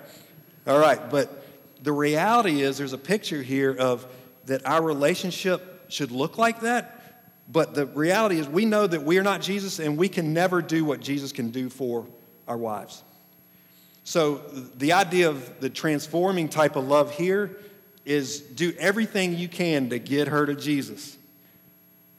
All 0.66 0.80
right, 0.80 1.10
but 1.10 1.46
the 1.84 1.92
reality 1.92 2.62
is 2.62 2.78
there's 2.78 2.94
a 2.94 2.98
picture 2.98 3.42
here 3.42 3.76
of 3.78 4.06
that 4.46 4.66
our 4.66 4.82
relationship 4.82 5.92
should 5.92 6.12
look 6.12 6.38
like 6.38 6.62
that. 6.62 6.96
But 7.52 7.74
the 7.74 7.88
reality 7.88 8.40
is 8.40 8.48
we 8.48 8.66
know 8.66 8.86
that 8.86 9.04
we 9.04 9.18
are 9.18 9.24
not 9.24 9.42
Jesus 9.42 9.80
and 9.80 9.98
we 9.98 10.08
can 10.08 10.34
never 10.34 10.62
do 10.62 10.86
what 10.86 11.00
Jesus 11.00 11.32
can 11.32 11.50
do 11.50 11.70
for 11.70 12.06
our 12.48 12.58
wives. 12.58 13.04
So 14.10 14.38
the 14.76 14.94
idea 14.94 15.30
of 15.30 15.60
the 15.60 15.70
transforming 15.70 16.50
type 16.50 16.76
of 16.76 16.88
love 16.88 17.12
here 17.12 17.58
is 18.06 18.40
do 18.40 18.74
everything 18.80 19.38
you 19.38 19.48
can 19.48 19.92
to 19.92 20.00
get 20.00 20.30
her 20.30 20.48
to 20.48 20.56
Jesus. 20.56 21.16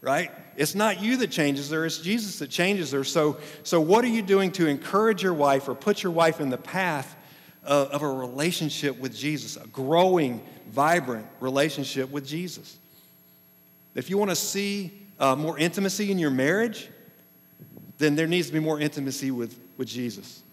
Right? 0.00 0.30
It's 0.56 0.76
not 0.76 1.02
you 1.02 1.16
that 1.16 1.32
changes 1.32 1.72
her, 1.72 1.84
it's 1.84 1.98
Jesus 1.98 2.38
that 2.38 2.48
changes 2.48 2.92
her. 2.92 3.02
So, 3.02 3.38
so 3.64 3.80
what 3.80 4.04
are 4.04 4.08
you 4.08 4.22
doing 4.22 4.52
to 4.52 4.68
encourage 4.68 5.24
your 5.24 5.34
wife 5.34 5.68
or 5.68 5.74
put 5.74 6.00
your 6.00 6.12
wife 6.12 6.40
in 6.40 6.48
the 6.48 6.56
path 6.56 7.16
of, 7.64 7.88
of 7.88 8.02
a 8.02 8.08
relationship 8.08 8.96
with 9.00 9.12
Jesus, 9.12 9.56
a 9.56 9.66
growing, 9.66 10.46
vibrant 10.68 11.26
relationship 11.40 12.08
with 12.08 12.24
Jesus? 12.24 12.78
If 13.96 14.08
you 14.10 14.16
want 14.16 14.30
to 14.30 14.36
see 14.36 14.92
uh, 15.18 15.34
more 15.34 15.58
intimacy 15.58 16.12
in 16.12 16.20
your 16.20 16.30
marriage, 16.30 16.88
then 17.98 18.14
there 18.14 18.28
needs 18.28 18.46
to 18.46 18.52
be 18.52 18.60
more 18.60 18.78
intimacy 18.78 19.32
with, 19.32 19.58
with 19.76 19.88
Jesus. 19.88 20.44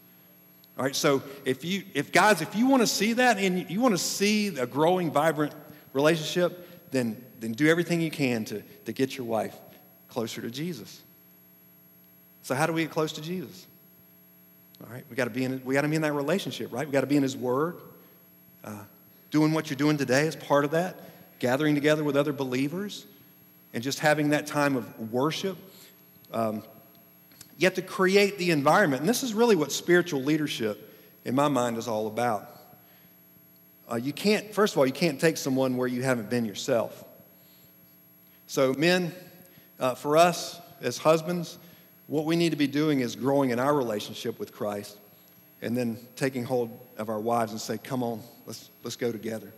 All 0.78 0.86
right, 0.86 0.96
so 0.96 1.24
if 1.44 1.66
you, 1.66 1.84
if 1.96 2.12
guys, 2.12 2.42
if 2.42 2.56
you 2.56 2.68
want 2.68 2.84
to 2.84 2.88
see 2.88 3.14
that 3.14 3.40
and 3.40 3.68
you 3.70 3.82
want 3.82 3.96
to 3.96 3.98
see 3.98 4.50
a 4.60 4.68
growing, 4.68 5.12
vibrant 5.12 5.54
relationship, 5.94 6.92
then, 6.92 7.24
then 7.40 7.54
do 7.54 7.68
everything 7.68 8.00
you 8.00 8.12
can 8.12 8.46
to, 8.46 8.62
to 8.86 8.94
get 8.94 9.18
your 9.18 9.26
wife 9.26 9.56
closer 10.08 10.40
to 10.42 10.52
Jesus. 10.52 11.02
So 12.44 12.54
how 12.54 12.68
do 12.68 12.74
we 12.74 12.84
get 12.84 12.92
close 12.92 13.12
to 13.14 13.22
Jesus? 13.22 13.66
All 14.84 14.94
right, 14.94 15.04
we 15.10 15.16
got 15.16 15.26
to 15.26 15.32
be 15.32 15.44
in 15.44 15.62
we 15.66 15.74
got 15.74 15.82
to 15.82 15.88
be 15.88 15.96
in 15.96 16.04
that 16.04 16.14
relationship, 16.14 16.72
right? 16.72 16.86
We 16.86 16.94
got 16.94 17.02
to 17.02 17.08
be 17.08 17.18
in 17.18 17.24
His 17.24 17.36
Word, 17.36 17.78
uh, 18.64 18.84
doing 19.32 19.52
what 19.52 19.70
you're 19.72 19.78
doing 19.78 19.98
today 19.98 20.28
as 20.28 20.36
part 20.36 20.64
of 20.64 20.72
that, 20.72 21.10
gathering 21.40 21.74
together 21.74 22.04
with 22.04 22.16
other 22.16 22.32
believers, 22.32 23.08
and 23.74 23.82
just 23.82 24.00
having 24.00 24.30
that 24.30 24.46
time 24.46 24.76
of 24.76 25.12
worship. 25.12 25.58
Um, 26.32 26.62
Yet 27.58 27.76
to 27.76 27.82
create 27.82 28.38
the 28.38 28.52
environment. 28.52 29.02
And 29.02 29.10
this 29.10 29.24
is 29.24 29.34
really 29.34 29.56
what 29.56 29.72
spiritual 29.72 30.22
leadership, 30.22 30.94
in 31.26 31.34
my 31.34 31.48
mind, 31.48 31.78
is 31.78 31.88
all 31.88 32.08
about. 32.08 32.50
Uh, 33.92 33.96
you 33.96 34.14
can't, 34.14 34.54
first 34.54 34.74
of 34.74 34.78
all, 34.78 34.86
you 34.86 34.92
can't 34.94 35.20
take 35.20 35.38
someone 35.38 35.78
where 35.78 35.88
you 35.88 36.04
haven't 36.04 36.30
been 36.30 36.46
yourself. 36.46 37.04
So, 38.46 38.74
men, 38.74 39.14
uh, 39.80 39.96
for 39.96 40.18
us 40.18 40.60
as 40.82 40.98
husbands, 40.98 41.58
what 42.08 42.26
we 42.26 42.36
need 42.36 42.52
to 42.52 42.58
be 42.58 42.68
doing 42.68 43.00
is 43.00 43.16
growing 43.16 43.50
in 43.50 43.60
our 43.60 43.74
relationship 43.74 44.40
with 44.40 44.54
Christ 44.54 44.98
and 45.62 45.76
then 45.76 45.98
taking 46.16 46.44
hold 46.44 46.78
of 46.98 47.10
our 47.10 47.20
wives 47.20 47.52
and 47.52 47.60
say, 47.60 47.78
come 47.78 48.04
on, 48.04 48.22
let's, 48.46 48.70
let's 48.84 48.96
go 48.96 49.12
together. 49.12 49.52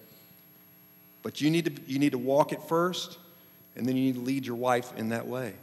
But 1.22 1.42
you 1.42 1.50
need, 1.50 1.66
to, 1.66 1.92
you 1.92 2.00
need 2.00 2.14
to 2.14 2.18
walk 2.18 2.54
it 2.54 2.64
first, 2.64 3.18
and 3.76 3.86
then 3.86 3.98
you 3.98 4.04
need 4.04 4.16
to 4.16 4.22
lead 4.22 4.46
your 4.46 4.56
wife 4.56 4.96
in 4.96 5.10
that 5.10 5.28
way. 5.28 5.54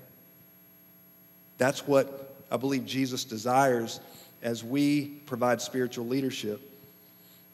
That's 1.59 1.87
what 1.87 2.26
I 2.51 2.57
believe 2.57 2.87
Jesus 2.87 3.25
desires 3.25 4.01
as 4.43 4.63
we 4.63 5.07
provide 5.27 5.61
spiritual 5.61 6.07
leadership 6.07 6.61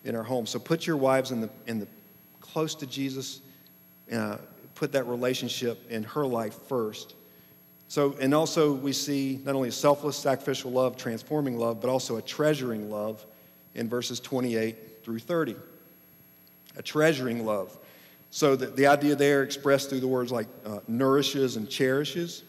in 0.04 0.14
our 0.14 0.22
home. 0.22 0.46
So 0.46 0.58
put 0.58 0.86
your 0.86 0.96
wives 0.96 1.30
in 1.30 1.40
the, 1.40 1.50
in 1.66 1.78
the 1.78 1.86
close 2.40 2.74
to 2.76 2.86
Jesus, 2.86 3.40
uh, 4.12 4.36
put 4.74 4.92
that 4.92 5.06
relationship 5.06 5.90
in 5.90 6.02
her 6.02 6.26
life 6.26 6.54
first. 6.68 7.14
So, 7.88 8.16
and 8.20 8.34
also 8.34 8.72
we 8.72 8.92
see 8.92 9.40
not 9.44 9.54
only 9.54 9.68
a 9.68 9.72
selfless, 9.72 10.16
sacrificial 10.16 10.70
love, 10.70 10.96
transforming 10.96 11.58
love, 11.58 11.80
but 11.80 11.90
also 11.90 12.16
a 12.16 12.22
treasuring 12.22 12.90
love 12.90 13.24
in 13.74 13.88
verses 13.88 14.18
28 14.20 15.04
through 15.04 15.18
30. 15.18 15.56
A 16.76 16.82
treasuring 16.82 17.44
love. 17.44 17.76
So 18.30 18.56
the, 18.56 18.66
the 18.66 18.86
idea 18.86 19.14
there 19.14 19.42
expressed 19.42 19.90
through 19.90 20.00
the 20.00 20.08
words 20.08 20.32
like 20.32 20.46
uh, 20.64 20.78
nourishes 20.88 21.56
and 21.56 21.68
cherishes. 21.68 22.44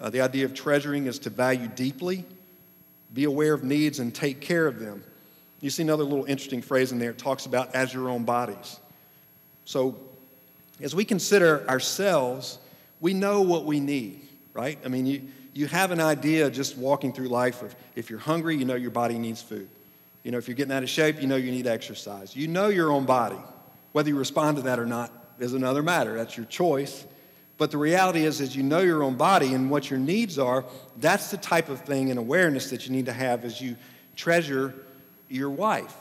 Uh, 0.00 0.10
the 0.10 0.20
idea 0.20 0.44
of 0.44 0.54
treasuring 0.54 1.06
is 1.06 1.18
to 1.20 1.30
value 1.30 1.68
deeply, 1.68 2.24
be 3.12 3.24
aware 3.24 3.54
of 3.54 3.64
needs, 3.64 3.98
and 3.98 4.14
take 4.14 4.40
care 4.40 4.66
of 4.66 4.78
them. 4.78 5.02
You 5.60 5.70
see 5.70 5.82
another 5.82 6.04
little 6.04 6.24
interesting 6.24 6.62
phrase 6.62 6.92
in 6.92 6.98
there. 6.98 7.10
It 7.10 7.18
talks 7.18 7.46
about 7.46 7.74
as 7.74 7.92
your 7.92 8.08
own 8.08 8.24
bodies. 8.24 8.78
So, 9.64 9.96
as 10.80 10.94
we 10.94 11.04
consider 11.04 11.68
ourselves, 11.68 12.58
we 13.00 13.12
know 13.12 13.42
what 13.42 13.64
we 13.64 13.80
need, 13.80 14.20
right? 14.54 14.78
I 14.84 14.88
mean, 14.88 15.06
you, 15.06 15.22
you 15.52 15.66
have 15.66 15.90
an 15.90 16.00
idea 16.00 16.48
just 16.50 16.76
walking 16.76 17.12
through 17.12 17.28
life 17.28 17.62
of 17.62 17.74
if 17.96 18.10
you're 18.10 18.20
hungry, 18.20 18.56
you 18.56 18.64
know 18.64 18.76
your 18.76 18.92
body 18.92 19.18
needs 19.18 19.42
food. 19.42 19.68
You 20.22 20.30
know, 20.30 20.38
if 20.38 20.46
you're 20.46 20.54
getting 20.54 20.72
out 20.72 20.84
of 20.84 20.88
shape, 20.88 21.20
you 21.20 21.26
know 21.26 21.36
you 21.36 21.50
need 21.50 21.66
exercise. 21.66 22.36
You 22.36 22.46
know 22.46 22.68
your 22.68 22.92
own 22.92 23.06
body. 23.06 23.38
Whether 23.92 24.10
you 24.10 24.16
respond 24.16 24.58
to 24.58 24.62
that 24.64 24.78
or 24.78 24.86
not 24.86 25.10
is 25.40 25.54
another 25.54 25.82
matter. 25.82 26.14
That's 26.14 26.36
your 26.36 26.46
choice. 26.46 27.04
But 27.58 27.72
the 27.72 27.76
reality 27.76 28.24
is, 28.24 28.40
as 28.40 28.54
you 28.54 28.62
know 28.62 28.78
your 28.78 29.02
own 29.02 29.16
body 29.16 29.52
and 29.52 29.68
what 29.68 29.90
your 29.90 29.98
needs 29.98 30.38
are, 30.38 30.64
that's 30.98 31.32
the 31.32 31.36
type 31.36 31.68
of 31.68 31.80
thing 31.80 32.08
and 32.10 32.18
awareness 32.18 32.70
that 32.70 32.86
you 32.86 32.92
need 32.92 33.06
to 33.06 33.12
have 33.12 33.44
as 33.44 33.60
you 33.60 33.76
treasure 34.14 34.72
your 35.28 35.50
wife. 35.50 35.94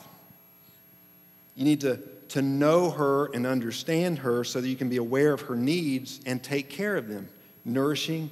You 1.55 1.65
need 1.65 1.81
to, 1.81 1.99
to 2.29 2.43
know 2.43 2.91
her 2.91 3.31
and 3.33 3.47
understand 3.47 4.19
her 4.19 4.43
so 4.43 4.61
that 4.61 4.67
you 4.67 4.75
can 4.75 4.87
be 4.87 4.97
aware 4.97 5.33
of 5.33 5.41
her 5.41 5.55
needs 5.55 6.21
and 6.27 6.41
take 6.43 6.69
care 6.69 6.95
of 6.95 7.07
them, 7.07 7.27
nourishing 7.65 8.29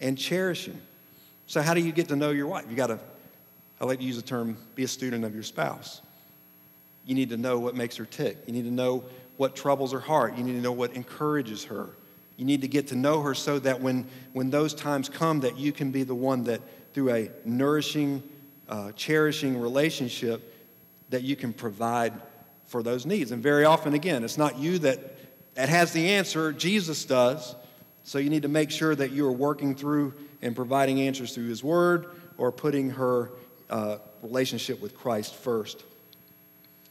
and 0.00 0.18
cherishing. 0.18 0.80
So, 1.46 1.62
how 1.62 1.74
do 1.74 1.80
you 1.80 1.92
get 1.92 2.08
to 2.08 2.16
know 2.16 2.30
your 2.30 2.48
wife? 2.48 2.64
You 2.68 2.74
got 2.74 2.88
to, 2.88 2.98
I 3.80 3.84
like 3.84 4.00
to 4.00 4.04
use 4.04 4.16
the 4.16 4.22
term, 4.22 4.56
be 4.74 4.82
a 4.82 4.88
student 4.88 5.24
of 5.24 5.32
your 5.32 5.44
spouse. 5.44 6.02
You 7.06 7.14
need 7.14 7.28
to 7.30 7.36
know 7.36 7.60
what 7.60 7.76
makes 7.76 7.96
her 7.96 8.04
tick. 8.04 8.38
You 8.46 8.52
need 8.52 8.64
to 8.64 8.72
know 8.72 9.04
what 9.36 9.54
troubles 9.54 9.92
her 9.92 10.00
heart. 10.00 10.36
You 10.36 10.42
need 10.42 10.54
to 10.54 10.60
know 10.60 10.72
what 10.72 10.94
encourages 10.94 11.64
her. 11.64 11.90
You 12.36 12.44
need 12.44 12.62
to 12.62 12.68
get 12.68 12.88
to 12.88 12.96
know 12.96 13.22
her 13.22 13.34
so 13.34 13.58
that 13.60 13.80
when, 13.80 14.06
when 14.32 14.50
those 14.50 14.74
times 14.74 15.08
come 15.08 15.40
that 15.40 15.56
you 15.56 15.72
can 15.72 15.90
be 15.90 16.02
the 16.02 16.14
one 16.14 16.44
that 16.44 16.60
through 16.92 17.10
a 17.10 17.30
nourishing, 17.44 18.22
uh, 18.68 18.92
cherishing 18.92 19.60
relationship 19.60 20.52
that 21.10 21.22
you 21.22 21.36
can 21.36 21.52
provide 21.52 22.12
for 22.66 22.82
those 22.82 23.04
needs. 23.04 23.30
And 23.30 23.42
very 23.42 23.64
often, 23.64 23.94
again, 23.94 24.24
it's 24.24 24.38
not 24.38 24.58
you 24.58 24.78
that, 24.80 25.16
that 25.54 25.68
has 25.68 25.92
the 25.92 26.08
answer, 26.10 26.52
Jesus 26.52 27.04
does. 27.04 27.54
So 28.04 28.18
you 28.18 28.30
need 28.30 28.42
to 28.42 28.48
make 28.48 28.70
sure 28.70 28.94
that 28.94 29.12
you 29.12 29.26
are 29.26 29.32
working 29.32 29.74
through 29.74 30.14
and 30.42 30.54
providing 30.54 31.00
answers 31.00 31.34
through 31.34 31.48
His 31.48 31.64
Word 31.64 32.06
or 32.36 32.52
putting 32.52 32.90
her 32.90 33.30
uh, 33.70 33.98
relationship 34.22 34.80
with 34.80 34.96
Christ 34.96 35.34
first. 35.34 35.84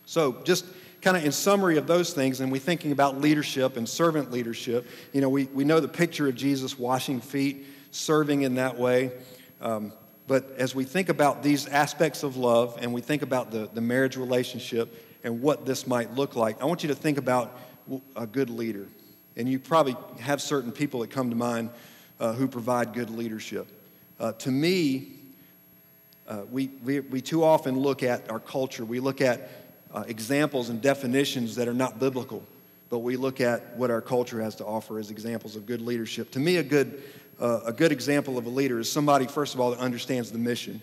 So 0.06 0.42
just 0.44 0.66
kind 1.04 1.18
of 1.18 1.26
in 1.26 1.34
summary 1.34 1.78
of 1.78 1.86
those 1.86 2.14
things, 2.14 2.40
and 2.40 2.50
we're 2.50 2.60
thinking 2.60 2.94
about 2.94 3.20
leadership 3.20 3.76
and 3.76 3.88
servant 3.88 4.32
leadership, 4.32 4.88
you 5.12 5.20
know, 5.20 5.28
we, 5.28 5.46
we 5.48 5.66
know 5.66 5.82
the 5.82 5.88
picture 5.88 6.30
of 6.30 6.36
Jesus 6.36 6.80
washing 6.80 7.20
feet, 7.20 7.66
serving 7.92 8.44
in 8.44 8.56
that 8.56 8.78
way. 8.80 9.12
Um, 9.60 9.92
but 10.28 10.52
as 10.58 10.74
we 10.74 10.86
think 10.86 11.10
about 11.10 11.44
these 11.44 11.68
aspects 11.68 12.24
of 12.24 12.38
love 12.38 12.78
and 12.80 12.94
we 12.94 13.02
think 13.02 13.22
about 13.22 13.52
the, 13.52 13.70
the 13.74 13.82
marriage 13.82 14.16
relationship 14.16 14.96
and 15.26 15.42
what 15.42 15.66
this 15.66 15.86
might 15.86 16.14
look 16.14 16.38
like, 16.38 16.62
I 16.62 16.66
want 16.66 16.84
you 16.84 16.90
to 16.90 16.96
think 16.96 17.18
about 17.18 17.60
a 18.16 18.26
good 18.26 18.50
leader. 18.50 18.88
And 19.36 19.50
you 19.50 19.60
probably 19.60 19.98
have 20.22 20.42
certain 20.42 20.72
people 20.72 21.02
that 21.02 21.10
come 21.10 21.30
to 21.30 21.36
mind 21.36 21.70
uh, 22.22 22.32
who 22.32 22.48
provide 22.48 22.94
good 22.94 23.10
leadership. 23.10 23.68
Uh, 24.22 24.32
to 24.34 24.52
me, 24.52 25.12
uh, 26.30 26.44
we, 26.50 26.68
we, 26.82 27.02
we 27.02 27.20
too 27.20 27.44
often 27.44 27.78
look 27.78 28.04
at 28.04 28.32
our 28.32 28.40
culture, 28.40 28.86
we 28.86 29.02
look 29.02 29.20
at 29.20 29.50
uh, 29.94 30.04
examples 30.08 30.70
and 30.70 30.82
definitions 30.82 31.56
that 31.56 31.68
are 31.68 31.74
not 31.74 32.00
biblical, 32.00 32.44
but 32.90 33.00
we 33.00 33.16
look 33.16 33.40
at 33.40 33.76
what 33.78 33.92
our 33.92 34.02
culture 34.02 34.42
has 34.42 34.56
to 34.56 34.66
offer 34.66 35.00
as 35.00 35.12
examples 35.12 35.56
of 35.56 35.66
good 35.66 35.82
leadership. 35.82 36.32
To 36.32 36.40
me, 36.40 36.58
a 36.58 36.64
good, 36.64 37.04
uh, 37.40 37.62
a 37.66 37.74
good 37.74 37.92
example 37.92 38.38
of 38.38 38.46
a 38.46 38.50
leader 38.50 38.80
is 38.80 38.92
somebody, 38.92 39.28
first 39.28 39.54
of 39.54 39.60
all, 39.60 39.72
that 39.72 39.80
understands 39.80 40.32
the 40.32 40.40
mission. 40.40 40.82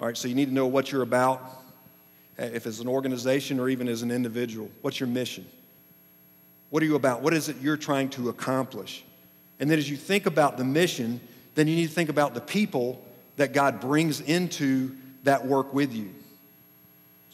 All 0.00 0.06
right, 0.06 0.16
so 0.16 0.28
you 0.28 0.34
need 0.34 0.46
to 0.46 0.54
know 0.54 0.66
what 0.66 0.92
you're 0.92 1.02
about, 1.02 1.40
uh, 2.38 2.44
if 2.44 2.66
it's 2.66 2.80
an 2.80 2.88
organization 2.88 3.58
or 3.58 3.68
even 3.68 3.88
as 3.88 4.02
an 4.02 4.10
individual. 4.10 4.70
What's 4.80 5.00
your 5.00 5.08
mission? 5.08 5.46
What 6.70 6.82
are 6.82 6.86
you 6.86 6.94
about? 6.94 7.20
What 7.20 7.34
is 7.34 7.48
it 7.48 7.56
you're 7.60 7.76
trying 7.76 8.10
to 8.10 8.28
accomplish? 8.28 9.04
And 9.58 9.68
then 9.68 9.78
as 9.78 9.90
you 9.90 9.96
think 9.96 10.26
about 10.26 10.56
the 10.56 10.64
mission, 10.64 11.20
then 11.56 11.66
you 11.66 11.74
need 11.74 11.88
to 11.88 11.94
think 11.94 12.08
about 12.10 12.32
the 12.32 12.40
people 12.40 13.04
that 13.36 13.52
God 13.52 13.80
brings 13.80 14.20
into 14.20 14.96
that 15.24 15.44
work 15.44 15.74
with 15.74 15.92
you 15.92 16.14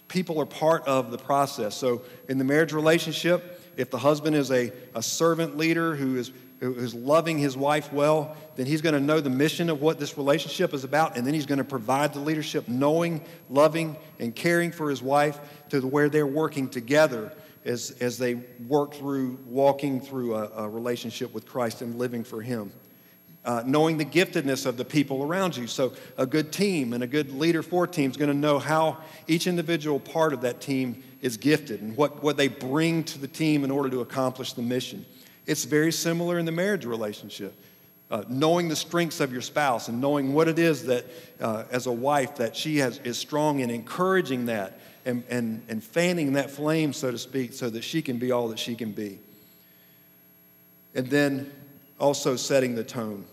people 0.08 0.40
are 0.40 0.46
part 0.46 0.86
of 0.86 1.10
the 1.10 1.18
process. 1.18 1.74
So, 1.74 2.02
in 2.28 2.38
the 2.38 2.44
marriage 2.44 2.72
relationship, 2.72 3.60
if 3.76 3.90
the 3.90 3.98
husband 3.98 4.36
is 4.36 4.50
a, 4.50 4.72
a 4.94 5.02
servant 5.02 5.56
leader 5.56 5.94
who 5.94 6.16
is, 6.16 6.32
who 6.60 6.74
is 6.74 6.94
loving 6.94 7.38
his 7.38 7.56
wife 7.56 7.92
well, 7.92 8.36
then 8.56 8.66
he's 8.66 8.80
going 8.80 8.94
to 8.94 9.00
know 9.00 9.20
the 9.20 9.30
mission 9.30 9.68
of 9.68 9.82
what 9.82 9.98
this 9.98 10.16
relationship 10.16 10.72
is 10.72 10.84
about, 10.84 11.16
and 11.16 11.26
then 11.26 11.34
he's 11.34 11.46
going 11.46 11.58
to 11.58 11.64
provide 11.64 12.14
the 12.14 12.20
leadership, 12.20 12.68
knowing, 12.68 13.20
loving, 13.50 13.96
and 14.18 14.34
caring 14.34 14.72
for 14.72 14.88
his 14.88 15.02
wife 15.02 15.38
to 15.68 15.80
where 15.80 16.08
they're 16.08 16.26
working 16.26 16.68
together 16.68 17.32
as, 17.66 17.96
as 18.00 18.16
they 18.16 18.34
work 18.68 18.94
through 18.94 19.38
walking 19.46 20.00
through 20.00 20.36
a, 20.36 20.48
a 20.56 20.68
relationship 20.68 21.34
with 21.34 21.46
Christ 21.46 21.82
and 21.82 21.98
living 21.98 22.24
for 22.24 22.40
Him. 22.40 22.72
Uh, 23.46 23.62
knowing 23.64 23.96
the 23.96 24.04
giftedness 24.04 24.66
of 24.66 24.76
the 24.76 24.84
people 24.84 25.22
around 25.22 25.56
you. 25.56 25.68
So, 25.68 25.92
a 26.18 26.26
good 26.26 26.50
team 26.50 26.92
and 26.92 27.04
a 27.04 27.06
good 27.06 27.30
leader 27.30 27.62
for 27.62 27.86
team 27.86 28.10
is 28.10 28.16
going 28.16 28.28
to 28.28 28.36
know 28.36 28.58
how 28.58 28.98
each 29.28 29.46
individual 29.46 30.00
part 30.00 30.32
of 30.32 30.40
that 30.40 30.60
team 30.60 31.04
is 31.22 31.36
gifted 31.36 31.80
and 31.80 31.96
what, 31.96 32.24
what 32.24 32.36
they 32.36 32.48
bring 32.48 33.04
to 33.04 33.20
the 33.20 33.28
team 33.28 33.62
in 33.62 33.70
order 33.70 33.88
to 33.90 34.00
accomplish 34.00 34.54
the 34.54 34.62
mission. 34.62 35.06
It's 35.46 35.64
very 35.64 35.92
similar 35.92 36.40
in 36.40 36.44
the 36.44 36.50
marriage 36.50 36.84
relationship. 36.84 37.54
Uh, 38.10 38.24
knowing 38.28 38.66
the 38.66 38.74
strengths 38.74 39.20
of 39.20 39.32
your 39.32 39.42
spouse 39.42 39.86
and 39.86 40.00
knowing 40.00 40.34
what 40.34 40.48
it 40.48 40.58
is 40.58 40.86
that, 40.86 41.04
uh, 41.40 41.66
as 41.70 41.86
a 41.86 41.92
wife, 41.92 42.34
that 42.38 42.56
she 42.56 42.78
has, 42.78 42.98
is 43.04 43.16
strong 43.16 43.60
in 43.60 43.70
encouraging 43.70 44.46
that 44.46 44.80
and, 45.04 45.22
and, 45.30 45.62
and 45.68 45.84
fanning 45.84 46.32
that 46.32 46.50
flame, 46.50 46.92
so 46.92 47.12
to 47.12 47.18
speak, 47.18 47.52
so 47.52 47.70
that 47.70 47.84
she 47.84 48.02
can 48.02 48.18
be 48.18 48.32
all 48.32 48.48
that 48.48 48.58
she 48.58 48.74
can 48.74 48.90
be. 48.90 49.20
And 50.96 51.06
then 51.06 51.52
also 52.00 52.34
setting 52.34 52.74
the 52.74 52.82
tone 52.82 53.24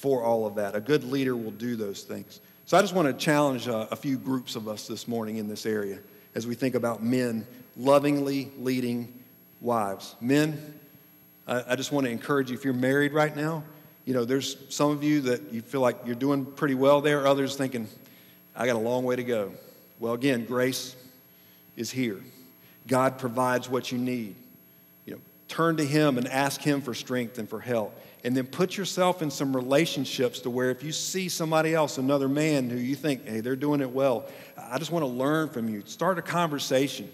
for 0.00 0.22
all 0.22 0.46
of 0.46 0.54
that. 0.54 0.74
A 0.74 0.80
good 0.80 1.04
leader 1.04 1.36
will 1.36 1.50
do 1.50 1.76
those 1.76 2.04
things. 2.04 2.40
So 2.64 2.78
I 2.78 2.80
just 2.80 2.94
want 2.94 3.06
to 3.06 3.12
challenge 3.12 3.68
uh, 3.68 3.86
a 3.90 3.96
few 3.96 4.16
groups 4.16 4.56
of 4.56 4.66
us 4.66 4.86
this 4.86 5.06
morning 5.06 5.36
in 5.36 5.46
this 5.46 5.66
area 5.66 5.98
as 6.34 6.46
we 6.46 6.54
think 6.54 6.74
about 6.74 7.02
men 7.02 7.46
lovingly 7.76 8.50
leading 8.58 9.12
wives. 9.60 10.14
Men, 10.20 10.78
I, 11.46 11.64
I 11.72 11.76
just 11.76 11.92
want 11.92 12.06
to 12.06 12.10
encourage 12.10 12.50
you 12.50 12.56
if 12.56 12.64
you're 12.64 12.72
married 12.72 13.12
right 13.12 13.34
now, 13.36 13.62
you 14.06 14.14
know, 14.14 14.24
there's 14.24 14.56
some 14.70 14.90
of 14.90 15.04
you 15.04 15.20
that 15.22 15.52
you 15.52 15.60
feel 15.60 15.82
like 15.82 15.96
you're 16.06 16.14
doing 16.14 16.46
pretty 16.46 16.74
well 16.74 17.02
there, 17.02 17.26
others 17.26 17.56
thinking, 17.56 17.86
I 18.56 18.66
got 18.66 18.76
a 18.76 18.80
long 18.80 19.04
way 19.04 19.16
to 19.16 19.22
go. 19.22 19.52
Well, 19.98 20.14
again, 20.14 20.46
grace 20.46 20.96
is 21.76 21.90
here. 21.90 22.20
God 22.86 23.18
provides 23.18 23.68
what 23.68 23.92
you 23.92 23.98
need. 23.98 24.34
You 25.04 25.14
know, 25.14 25.20
turn 25.48 25.76
to 25.76 25.84
Him 25.84 26.16
and 26.16 26.26
ask 26.26 26.62
Him 26.62 26.80
for 26.80 26.94
strength 26.94 27.38
and 27.38 27.48
for 27.48 27.60
help. 27.60 27.94
And 28.22 28.36
then 28.36 28.46
put 28.46 28.76
yourself 28.76 29.22
in 29.22 29.30
some 29.30 29.56
relationships 29.56 30.40
to 30.40 30.50
where 30.50 30.70
if 30.70 30.82
you 30.82 30.92
see 30.92 31.28
somebody 31.28 31.74
else, 31.74 31.96
another 31.96 32.28
man 32.28 32.68
who 32.68 32.76
you 32.76 32.94
think, 32.94 33.26
hey, 33.26 33.40
they're 33.40 33.56
doing 33.56 33.80
it 33.80 33.90
well, 33.90 34.26
I 34.58 34.78
just 34.78 34.90
want 34.90 35.02
to 35.04 35.10
learn 35.10 35.48
from 35.48 35.68
you. 35.68 35.82
Start 35.86 36.18
a 36.18 36.22
conversation. 36.22 37.10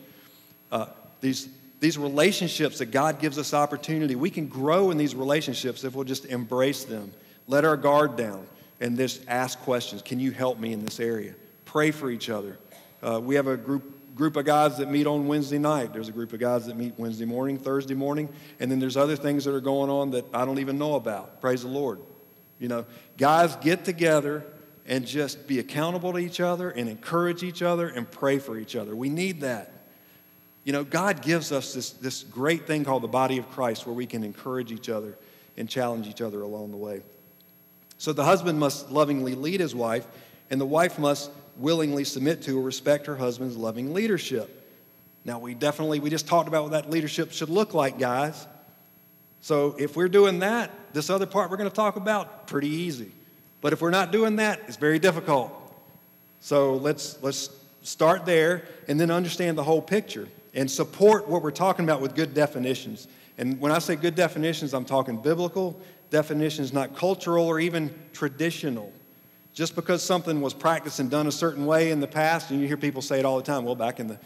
Uh, 0.73 0.87
these 1.21 1.49
these 1.81 1.99
relationships 1.99 2.79
that 2.79 2.87
God 2.87 3.19
gives 3.21 3.39
us 3.39 3.53
opportunity, 3.53 4.15
we 4.15 4.31
can 4.31 4.47
grow 4.47 4.91
in 4.91 4.99
these 4.99 5.15
relationships 5.15 5.85
if 5.85 5.95
we'll 5.95 6.05
just 6.05 6.25
embrace 6.25 6.85
them, 6.85 7.13
let 7.47 7.65
our 7.65 7.77
guard 7.77 8.17
down, 8.17 8.47
and 8.81 8.97
just 8.97 9.23
ask 9.29 9.61
questions. 9.61 10.03
Can 10.03 10.19
you 10.19 10.31
help 10.31 10.59
me 10.59 10.73
in 10.73 10.85
this 10.85 11.01
area? 11.01 11.35
Pray 11.65 11.91
for 11.91 12.11
each 12.11 12.31
other. 12.31 12.59
Uh, 13.03 13.21
we 13.23 13.35
have 13.35 13.47
a 13.47 13.57
group 13.57 13.96
group 14.17 14.37
of 14.37 14.47
guys 14.47 14.79
that 14.79 14.91
meet 14.91 15.07
on 15.07 15.29
Wednesday 15.29 15.59
night. 15.59 15.93
There's 15.93 16.09
a 16.09 16.13
group 16.13 16.33
of 16.33 16.41
guys 16.41 16.67
that 16.67 16.77
meet 16.77 16.95
Wednesday 16.97 17.27
morning, 17.27 17.59
Thursday 17.59 17.95
morning, 17.95 18.31
and 18.59 18.71
then 18.71 18.79
there's 18.81 18.97
other 18.97 19.15
things 19.15 19.45
that 19.45 19.55
are 19.55 19.61
going 19.61 19.91
on 19.91 20.11
that 20.13 20.25
I 20.33 20.47
don't 20.47 20.59
even 20.59 20.79
know 20.79 20.95
about. 20.95 21.41
Praise 21.43 21.63
the 21.63 21.69
Lord. 21.69 22.01
You 22.59 22.69
know, 22.69 22.87
guys 23.19 23.55
get 23.57 23.85
together 23.85 24.43
and 24.87 25.07
just 25.07 25.47
be 25.47 25.59
accountable 25.59 26.13
to 26.13 26.19
each 26.19 26.41
other 26.41 26.71
and 26.71 26.89
encourage 26.89 27.43
each 27.43 27.61
other 27.61 27.89
and 27.89 28.11
pray 28.11 28.39
for 28.39 28.57
each 28.57 28.75
other. 28.75 28.97
We 28.97 29.11
need 29.11 29.43
that. 29.43 29.71
You 30.65 30.73
know, 30.73 30.83
God 30.83 31.21
gives 31.21 31.53
us 31.53 31.75
this, 31.75 31.91
this 31.91 32.23
great 32.23 32.67
thing 32.67 32.85
called 32.85 33.03
the 33.03 33.09
body 33.09 33.37
of 33.37 33.51
Christ 33.51 33.87
where 33.87 33.95
we 33.95 34.07
can 34.07 34.25
encourage 34.25 34.73
each 34.73 34.89
other 34.89 35.19
and 35.59 35.69
challenge 35.69 36.07
each 36.07 36.23
other 36.23 36.41
along 36.41 36.71
the 36.71 36.77
way. 36.79 37.03
So 37.99 38.13
the 38.13 38.25
husband 38.25 38.59
must 38.59 38.91
lovingly 38.91 39.35
lead 39.35 39.61
his 39.61 39.75
wife, 39.75 40.07
and 40.51 40.61
the 40.61 40.67
wife 40.67 40.99
must 40.99 41.31
willingly 41.59 42.05
submit 42.05 42.43
to 42.43 42.59
or 42.59 42.63
respect 42.63 43.07
her 43.07 43.17
husband's 43.17 43.57
loving 43.57 43.95
leadership. 43.95 44.63
Now, 45.25 45.39
we 45.39 45.55
definitely, 45.55 46.01
we 46.01 46.11
just 46.11 46.29
talked 46.29 46.49
about 46.49 46.65
what 46.65 46.73
that 46.73 46.91
leadership 46.91 47.33
should 47.33 47.49
look 47.49 47.75
like, 47.75 47.99
guys. 47.99 48.47
So 49.41 49.75
if 49.79 49.97
we're 49.97 50.09
doing 50.09 50.41
that, 50.41 50.71
this 50.93 51.11
other 51.11 51.27
part 51.27 51.51
we're 51.51 51.57
going 51.57 51.71
to 51.71 51.75
talk 51.75 51.97
about, 51.97 52.47
pretty 52.47 52.69
easy. 52.69 53.13
But 53.61 53.73
if 53.73 53.81
we're 53.81 53.91
not 53.91 54.13
doing 54.13 54.37
that, 54.37 54.61
it's 54.69 54.77
very 54.77 54.99
difficult. 54.99 55.53
So 56.41 56.75
let's, 56.75 57.21
let's 57.23 57.51
start 57.83 58.27
there 58.27 58.65
and 58.89 59.01
then 59.01 59.11
understand 59.11 59.59
the 59.59 59.65
whole 59.65 59.83
picture 59.83 60.29
and 60.55 60.71
support 60.71 61.29
what 61.29 61.43
we're 61.43 61.51
talking 61.51 61.85
about 61.85 62.01
with 62.01 62.15
good 62.15 62.35
definitions. 62.35 63.09
And 63.39 63.61
when 63.61 63.73
I 63.73 63.79
say 63.79 63.97
good 63.97 64.15
definitions, 64.15 64.73
I'm 64.73 64.85
talking 64.85 65.17
biblical 65.21 65.79
definitions, 66.11 66.73
not 66.73 66.97
cultural 66.97 67.47
or 67.47 67.61
even 67.61 67.93
traditional. 68.13 68.93
Just 69.57 69.75
because 69.75 70.03
something 70.03 70.43
was 70.43 70.53
practiced 70.53 71.01
and 71.01 71.11
done 71.11 71.27
a 71.27 71.33
certain 71.33 71.65
way 71.65 71.91
in 71.91 71.99
the 71.99 72.07
past, 72.07 72.51
and 72.51 72.61
you 72.61 72.67
hear 72.67 72.77
people 72.77 73.01
say 73.01 73.19
it 73.19 73.25
all 73.25 73.39
the 73.39 73.43
time, 73.43 73.65
well, 73.65 73.75
back 73.75 73.99
in 73.99 74.07
the 74.07 74.19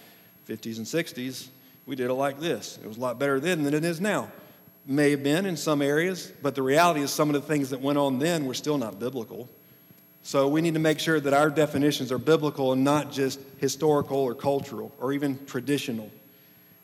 50s 0.49 0.79
and 0.79 0.87
60s, 0.87 1.47
we 1.87 1.95
did 1.95 2.11
it 2.11 2.15
like 2.15 2.41
this. 2.41 2.81
It 2.83 2.89
was 2.89 2.97
a 2.97 3.01
lot 3.01 3.21
better 3.21 3.39
then 3.39 3.63
than 3.63 3.73
it 3.73 3.85
is 3.85 4.01
now. 4.01 4.29
May 4.87 5.13
have 5.13 5.23
been 5.23 5.47
in 5.47 5.57
some 5.57 5.83
areas, 5.83 6.33
but 6.43 6.57
the 6.57 6.65
reality 6.65 7.01
is 7.01 7.13
some 7.13 7.29
of 7.29 7.35
the 7.35 7.47
things 7.47 7.71
that 7.71 7.81
went 7.81 7.97
on 7.97 8.19
then 8.19 8.45
were 8.45 8.55
still 8.55 8.77
not 8.77 8.99
biblical. 8.99 9.49
So 10.25 10.49
we 10.49 10.63
need 10.63 10.75
to 10.75 10.81
make 10.81 10.99
sure 10.99 11.21
that 11.21 11.33
our 11.33 11.49
definitions 11.49 12.11
are 12.11 12.19
biblical 12.19 12.73
and 12.73 12.83
not 12.83 13.13
just 13.13 13.39
historical 13.59 14.19
or 14.19 14.35
cultural 14.35 14.93
or 14.99 15.13
even 15.13 15.47
traditional. 15.47 16.11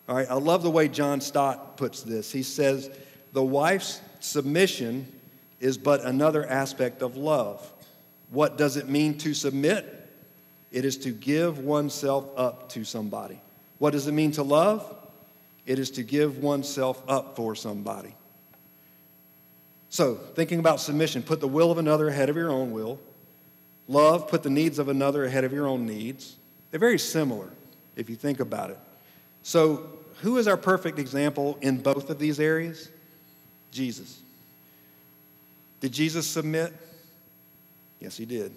All 0.09 0.15
right, 0.15 0.31
I 0.31 0.35
love 0.35 0.63
the 0.63 0.71
way 0.71 0.87
John 0.87 1.21
Stott 1.21 1.77
puts 1.77 2.03
this. 2.03 2.31
He 2.31 2.45
says, 2.45 2.91
The 3.33 3.43
wife's 3.43 4.01
submission 4.21 5.13
is 5.59 5.77
but 5.77 6.05
another 6.05 6.47
aspect 6.47 7.03
of 7.03 7.17
love. 7.17 7.73
What 8.31 8.59
does 8.59 8.77
it 8.77 8.89
mean 8.89 9.19
to 9.19 9.35
submit? 9.35 9.93
It 10.73 10.85
is 10.85 10.97
to 10.99 11.11
give 11.11 11.59
oneself 11.59 12.27
up 12.37 12.69
to 12.71 12.85
somebody. 12.85 13.41
What 13.79 13.93
does 13.93 14.07
it 14.07 14.13
mean 14.13 14.33
to 14.33 14.43
love? 14.43 14.95
It 15.65 15.79
is 15.79 15.91
to 15.93 16.03
give 16.03 16.39
oneself 16.39 17.03
up 17.09 17.37
for 17.37 17.55
somebody. 17.55 18.15
So, 19.89 20.15
thinking 20.15 20.59
about 20.59 20.81
submission, 20.81 21.23
put 21.23 21.41
the 21.41 21.49
will 21.49 21.71
of 21.71 21.79
another 21.79 22.09
ahead 22.09 22.29
of 22.29 22.37
your 22.37 22.51
own 22.51 22.73
will. 22.73 22.99
Love, 23.89 24.29
put 24.29 24.43
the 24.43 24.51
needs 24.51 24.79
of 24.79 24.89
another 24.89 25.25
ahead 25.25 25.45
of 25.45 25.53
your 25.53 25.67
own 25.67 25.87
needs. 25.87 26.37
They're 26.71 26.81
very 26.81 26.99
similar 26.99 27.51
if 27.95 28.11
you 28.11 28.17
think 28.17 28.41
about 28.41 28.71
it. 28.71 28.79
So, 29.43 29.89
who 30.23 30.39
is 30.39 30.49
our 30.49 30.57
perfect 30.57 30.99
example 30.99 31.59
in 31.61 31.79
both 31.79 32.11
of 32.11 32.19
these 32.19 32.41
areas? 32.41 32.91
Jesus. 33.71 34.21
Did 35.81 35.93
Jesus 35.93 36.27
submit? 36.27 36.73
Yes, 38.07 38.17
he 38.17 38.25
did. 38.25 38.55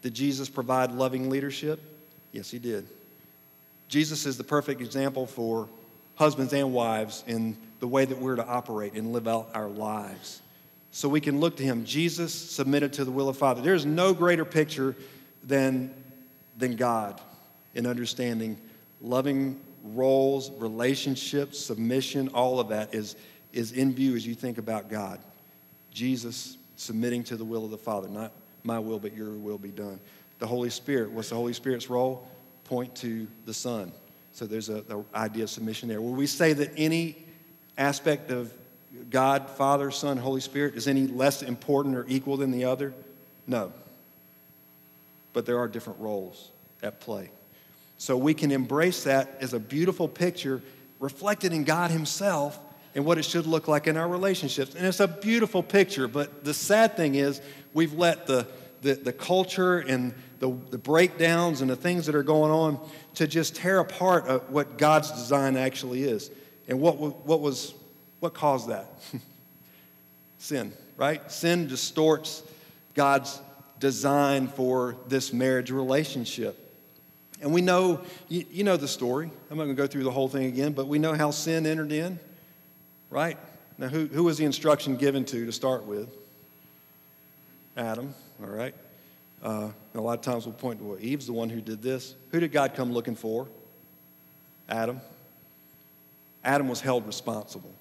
Did 0.00 0.14
Jesus 0.14 0.48
provide 0.48 0.92
loving 0.92 1.28
leadership? 1.28 1.82
Yes, 2.30 2.48
he 2.48 2.60
did. 2.60 2.86
Jesus 3.88 4.26
is 4.26 4.38
the 4.38 4.44
perfect 4.44 4.80
example 4.80 5.26
for 5.26 5.68
husbands 6.14 6.52
and 6.52 6.72
wives 6.72 7.24
in 7.26 7.56
the 7.80 7.88
way 7.88 8.04
that 8.04 8.16
we're 8.16 8.36
to 8.36 8.46
operate 8.46 8.92
and 8.92 9.12
live 9.12 9.26
out 9.26 9.50
our 9.54 9.66
lives. 9.66 10.40
So 10.92 11.08
we 11.08 11.20
can 11.20 11.40
look 11.40 11.56
to 11.56 11.64
him. 11.64 11.84
Jesus 11.84 12.32
submitted 12.32 12.92
to 12.92 13.04
the 13.04 13.10
will 13.10 13.28
of 13.28 13.38
Father. 13.38 13.60
There's 13.60 13.84
no 13.84 14.14
greater 14.14 14.44
picture 14.44 14.94
than, 15.42 15.92
than 16.56 16.76
God 16.76 17.20
in 17.74 17.86
understanding 17.86 18.56
loving 19.00 19.60
roles, 19.82 20.52
relationships, 20.52 21.58
submission, 21.58 22.28
all 22.28 22.60
of 22.60 22.68
that 22.68 22.94
is, 22.94 23.16
is 23.52 23.72
in 23.72 23.92
view 23.92 24.14
as 24.14 24.24
you 24.24 24.36
think 24.36 24.58
about 24.58 24.88
God. 24.88 25.18
Jesus 25.90 26.56
submitting 26.76 27.24
to 27.24 27.36
the 27.36 27.44
will 27.44 27.64
of 27.64 27.70
the 27.70 27.78
Father, 27.78 28.08
not 28.08 28.32
my 28.62 28.78
will, 28.78 28.98
but 28.98 29.14
your 29.14 29.30
will 29.30 29.58
be 29.58 29.70
done. 29.70 29.98
The 30.38 30.46
Holy 30.46 30.70
Spirit, 30.70 31.10
what's 31.10 31.30
the 31.30 31.34
Holy 31.36 31.52
Spirit's 31.52 31.88
role? 31.88 32.28
Point 32.64 32.94
to 32.96 33.26
the 33.44 33.54
Son. 33.54 33.92
So 34.32 34.46
there's 34.46 34.68
a, 34.68 34.84
a 34.90 35.16
idea 35.16 35.44
of 35.44 35.50
submission 35.50 35.88
there. 35.88 36.00
Will 36.00 36.12
we 36.12 36.26
say 36.26 36.52
that 36.52 36.72
any 36.76 37.16
aspect 37.78 38.30
of 38.30 38.52
God, 39.10 39.48
Father, 39.50 39.90
Son, 39.90 40.16
Holy 40.16 40.40
Spirit 40.40 40.74
is 40.74 40.86
any 40.86 41.06
less 41.06 41.42
important 41.42 41.96
or 41.96 42.04
equal 42.08 42.36
than 42.36 42.50
the 42.50 42.64
other? 42.64 42.92
No. 43.46 43.72
But 45.32 45.46
there 45.46 45.58
are 45.58 45.68
different 45.68 46.00
roles 46.00 46.50
at 46.82 47.00
play. 47.00 47.30
So 47.98 48.16
we 48.16 48.34
can 48.34 48.52
embrace 48.52 49.04
that 49.04 49.38
as 49.40 49.54
a 49.54 49.58
beautiful 49.58 50.08
picture 50.08 50.60
reflected 51.00 51.52
in 51.52 51.64
God 51.64 51.90
Himself 51.90 52.58
and 52.96 53.04
what 53.04 53.18
it 53.18 53.26
should 53.26 53.46
look 53.46 53.68
like 53.68 53.86
in 53.86 53.98
our 53.98 54.08
relationships. 54.08 54.74
And 54.74 54.86
it's 54.86 55.00
a 55.00 55.06
beautiful 55.06 55.62
picture, 55.62 56.08
but 56.08 56.44
the 56.44 56.54
sad 56.54 56.96
thing 56.96 57.14
is 57.14 57.42
we've 57.74 57.92
let 57.92 58.26
the, 58.26 58.46
the, 58.80 58.94
the 58.94 59.12
culture 59.12 59.78
and 59.78 60.14
the, 60.38 60.48
the 60.70 60.78
breakdowns 60.78 61.60
and 61.60 61.68
the 61.68 61.76
things 61.76 62.06
that 62.06 62.14
are 62.14 62.22
going 62.22 62.50
on 62.50 62.80
to 63.14 63.26
just 63.26 63.54
tear 63.54 63.80
apart 63.80 64.26
uh, 64.26 64.38
what 64.48 64.78
God's 64.78 65.12
design 65.12 65.58
actually 65.58 66.04
is. 66.04 66.30
And 66.68 66.80
what, 66.80 66.98
what 66.98 67.40
was 67.40 67.74
what 68.20 68.32
caused 68.32 68.68
that? 68.70 68.86
Sin, 70.38 70.72
right? 70.96 71.30
Sin 71.30 71.68
distorts 71.68 72.42
God's 72.94 73.40
design 73.78 74.48
for 74.48 74.96
this 75.06 75.34
marriage 75.34 75.70
relationship. 75.70 76.62
And 77.42 77.52
we 77.52 77.60
know, 77.60 78.00
you, 78.28 78.46
you 78.50 78.64
know 78.64 78.78
the 78.78 78.88
story. 78.88 79.30
I'm 79.50 79.58
not 79.58 79.64
going 79.64 79.76
to 79.76 79.82
go 79.82 79.86
through 79.86 80.04
the 80.04 80.10
whole 80.10 80.28
thing 80.28 80.46
again, 80.46 80.72
but 80.72 80.88
we 80.88 80.98
know 80.98 81.12
how 81.12 81.30
sin 81.30 81.66
entered 81.66 81.92
in, 81.92 82.18
right? 83.10 83.38
Now, 83.78 83.88
who, 83.88 84.06
who 84.06 84.24
was 84.24 84.38
the 84.38 84.44
instruction 84.44 84.96
given 84.96 85.24
to 85.26 85.46
to 85.46 85.52
start 85.52 85.84
with? 85.84 86.08
Adam, 87.76 88.14
all 88.42 88.48
right? 88.48 88.74
Uh, 89.42 89.70
a 89.94 90.00
lot 90.00 90.18
of 90.18 90.24
times 90.24 90.46
we'll 90.46 90.54
point 90.54 90.78
to 90.78 90.84
well, 90.84 90.98
Eve's 91.00 91.26
the 91.26 91.32
one 91.32 91.50
who 91.50 91.60
did 91.60 91.82
this. 91.82 92.14
Who 92.30 92.40
did 92.40 92.52
God 92.52 92.74
come 92.74 92.92
looking 92.92 93.14
for? 93.14 93.46
Adam, 94.68 95.00
Adam 96.42 96.68
was 96.68 96.80
held 96.80 97.06
responsible. 97.06 97.72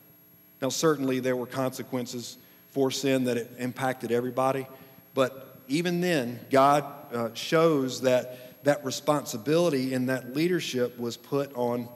Now, 0.61 0.69
certainly 0.69 1.19
there 1.19 1.35
were 1.35 1.47
consequences 1.47 2.37
for 2.71 2.91
sin 2.91 3.23
that 3.25 3.37
it 3.37 3.51
impacted 3.57 4.11
everybody, 4.11 4.67
but 5.13 5.61
even 5.67 6.01
then, 6.01 6.39
God 6.51 6.85
uh, 7.13 7.29
shows 7.33 8.01
that 8.01 8.63
that 8.65 8.83
responsibility 8.83 9.93
and 9.93 10.09
that 10.09 10.35
leadership 10.35 10.99
was 10.99 11.17
put 11.17 11.53
on, 11.55 11.87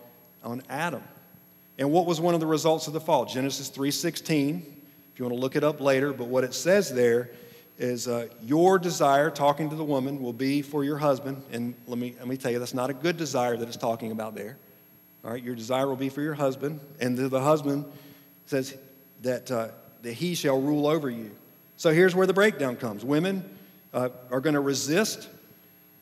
on 0.44 0.64
Adam. 0.70 1.04
And 1.80 1.92
what 1.92 2.06
was 2.06 2.20
one 2.20 2.34
of 2.34 2.42
the 2.42 2.46
results 2.46 2.88
of 2.88 2.94
the 2.94 3.00
fall? 3.00 3.26
Genesis 3.26 3.70
3:16. 3.70 4.62
If 5.14 5.20
you 5.20 5.26
want 5.26 5.36
to 5.36 5.42
look 5.42 5.56
it 5.56 5.64
up 5.64 5.80
later, 5.80 6.14
but 6.14 6.28
what 6.28 6.44
it 6.44 6.54
says 6.54 6.94
there 6.94 7.32
is 7.78 8.08
uh, 8.08 8.28
your 8.44 8.78
desire, 8.78 9.32
talking 9.32 9.70
to 9.70 9.76
the 9.76 9.84
woman, 9.84 10.22
will 10.22 10.34
be 10.34 10.62
for 10.62 10.84
your 10.84 10.98
husband. 10.98 11.42
And 11.54 11.74
let 11.88 11.98
me, 11.98 12.16
let 12.20 12.28
me 12.28 12.36
tell 12.36 12.52
you, 12.52 12.60
that's 12.60 12.74
not 12.74 12.90
a 12.90 12.94
good 12.94 13.16
desire 13.16 13.56
that 13.56 13.68
it's 13.68 13.78
talking 13.78 14.12
about 14.12 14.36
there. 14.36 14.58
All 15.24 15.32
right, 15.32 15.42
your 15.42 15.56
desire 15.56 15.88
will 15.88 15.96
be 15.96 16.10
for 16.10 16.22
your 16.22 16.34
husband. 16.34 16.82
And 17.00 17.18
the, 17.18 17.30
the 17.30 17.42
husband 17.42 17.86
says 18.46 18.78
that, 19.22 19.50
uh, 19.50 19.70
that 20.02 20.14
he 20.14 20.36
shall 20.36 20.62
rule 20.62 20.88
over 20.88 21.10
you. 21.10 21.32
So 21.78 21.94
here's 21.94 22.14
where 22.14 22.28
the 22.28 22.34
breakdown 22.34 22.76
comes 22.76 23.06
women 23.06 23.58
uh, 23.94 24.10
are 24.30 24.42
going 24.42 24.56
to 24.56 24.60
resist 24.60 25.30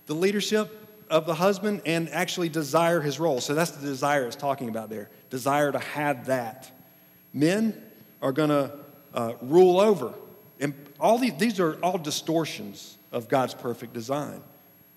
the 0.07 0.15
leadership 0.15 0.86
of 1.10 1.26
the 1.26 1.36
husband 1.36 1.82
and 1.86 2.10
actually 2.10 2.49
desire 2.49 3.01
his 3.01 3.20
role. 3.20 3.41
So 3.41 3.53
that's 3.53 3.72
the 3.72 3.86
desire 3.86 4.26
it's 4.26 4.36
talking 4.36 4.70
about 4.70 4.89
there 4.89 5.10
desire 5.30 5.72
to 5.72 5.80
have 5.80 6.28
that. 6.28 6.72
Men 7.34 7.82
are 8.22 8.32
going 8.32 8.49
to 8.49 8.72
uh, 9.14 9.34
rule 9.41 9.80
over 9.80 10.14
and 10.60 10.74
all 10.99 11.18
these, 11.18 11.34
these 11.38 11.60
are 11.60 11.74
all 11.84 11.97
distortions 11.97 12.97
of 13.12 13.28
God's 13.28 13.53
perfect 13.53 13.93
design. 13.93 14.41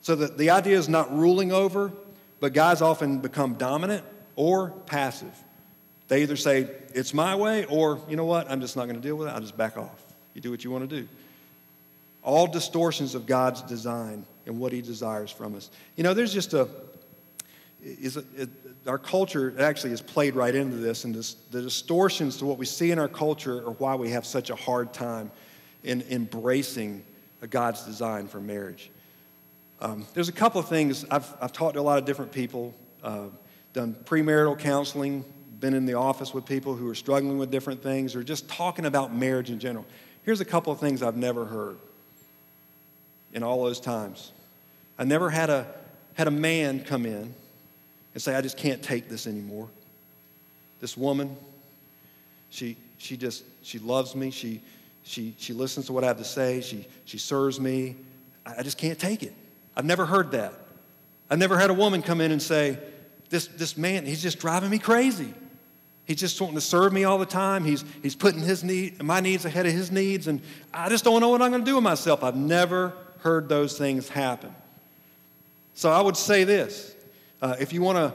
So 0.02 0.16
that 0.16 0.38
the 0.38 0.50
idea 0.50 0.78
is 0.78 0.88
not 0.88 1.14
ruling 1.14 1.52
over, 1.52 1.92
but 2.40 2.52
guys 2.54 2.80
often 2.80 3.18
become 3.18 3.54
dominant 3.54 4.04
or 4.36 4.70
passive. 4.86 5.32
They 6.08 6.22
either 6.22 6.36
say, 6.36 6.68
it's 6.94 7.12
my 7.14 7.36
way, 7.36 7.66
or, 7.66 8.00
you 8.08 8.16
know 8.16 8.24
what, 8.24 8.50
I'm 8.50 8.60
just 8.60 8.76
not 8.76 8.84
going 8.84 8.96
to 8.96 9.02
deal 9.02 9.16
with 9.16 9.28
it, 9.28 9.32
I'll 9.32 9.40
just 9.40 9.56
back 9.56 9.76
off. 9.76 10.02
You 10.34 10.40
do 10.40 10.50
what 10.50 10.64
you 10.64 10.70
want 10.70 10.88
to 10.88 11.00
do. 11.02 11.08
All 12.22 12.46
distortions 12.46 13.14
of 13.14 13.26
God's 13.26 13.62
design 13.62 14.24
and 14.46 14.58
what 14.58 14.72
He 14.72 14.82
desires 14.82 15.30
from 15.30 15.54
us. 15.54 15.70
You 15.96 16.04
know, 16.04 16.14
there's 16.14 16.32
just 16.32 16.54
a, 16.54 16.68
is 17.82 18.16
a, 18.16 18.24
it, 18.36 18.48
our 18.86 18.98
culture 18.98 19.54
actually 19.58 19.90
has 19.90 20.00
played 20.00 20.34
right 20.34 20.54
into 20.54 20.76
this, 20.76 21.04
and 21.04 21.14
this, 21.14 21.34
the 21.50 21.62
distortions 21.62 22.36
to 22.38 22.46
what 22.46 22.58
we 22.58 22.66
see 22.66 22.90
in 22.90 22.98
our 22.98 23.08
culture 23.08 23.58
are 23.66 23.72
why 23.72 23.94
we 23.94 24.10
have 24.10 24.24
such 24.24 24.50
a 24.50 24.54
hard 24.54 24.92
time 24.92 25.30
in 25.84 26.02
embracing 26.10 27.02
God's 27.48 27.84
design 27.84 28.26
for 28.28 28.40
marriage. 28.40 28.90
Um, 29.80 30.06
there's 30.12 30.28
a 30.28 30.32
couple 30.32 30.60
of 30.60 30.68
things. 30.68 31.06
I've, 31.10 31.32
I've 31.40 31.52
talked 31.52 31.74
to 31.74 31.80
a 31.80 31.82
lot 31.82 31.98
of 31.98 32.04
different 32.04 32.32
people, 32.32 32.74
uh, 33.02 33.26
done 33.72 33.96
premarital 34.04 34.58
counseling, 34.58 35.24
been 35.58 35.74
in 35.74 35.86
the 35.86 35.94
office 35.94 36.34
with 36.34 36.44
people 36.44 36.74
who 36.74 36.88
are 36.88 36.94
struggling 36.94 37.38
with 37.38 37.50
different 37.50 37.82
things, 37.82 38.14
or 38.14 38.22
just 38.22 38.48
talking 38.48 38.86
about 38.86 39.14
marriage 39.14 39.50
in 39.50 39.58
general. 39.58 39.86
Here's 40.22 40.40
a 40.40 40.44
couple 40.44 40.72
of 40.72 40.80
things 40.80 41.02
I've 41.02 41.16
never 41.16 41.44
heard 41.46 41.78
in 43.32 43.42
all 43.42 43.64
those 43.64 43.80
times. 43.80 44.32
I 44.98 45.04
never 45.04 45.30
had 45.30 45.50
a, 45.50 45.66
had 46.14 46.26
a 46.26 46.30
man 46.30 46.84
come 46.84 47.06
in 47.06 47.34
and 48.14 48.22
say, 48.22 48.34
I 48.34 48.40
just 48.40 48.56
can't 48.56 48.82
take 48.82 49.08
this 49.08 49.26
anymore. 49.26 49.68
This 50.80 50.96
woman, 50.96 51.36
she, 52.50 52.76
she 52.98 53.16
just, 53.16 53.44
she 53.62 53.78
loves 53.78 54.14
me. 54.14 54.30
She, 54.30 54.60
she, 55.02 55.34
she 55.38 55.52
listens 55.52 55.86
to 55.86 55.92
what 55.92 56.04
I 56.04 56.08
have 56.08 56.18
to 56.18 56.24
say. 56.24 56.60
She, 56.60 56.86
she 57.04 57.18
serves 57.18 57.60
me. 57.60 57.96
I, 58.44 58.56
I 58.58 58.62
just 58.62 58.78
can't 58.78 58.98
take 58.98 59.22
it. 59.22 59.34
I've 59.76 59.84
never 59.84 60.06
heard 60.06 60.32
that. 60.32 60.52
I've 61.30 61.38
never 61.38 61.56
had 61.58 61.70
a 61.70 61.74
woman 61.74 62.02
come 62.02 62.20
in 62.20 62.32
and 62.32 62.42
say, 62.42 62.78
this, 63.28 63.46
this 63.46 63.76
man, 63.76 64.04
he's 64.04 64.22
just 64.22 64.38
driving 64.40 64.70
me 64.70 64.78
crazy. 64.78 65.32
He's 66.04 66.18
just 66.18 66.40
wanting 66.40 66.56
to 66.56 66.60
serve 66.60 66.92
me 66.92 67.04
all 67.04 67.18
the 67.18 67.26
time. 67.26 67.64
He's, 67.64 67.84
he's 68.02 68.16
putting 68.16 68.40
his 68.40 68.64
need, 68.64 69.00
my 69.00 69.20
needs 69.20 69.44
ahead 69.44 69.64
of 69.66 69.72
his 69.72 69.92
needs, 69.92 70.26
and 70.26 70.40
I 70.74 70.88
just 70.88 71.04
don't 71.04 71.20
know 71.20 71.28
what 71.28 71.40
I'm 71.40 71.52
going 71.52 71.64
to 71.64 71.70
do 71.70 71.76
with 71.76 71.84
myself. 71.84 72.24
I've 72.24 72.34
never 72.34 72.92
heard 73.22 73.48
those 73.48 73.76
things 73.78 74.08
happen. 74.08 74.54
So 75.74 75.90
I 75.90 76.00
would 76.00 76.16
say 76.16 76.44
this 76.44 76.94
uh, 77.40 77.56
if 77.58 77.72
you 77.72 77.82
want 77.82 77.98
to 77.98 78.14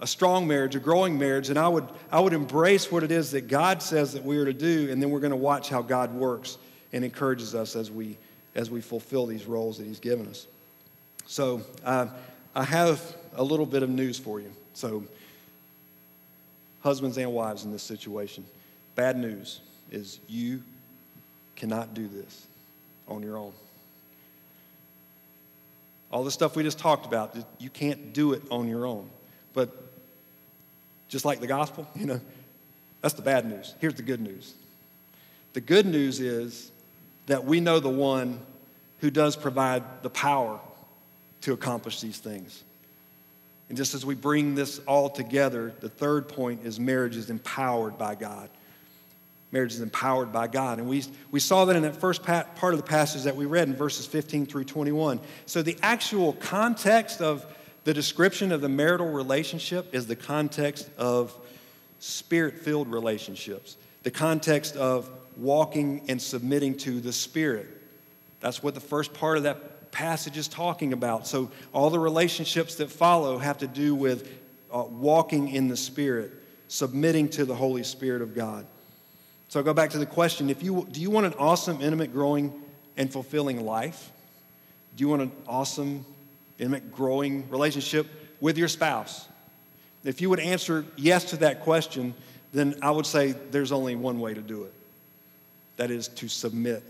a 0.00 0.06
strong 0.06 0.46
marriage, 0.46 0.76
a 0.76 0.78
growing 0.78 1.18
marriage, 1.18 1.50
and 1.50 1.58
I 1.58 1.66
would, 1.66 1.88
I 2.10 2.20
would 2.20 2.32
embrace 2.32 2.92
what 2.92 3.02
it 3.02 3.10
is 3.10 3.32
that 3.32 3.48
God 3.48 3.82
says 3.82 4.12
that 4.12 4.24
we 4.24 4.38
are 4.38 4.44
to 4.44 4.52
do, 4.52 4.88
and 4.90 5.02
then 5.02 5.10
we're 5.10 5.20
going 5.20 5.32
to 5.32 5.36
watch 5.36 5.68
how 5.68 5.82
God 5.82 6.14
works 6.14 6.58
and 6.92 7.04
encourages 7.04 7.54
us 7.54 7.74
as 7.74 7.90
we, 7.90 8.16
as 8.54 8.70
we 8.70 8.80
fulfill 8.80 9.26
these 9.26 9.46
roles 9.46 9.78
that 9.78 9.86
He's 9.86 9.98
given 9.98 10.28
us. 10.28 10.46
So 11.26 11.62
uh, 11.84 12.06
I 12.54 12.62
have 12.62 13.16
a 13.34 13.42
little 13.42 13.66
bit 13.66 13.82
of 13.82 13.90
news 13.90 14.18
for 14.18 14.40
you. 14.40 14.52
So, 14.74 15.04
husbands 16.82 17.16
and 17.16 17.32
wives 17.32 17.64
in 17.64 17.72
this 17.72 17.82
situation, 17.82 18.44
bad 18.94 19.16
news 19.16 19.60
is 19.90 20.20
you 20.28 20.62
cannot 21.56 21.94
do 21.94 22.06
this 22.06 22.46
on 23.08 23.22
your 23.22 23.38
own. 23.38 23.52
All 26.14 26.22
the 26.22 26.30
stuff 26.30 26.54
we 26.54 26.62
just 26.62 26.78
talked 26.78 27.06
about, 27.06 27.36
you 27.58 27.68
can't 27.68 28.12
do 28.12 28.34
it 28.34 28.42
on 28.48 28.68
your 28.68 28.86
own. 28.86 29.10
But 29.52 29.70
just 31.08 31.24
like 31.24 31.40
the 31.40 31.48
gospel, 31.48 31.88
you 31.96 32.06
know, 32.06 32.20
that's 33.00 33.14
the 33.14 33.22
bad 33.22 33.44
news. 33.44 33.74
Here's 33.80 33.94
the 33.94 34.02
good 34.02 34.20
news. 34.20 34.54
The 35.54 35.60
good 35.60 35.86
news 35.86 36.20
is 36.20 36.70
that 37.26 37.44
we 37.44 37.58
know 37.58 37.80
the 37.80 37.90
one 37.90 38.38
who 39.00 39.10
does 39.10 39.34
provide 39.34 39.82
the 40.04 40.08
power 40.08 40.60
to 41.40 41.52
accomplish 41.52 42.00
these 42.00 42.18
things. 42.18 42.62
And 43.68 43.76
just 43.76 43.92
as 43.94 44.06
we 44.06 44.14
bring 44.14 44.54
this 44.54 44.78
all 44.86 45.10
together, 45.10 45.74
the 45.80 45.88
third 45.88 46.28
point 46.28 46.64
is 46.64 46.78
marriage 46.78 47.16
is 47.16 47.28
empowered 47.28 47.98
by 47.98 48.14
God. 48.14 48.50
Marriage 49.54 49.72
is 49.72 49.80
empowered 49.80 50.32
by 50.32 50.48
God. 50.48 50.78
And 50.78 50.88
we, 50.88 51.04
we 51.30 51.40
saw 51.40 51.64
that 51.64 51.76
in 51.76 51.82
that 51.84 51.96
first 51.96 52.22
part 52.22 52.46
of 52.62 52.76
the 52.76 52.82
passage 52.82 53.22
that 53.22 53.36
we 53.36 53.46
read 53.46 53.68
in 53.68 53.74
verses 53.74 54.04
15 54.04 54.44
through 54.44 54.64
21. 54.64 55.20
So 55.46 55.62
the 55.62 55.78
actual 55.80 56.34
context 56.34 57.22
of 57.22 57.46
the 57.84 57.94
description 57.94 58.50
of 58.50 58.60
the 58.60 58.68
marital 58.68 59.08
relationship 59.08 59.94
is 59.94 60.06
the 60.06 60.16
context 60.16 60.90
of 60.98 61.32
spirit 62.00 62.58
filled 62.58 62.88
relationships, 62.88 63.76
the 64.02 64.10
context 64.10 64.76
of 64.76 65.08
walking 65.36 66.02
and 66.08 66.20
submitting 66.20 66.76
to 66.78 67.00
the 67.00 67.12
Spirit. 67.12 67.68
That's 68.40 68.62
what 68.62 68.74
the 68.74 68.80
first 68.80 69.14
part 69.14 69.36
of 69.36 69.44
that 69.44 69.92
passage 69.92 70.36
is 70.36 70.48
talking 70.48 70.92
about. 70.92 71.26
So, 71.26 71.50
all 71.72 71.90
the 71.90 71.98
relationships 71.98 72.76
that 72.76 72.90
follow 72.90 73.38
have 73.38 73.58
to 73.58 73.66
do 73.66 73.94
with 73.94 74.30
uh, 74.72 74.82
walking 74.82 75.48
in 75.48 75.68
the 75.68 75.76
Spirit, 75.76 76.32
submitting 76.68 77.28
to 77.30 77.44
the 77.44 77.54
Holy 77.54 77.84
Spirit 77.84 78.22
of 78.22 78.34
God. 78.34 78.66
So, 79.48 79.60
I'll 79.60 79.64
go 79.64 79.74
back 79.74 79.90
to 79.90 79.98
the 79.98 80.06
question 80.06 80.50
if 80.50 80.62
you, 80.62 80.86
do 80.90 81.00
you 81.00 81.10
want 81.10 81.26
an 81.26 81.34
awesome, 81.38 81.80
intimate, 81.80 82.12
growing, 82.12 82.52
and 82.96 83.12
fulfilling 83.12 83.64
life? 83.64 84.10
Do 84.96 85.02
you 85.02 85.08
want 85.08 85.22
an 85.22 85.32
awesome, 85.46 86.04
intimate, 86.58 86.92
growing 86.92 87.48
relationship 87.50 88.06
with 88.40 88.58
your 88.58 88.68
spouse? 88.68 89.26
If 90.04 90.20
you 90.20 90.30
would 90.30 90.40
answer 90.40 90.84
yes 90.96 91.24
to 91.30 91.38
that 91.38 91.60
question, 91.60 92.14
then 92.52 92.76
I 92.82 92.90
would 92.90 93.06
say 93.06 93.32
there's 93.32 93.72
only 93.72 93.96
one 93.96 94.20
way 94.20 94.34
to 94.34 94.40
do 94.40 94.64
it 94.64 94.72
that 95.76 95.90
is 95.90 96.08
to 96.08 96.28
submit 96.28 96.84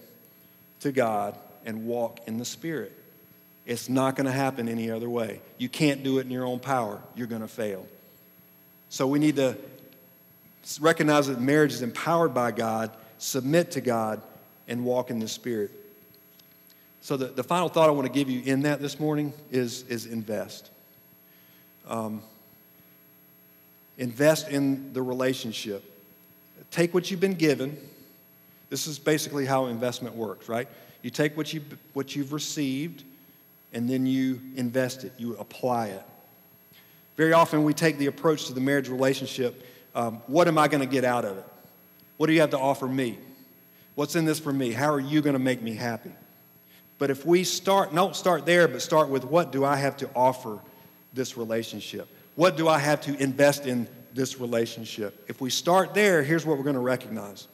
to 0.81 0.93
God 0.93 1.37
and 1.65 1.87
walk 1.87 2.21
in 2.27 2.37
the 2.37 2.45
Spirit. 2.45 2.93
It's 3.65 3.89
not 3.89 4.17
going 4.17 4.27
to 4.27 4.33
happen 4.33 4.69
any 4.69 4.91
other 4.91 5.09
way. 5.09 5.41
You 5.57 5.71
can't 5.71 6.03
do 6.03 6.19
it 6.19 6.27
in 6.27 6.31
your 6.31 6.45
own 6.45 6.61
power, 6.61 7.01
you're 7.15 7.27
going 7.27 7.41
to 7.41 7.49
fail. 7.49 7.87
So 8.91 9.07
we 9.07 9.19
need 9.19 9.37
to 9.37 9.57
recognize 10.81 11.27
that 11.27 11.41
marriage 11.41 11.73
is 11.73 11.83
empowered 11.83 12.35
by 12.35 12.51
God, 12.51 12.91
submit 13.19 13.73
to 13.73 13.81
God, 13.81 14.23
and 14.69 14.85
walk 14.85 15.11
in 15.11 15.19
the 15.19 15.29
Spirit. 15.29 15.71
So, 17.01 17.17
the, 17.17 17.27
the 17.27 17.45
final 17.45 17.69
thought 17.69 17.89
I 17.89 17.93
want 17.93 18.07
to 18.07 18.13
give 18.13 18.31
you 18.31 18.41
in 18.45 18.63
that 18.63 18.81
this 18.81 18.99
morning 18.99 19.35
is, 19.51 19.83
is 19.89 20.07
invest. 20.07 20.71
Um, 21.87 22.23
invest 23.99 24.49
in 24.49 24.93
the 24.95 25.03
relationship. 25.03 25.85
Take 26.71 26.95
what 26.95 27.11
you've 27.11 27.21
been 27.21 27.35
given. 27.35 27.77
This 28.71 28.87
is 28.87 28.99
basically 28.99 29.45
how 29.45 29.67
investment 29.67 30.17
works, 30.17 30.49
right? 30.49 30.67
You 31.03 31.11
take 31.11 31.37
what, 31.37 31.53
you, 31.53 31.63
what 31.93 32.17
you've 32.17 32.33
received 32.33 33.05
and 33.75 33.91
then 33.91 34.07
you 34.07 34.41
invest 34.57 35.05
it, 35.05 35.13
you 35.19 35.37
apply 35.37 35.89
it. 35.89 36.03
Very 37.17 37.33
often 37.33 37.65
we 37.65 37.75
take 37.75 37.99
the 37.99 38.07
approach 38.07 38.47
to 38.47 38.55
the 38.55 38.61
marriage 38.61 38.89
relationship 38.89 39.67
um, 39.95 40.23
what 40.27 40.49
am 40.49 40.59
I 40.59 40.69
going 40.69 40.81
to 40.81 40.87
get 40.87 41.05
out 41.05 41.25
of 41.25 41.39
it? 41.39 41.47
What 42.17 42.27
do 42.27 42.33
you 42.33 42.41
have 42.41 42.51
to 42.51 42.59
offer 42.59 42.87
me? 42.87 43.19
What's 43.95 44.17
in 44.17 44.25
this 44.25 44.41
for 44.41 44.53
me? 44.53 44.73
How 44.73 44.93
are 44.93 45.01
you 45.01 45.21
going 45.23 45.35
to 45.35 45.41
make 45.41 45.63
me 45.63 45.75
happy? 45.75 46.13
But 46.99 47.11
if 47.11 47.27
we 47.27 47.45
start, 47.45 47.95
don't 47.95 48.15
start 48.15 48.47
there, 48.47 48.69
but 48.69 48.83
start 48.83 49.09
with 49.09 49.25
what 49.25 49.53
do 49.53 49.65
I 49.65 49.77
have 49.77 49.97
to 49.99 50.11
offer 50.15 50.59
this 51.13 51.37
relationship? 51.37 52.09
What 52.35 52.57
do 52.57 52.69
I 52.69 52.79
have 52.79 53.01
to 53.03 53.17
invest 53.17 53.67
in 53.67 53.89
this 54.13 54.41
relationship? 54.41 55.25
If 55.29 55.41
we 55.41 55.51
start 55.51 55.95
there, 55.95 56.23
here's 56.23 56.47
what 56.47 56.57
we're 56.57 56.65
going 56.65 56.75
to 56.75 56.81
recognize. 56.81 57.49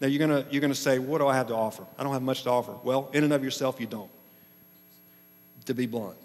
Now, 0.00 0.06
you're 0.06 0.26
going 0.26 0.46
you're 0.50 0.60
going 0.60 0.72
to 0.72 0.78
say, 0.78 0.98
What 0.98 1.18
do 1.18 1.26
I 1.26 1.34
have 1.34 1.48
to 1.48 1.54
offer? 1.54 1.84
I 1.98 2.04
don't 2.04 2.12
have 2.12 2.22
much 2.22 2.44
to 2.44 2.50
offer. 2.50 2.74
Well, 2.84 3.10
in 3.12 3.24
and 3.24 3.32
of 3.32 3.42
yourself, 3.42 3.80
you 3.80 3.86
don't, 3.86 4.10
to 5.64 5.74
be 5.74 5.86
blunt. 5.86 6.16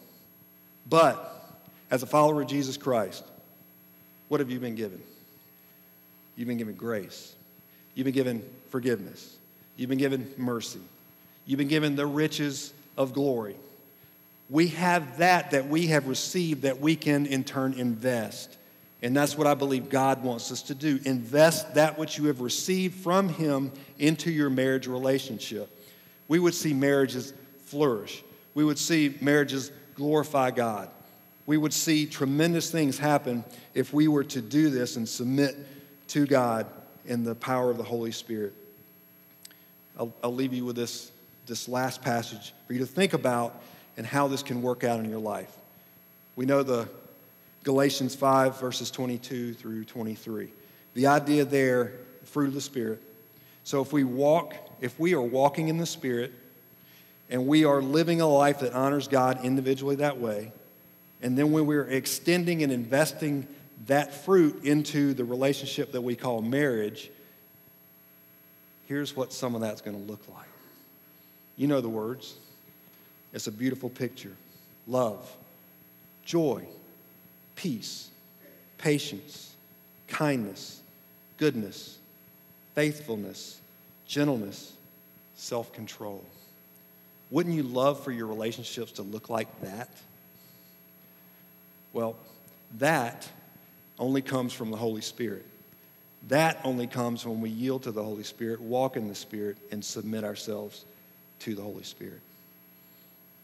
But 0.88 1.30
as 1.89 2.03
a 2.03 2.05
follower 2.05 2.41
of 2.41 2.47
Jesus 2.47 2.78
Christ, 2.78 3.24
what 4.28 4.39
have 4.39 4.49
you 4.49 4.59
been 4.59 4.76
given? 4.76 5.01
You've 6.36 6.48
been 6.48 6.58
given 6.58 6.76
grace. 6.76 7.36
You've 7.96 8.06
been 8.06 8.14
given 8.14 8.44
forgiveness. 8.70 9.38
You've 9.76 9.90
been 9.90 10.00
given 10.00 10.32
mercy. 10.38 10.82
You've 11.46 11.58
been 11.58 11.68
given 11.68 11.96
the 11.96 12.06
riches 12.06 12.74
of 12.98 13.14
glory. 13.14 13.56
We 14.50 14.68
have 14.70 15.18
that 15.18 15.52
that 15.52 15.68
we 15.68 15.88
have 15.88 16.08
received 16.08 16.64
that 16.64 16.80
we 16.80 16.96
can 16.96 17.26
in 17.26 17.44
turn 17.44 17.74
invest. 17.74 18.58
And 19.02 19.16
that's 19.16 19.38
what 19.38 19.48
I 19.48 19.54
believe 19.54 19.90
God 19.90 20.24
wants 20.24 20.52
us 20.52 20.62
to 20.64 20.76
do. 20.76 21.00
Invest 21.04 21.74
that 21.76 21.98
which 21.98 22.18
you 22.18 22.26
have 22.26 22.40
received 22.40 22.96
from 22.96 23.30
Him 23.30 23.72
into 24.00 24.32
your 24.32 24.50
marriage 24.50 24.88
relationship. 24.88 25.70
We 26.28 26.40
would 26.40 26.54
see 26.54 26.74
marriages 26.74 27.34
flourish. 27.66 28.24
We 28.54 28.64
would 28.64 28.78
see 28.78 29.18
marriages 29.20 29.72
glorify 29.96 30.52
God. 30.52 30.90
We 31.46 31.58
would 31.58 31.74
see 31.74 32.06
tremendous 32.06 32.72
things 32.72 32.98
happen 32.98 33.44
if 33.74 33.94
we 33.94 34.08
were 34.08 34.24
to 34.26 34.42
do 34.42 34.70
this 34.70 34.96
and 34.96 35.08
submit 35.08 35.58
to 36.10 36.26
God 36.26 36.68
in 37.06 37.24
the 37.24 37.36
power 37.36 37.70
of 37.70 37.78
the 37.78 37.84
Holy 37.84 38.12
Spirit. 38.12 38.54
I'll, 39.97 40.14
I'll 40.24 40.34
leave 40.34 40.54
you 40.54 40.66
with 40.66 40.76
this, 40.76 41.12
this 41.45 41.68
last 41.68 42.01
passage 42.01 42.54
for 42.68 42.74
you 42.74 42.80
to 42.80 42.86
think 42.86 43.14
about 43.14 43.62
and 43.97 44.06
how 44.06 44.28
this 44.28 44.41
can 44.41 44.62
work 44.62 44.84
out 44.84 44.99
in 44.99 45.10
your 45.10 45.20
life. 45.20 45.56
We 46.36 46.45
know 46.45 46.64
the 46.64 46.89
Galatians 47.64 48.16
5, 48.16 48.60
verses 48.60 48.91
22 48.91 49.54
through 49.54 49.86
23. 49.86 50.49
The 50.95 51.08
idea 51.08 51.45
there, 51.45 51.93
fruit 52.26 52.47
of 52.47 52.54
the 52.54 52.62
Spirit. 52.62 53.01
So 53.64 53.82
if 53.82 53.93
we 53.93 54.04
walk, 54.04 54.54
if 54.82 54.99
we 54.99 55.14
are 55.14 55.22
walking 55.22 55.68
in 55.68 55.78
the 55.78 55.86
Spirit 55.86 56.32
and 57.30 57.47
we 57.47 57.66
are 57.66 57.82
living 57.82 58.20
a 58.22 58.28
life 58.28 58.60
that 58.60 58.74
honors 58.74 59.08
God 59.08 59.45
individually 59.45 59.95
that 59.97 60.20
way, 60.20 60.51
and 61.22 61.38
then 61.38 61.51
when 61.51 61.66
we're 61.66 61.88
extending 61.88 62.64
and 62.64 62.72
investing 62.72 63.47
that 63.88 64.14
fruit 64.14 64.64
into 64.64 65.14
the 65.14 65.26
relationship 65.26 65.92
that 65.92 66.02
we 66.02 66.16
call 66.16 66.42
marriage, 66.42 67.10
here's 68.88 69.16
what 69.16 69.34
some 69.34 69.56
of 69.56 69.62
that's 69.62 69.82
going 69.82 69.98
to 69.98 70.12
look 70.12 70.22
like. 70.34 70.48
You 71.58 71.68
know 71.68 71.82
the 71.82 71.90
words. 71.90 72.36
It's 73.34 73.48
a 73.48 73.52
beautiful 73.52 73.90
picture 73.90 74.32
love, 74.88 75.36
joy, 76.24 76.66
peace, 77.56 78.10
patience, 78.78 79.56
kindness, 80.08 80.82
goodness, 81.38 81.98
faithfulness, 82.76 83.60
gentleness, 84.06 84.74
self 85.36 85.74
control. 85.74 86.24
Wouldn't 87.32 87.56
you 87.56 87.64
love 87.64 88.04
for 88.04 88.12
your 88.12 88.28
relationships 88.28 88.94
to 88.94 89.02
look 89.02 89.30
like 89.30 89.62
that? 89.62 89.90
Well, 91.92 92.16
that 92.78 93.28
only 94.00 94.22
comes 94.22 94.54
from 94.54 94.72
the 94.72 94.78
Holy 94.78 95.02
Spirit. 95.02 95.46
That 96.30 96.60
only 96.64 96.88
comes 96.88 97.26
when 97.26 97.41
we 97.41 97.50
yield 97.50 97.84
to 97.84 97.91
the 97.91 98.04
Holy 98.04 98.24
Spirit, 98.24 98.62
walk 98.62 98.96
in 98.96 99.08
the 99.08 99.16
Spirit, 99.16 99.58
and 99.72 99.84
submit 99.84 100.24
ourselves 100.24 100.86
to 101.39 101.54
the 101.54 101.62
Holy 101.62 101.84
Spirit. 101.84 102.22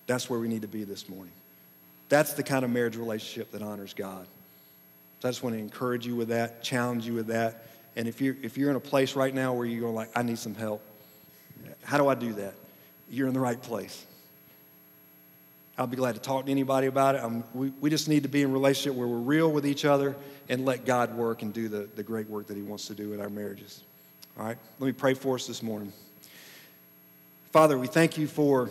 That's 0.07 0.29
where 0.29 0.39
we 0.39 0.47
need 0.47 0.61
to 0.61 0.67
be 0.67 0.85
this 0.85 1.09
morning. 1.09 1.33
That's 2.07 2.33
the 2.33 2.43
kind 2.43 2.65
of 2.65 2.71
marriage 2.71 2.95
relationship 2.95 3.51
that 3.51 3.61
honors 3.61 3.93
God. 3.93 4.25
So 5.19 5.27
I 5.27 5.31
just 5.31 5.43
want 5.43 5.55
to 5.55 5.59
encourage 5.59 6.07
you 6.07 6.15
with 6.15 6.29
that, 6.29 6.63
challenge 6.63 7.05
you 7.05 7.13
with 7.13 7.27
that. 7.27 7.65
And 7.95 8.07
if 8.07 8.21
you're, 8.21 8.35
if 8.41 8.57
you're 8.57 8.69
in 8.69 8.77
a 8.77 8.81
place 8.81 9.15
right 9.15 9.33
now 9.33 9.53
where 9.53 9.65
you're 9.65 9.81
going 9.81 9.95
like, 9.95 10.09
I 10.15 10.23
need 10.23 10.39
some 10.39 10.55
help, 10.55 10.81
how 11.83 11.97
do 11.97 12.07
I 12.07 12.15
do 12.15 12.33
that? 12.33 12.53
You're 13.09 13.27
in 13.27 13.33
the 13.33 13.39
right 13.39 13.61
place. 13.61 14.05
I'll 15.79 15.87
be 15.87 15.95
glad 15.95 16.15
to 16.15 16.21
talk 16.21 16.43
to 16.45 16.51
anybody 16.51 16.87
about 16.87 17.15
it. 17.15 17.23
Um, 17.23 17.45
we, 17.53 17.71
we 17.79 17.89
just 17.89 18.09
need 18.09 18.23
to 18.23 18.29
be 18.29 18.41
in 18.41 18.49
a 18.49 18.53
relationship 18.53 18.97
where 18.99 19.07
we're 19.07 19.15
real 19.15 19.49
with 19.49 19.65
each 19.65 19.85
other 19.85 20.13
and 20.49 20.65
let 20.65 20.83
God 20.83 21.15
work 21.15 21.41
and 21.41 21.53
do 21.53 21.69
the, 21.69 21.87
the 21.95 22.03
great 22.03 22.29
work 22.29 22.47
that 22.47 22.57
He 22.57 22.61
wants 22.61 22.87
to 22.87 22.93
do 22.93 23.13
in 23.13 23.21
our 23.21 23.29
marriages. 23.29 23.81
All 24.37 24.45
right? 24.45 24.57
Let 24.79 24.87
me 24.87 24.91
pray 24.91 25.13
for 25.13 25.35
us 25.35 25.47
this 25.47 25.63
morning. 25.63 25.93
Father, 27.53 27.77
we 27.77 27.87
thank 27.87 28.17
you 28.17 28.27
for 28.27 28.69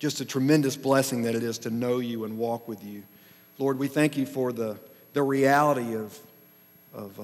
just 0.00 0.20
a 0.20 0.24
tremendous 0.24 0.76
blessing 0.76 1.22
that 1.22 1.36
it 1.36 1.44
is 1.44 1.58
to 1.58 1.70
know 1.70 2.00
you 2.00 2.24
and 2.24 2.38
walk 2.38 2.66
with 2.66 2.82
you. 2.82 3.04
Lord, 3.58 3.78
we 3.78 3.86
thank 3.86 4.16
you 4.16 4.26
for 4.26 4.52
the, 4.52 4.76
the 5.12 5.22
reality 5.22 5.94
of, 5.94 6.18
of 6.92 7.20
uh, 7.20 7.22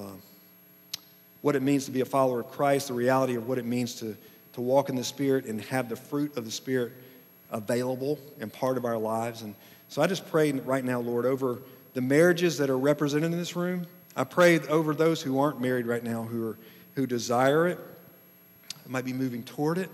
what 1.41 1.57
it 1.57 1.61
means 1.61 1.83
to 1.85 1.91
be 1.91 1.99
a 1.99 2.05
follower 2.05 2.39
of 2.39 2.49
Christ, 2.51 2.87
the 2.87 2.93
reality 2.93 3.35
of 3.35 3.49
what 3.49 3.57
it 3.57 3.65
means 3.65 3.95
to, 3.95 4.15
to 4.53 4.61
walk 4.61 4.87
in 4.87 4.95
the 4.95 5.03
Spirit 5.03 5.43
and 5.43 5.59
have 5.63 5.89
the 5.89 5.97
fruit 5.97 6.37
of 6.37 6.45
the 6.45 6.51
Spirit 6.51 6.93
available 7.51 8.19
and 8.39 8.51
part 8.51 8.77
of 8.77 8.85
our 8.85 8.97
lives. 8.97 9.41
And 9.41 9.55
so 9.89 10.01
I 10.01 10.07
just 10.07 10.29
pray 10.29 10.51
right 10.51 10.83
now, 10.83 10.99
Lord, 10.99 11.25
over 11.25 11.59
the 11.93 12.01
marriages 12.01 12.57
that 12.57 12.69
are 12.69 12.77
represented 12.77 13.31
in 13.31 13.37
this 13.37 13.55
room. 13.55 13.85
I 14.15 14.23
pray 14.23 14.59
over 14.59 14.93
those 14.93 15.21
who 15.21 15.39
aren't 15.39 15.61
married 15.61 15.85
right 15.85 16.03
now, 16.03 16.23
who, 16.23 16.49
are, 16.49 16.57
who 16.95 17.05
desire 17.05 17.67
it, 17.67 17.79
might 18.87 19.05
be 19.05 19.13
moving 19.13 19.43
toward 19.43 19.77
it. 19.77 19.89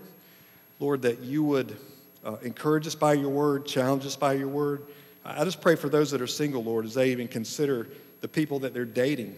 Lord, 0.80 1.02
that 1.02 1.20
you 1.20 1.42
would 1.44 1.76
uh, 2.24 2.36
encourage 2.42 2.86
us 2.86 2.94
by 2.94 3.14
your 3.14 3.30
word, 3.30 3.66
challenge 3.66 4.04
us 4.06 4.16
by 4.16 4.32
your 4.32 4.48
word. 4.48 4.82
I 5.24 5.44
just 5.44 5.60
pray 5.60 5.76
for 5.76 5.88
those 5.88 6.10
that 6.10 6.20
are 6.20 6.26
single, 6.26 6.64
Lord, 6.64 6.84
as 6.84 6.94
they 6.94 7.10
even 7.10 7.28
consider 7.28 7.88
the 8.20 8.28
people 8.28 8.58
that 8.60 8.74
they're 8.74 8.84
dating 8.84 9.36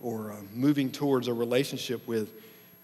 or 0.00 0.32
uh, 0.32 0.36
moving 0.54 0.90
towards 0.90 1.28
a 1.28 1.34
relationship 1.34 2.06
with. 2.06 2.30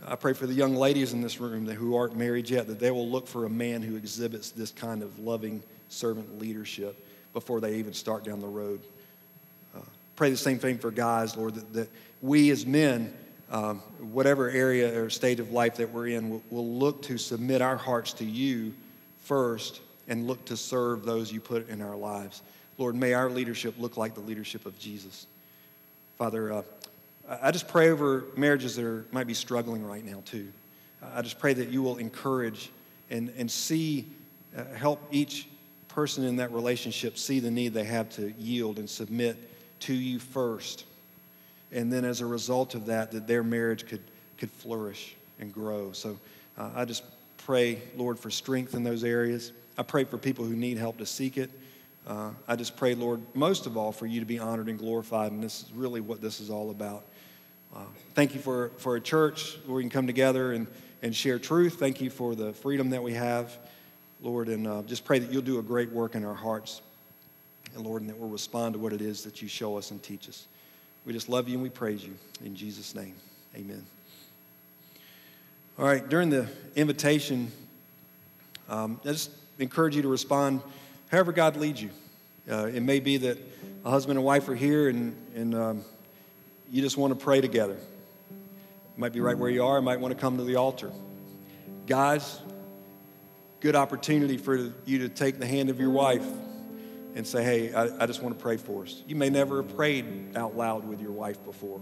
I 0.06 0.14
pray 0.14 0.32
for 0.32 0.46
the 0.46 0.54
young 0.54 0.76
ladies 0.76 1.12
in 1.12 1.20
this 1.20 1.40
room 1.40 1.64
that, 1.66 1.74
who 1.74 1.96
aren't 1.96 2.16
married 2.16 2.48
yet 2.48 2.66
that 2.68 2.78
they 2.78 2.90
will 2.90 3.08
look 3.08 3.26
for 3.26 3.46
a 3.46 3.50
man 3.50 3.82
who 3.82 3.96
exhibits 3.96 4.50
this 4.50 4.70
kind 4.70 5.02
of 5.02 5.18
loving 5.18 5.62
servant 5.88 6.38
leadership 6.38 7.04
before 7.32 7.60
they 7.60 7.76
even 7.76 7.92
start 7.92 8.24
down 8.24 8.40
the 8.40 8.46
road. 8.46 8.80
Uh, 9.76 9.80
pray 10.16 10.30
the 10.30 10.36
same 10.36 10.58
thing 10.58 10.78
for 10.78 10.90
guys, 10.90 11.36
Lord, 11.36 11.54
that, 11.56 11.72
that 11.72 11.90
we 12.22 12.50
as 12.50 12.64
men, 12.64 13.12
um, 13.50 13.78
whatever 13.98 14.48
area 14.48 15.00
or 15.00 15.10
state 15.10 15.40
of 15.40 15.50
life 15.50 15.76
that 15.76 15.90
we're 15.90 16.08
in, 16.08 16.30
will, 16.30 16.42
will 16.50 16.74
look 16.74 17.02
to 17.02 17.18
submit 17.18 17.60
our 17.60 17.76
hearts 17.76 18.12
to 18.14 18.24
you 18.24 18.74
first 19.20 19.80
and 20.06 20.26
look 20.26 20.44
to 20.46 20.56
serve 20.56 21.04
those 21.04 21.32
you 21.32 21.40
put 21.40 21.68
in 21.68 21.82
our 21.82 21.96
lives. 21.96 22.42
Lord, 22.78 22.94
may 22.94 23.14
our 23.14 23.28
leadership 23.28 23.74
look 23.78 23.96
like 23.96 24.14
the 24.14 24.20
leadership 24.20 24.64
of 24.64 24.78
Jesus. 24.78 25.26
Father, 26.16 26.52
uh, 26.52 26.62
I 27.28 27.50
just 27.50 27.68
pray 27.68 27.90
over 27.90 28.24
marriages 28.36 28.76
that 28.76 28.84
are, 28.84 29.04
might 29.12 29.26
be 29.26 29.34
struggling 29.34 29.84
right 29.84 30.04
now, 30.04 30.22
too. 30.24 30.48
I 31.14 31.22
just 31.22 31.38
pray 31.38 31.52
that 31.52 31.68
you 31.68 31.82
will 31.82 31.98
encourage 31.98 32.70
and, 33.10 33.32
and 33.36 33.50
see, 33.50 34.10
uh, 34.56 34.64
help 34.74 35.00
each 35.10 35.46
person 35.88 36.24
in 36.24 36.36
that 36.36 36.52
relationship 36.52 37.18
see 37.18 37.40
the 37.40 37.50
need 37.50 37.74
they 37.74 37.84
have 37.84 38.08
to 38.10 38.32
yield 38.38 38.78
and 38.78 38.88
submit 38.88 39.36
to 39.80 39.94
you 39.94 40.18
first. 40.18 40.84
And 41.70 41.92
then 41.92 42.04
as 42.04 42.20
a 42.20 42.26
result 42.26 42.74
of 42.74 42.86
that, 42.86 43.10
that 43.12 43.26
their 43.26 43.42
marriage 43.42 43.86
could, 43.86 44.02
could 44.38 44.50
flourish 44.50 45.14
and 45.38 45.52
grow. 45.52 45.92
So 45.92 46.18
uh, 46.56 46.70
I 46.74 46.84
just 46.84 47.04
pray, 47.38 47.82
Lord, 47.94 48.18
for 48.18 48.30
strength 48.30 48.74
in 48.74 48.84
those 48.84 49.04
areas. 49.04 49.52
I 49.76 49.82
pray 49.82 50.04
for 50.04 50.18
people 50.18 50.44
who 50.44 50.56
need 50.56 50.78
help 50.78 50.98
to 50.98 51.06
seek 51.06 51.36
it. 51.36 51.50
Uh, 52.06 52.30
I 52.46 52.56
just 52.56 52.76
pray, 52.76 52.94
Lord, 52.94 53.20
most 53.34 53.66
of 53.66 53.76
all, 53.76 53.92
for 53.92 54.06
you 54.06 54.20
to 54.20 54.26
be 54.26 54.38
honored 54.38 54.68
and 54.68 54.78
glorified. 54.78 55.30
And 55.30 55.42
this 55.42 55.62
is 55.62 55.72
really 55.72 56.00
what 56.00 56.22
this 56.22 56.40
is 56.40 56.48
all 56.48 56.70
about. 56.70 57.04
Uh, 57.74 57.80
thank 58.14 58.34
you 58.34 58.40
for, 58.40 58.70
for 58.78 58.96
a 58.96 59.00
church 59.00 59.58
where 59.66 59.76
we 59.76 59.82
can 59.82 59.90
come 59.90 60.06
together 60.06 60.52
and, 60.52 60.66
and 61.02 61.14
share 61.14 61.38
truth. 61.38 61.74
Thank 61.74 62.00
you 62.00 62.10
for 62.10 62.34
the 62.34 62.52
freedom 62.52 62.90
that 62.90 63.02
we 63.02 63.12
have, 63.12 63.56
Lord, 64.22 64.48
and 64.48 64.66
uh, 64.66 64.82
just 64.82 65.04
pray 65.04 65.18
that 65.18 65.30
you'll 65.30 65.42
do 65.42 65.58
a 65.58 65.62
great 65.62 65.92
work 65.92 66.14
in 66.14 66.24
our 66.24 66.34
hearts. 66.34 66.80
And 67.74 67.84
Lord, 67.84 68.00
and 68.00 68.10
that 68.10 68.16
we'll 68.16 68.30
respond 68.30 68.72
to 68.74 68.78
what 68.78 68.92
it 68.92 69.02
is 69.02 69.22
that 69.24 69.42
you 69.42 69.48
show 69.48 69.76
us 69.76 69.90
and 69.90 70.02
teach 70.02 70.28
us. 70.28 70.46
We 71.04 71.12
just 71.12 71.28
love 71.28 71.48
you 71.48 71.54
and 71.54 71.62
we 71.62 71.68
praise 71.68 72.02
you. 72.04 72.14
In 72.44 72.56
Jesus' 72.56 72.94
name, 72.94 73.14
amen. 73.54 73.84
All 75.78 75.84
right, 75.84 76.08
during 76.08 76.30
the 76.30 76.48
invitation, 76.74 77.52
um, 78.68 78.98
I 79.04 79.08
just 79.08 79.30
encourage 79.58 79.94
you 79.94 80.02
to 80.02 80.08
respond 80.08 80.62
however 81.10 81.32
God 81.32 81.56
leads 81.56 81.80
you. 81.80 81.90
Uh, 82.50 82.66
it 82.66 82.80
may 82.82 82.98
be 82.98 83.18
that 83.18 83.38
a 83.84 83.90
husband 83.90 84.18
and 84.18 84.24
wife 84.24 84.48
are 84.48 84.54
here 84.54 84.88
and, 84.88 85.14
and 85.34 85.54
um, 85.54 85.84
you 86.70 86.82
just 86.82 86.96
want 86.96 87.18
to 87.18 87.24
pray 87.24 87.40
together. 87.40 87.76
You 88.30 89.00
might 89.00 89.12
be 89.12 89.20
right 89.20 89.36
where 89.36 89.50
you 89.50 89.64
are, 89.64 89.76
you 89.76 89.82
might 89.82 90.00
want 90.00 90.14
to 90.14 90.20
come 90.20 90.36
to 90.38 90.44
the 90.44 90.56
altar. 90.56 90.90
Guys, 91.86 92.40
good 93.60 93.76
opportunity 93.76 94.36
for 94.36 94.72
you 94.84 94.98
to 95.00 95.08
take 95.08 95.38
the 95.38 95.46
hand 95.46 95.70
of 95.70 95.80
your 95.80 95.90
wife 95.90 96.26
and 97.14 97.26
say, 97.26 97.42
hey, 97.42 97.72
I, 97.72 98.04
I 98.04 98.06
just 98.06 98.22
want 98.22 98.36
to 98.36 98.42
pray 98.42 98.56
for 98.56 98.84
us. 98.84 99.02
You 99.06 99.16
may 99.16 99.30
never 99.30 99.62
have 99.62 99.74
prayed 99.74 100.36
out 100.36 100.56
loud 100.56 100.86
with 100.86 101.00
your 101.00 101.12
wife 101.12 101.42
before. 101.44 101.80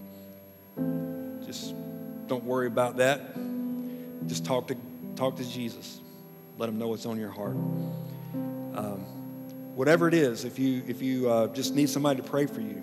Just 1.44 1.74
don't 2.26 2.44
worry 2.44 2.66
about 2.66 2.96
that. 2.98 3.34
Just 4.26 4.44
talk 4.44 4.68
to, 4.68 4.76
talk 5.14 5.36
to 5.36 5.48
Jesus. 5.48 6.00
Let 6.58 6.68
him 6.68 6.78
know 6.78 6.88
what's 6.88 7.06
on 7.06 7.18
your 7.18 7.30
heart. 7.30 7.56
Um, 8.74 9.00
whatever 9.74 10.08
it 10.08 10.14
is, 10.14 10.44
if 10.44 10.58
you, 10.58 10.82
if 10.86 11.02
you 11.02 11.28
uh, 11.28 11.48
just 11.48 11.74
need 11.74 11.90
somebody 11.90 12.22
to 12.22 12.28
pray 12.28 12.46
for 12.46 12.60
you, 12.60 12.82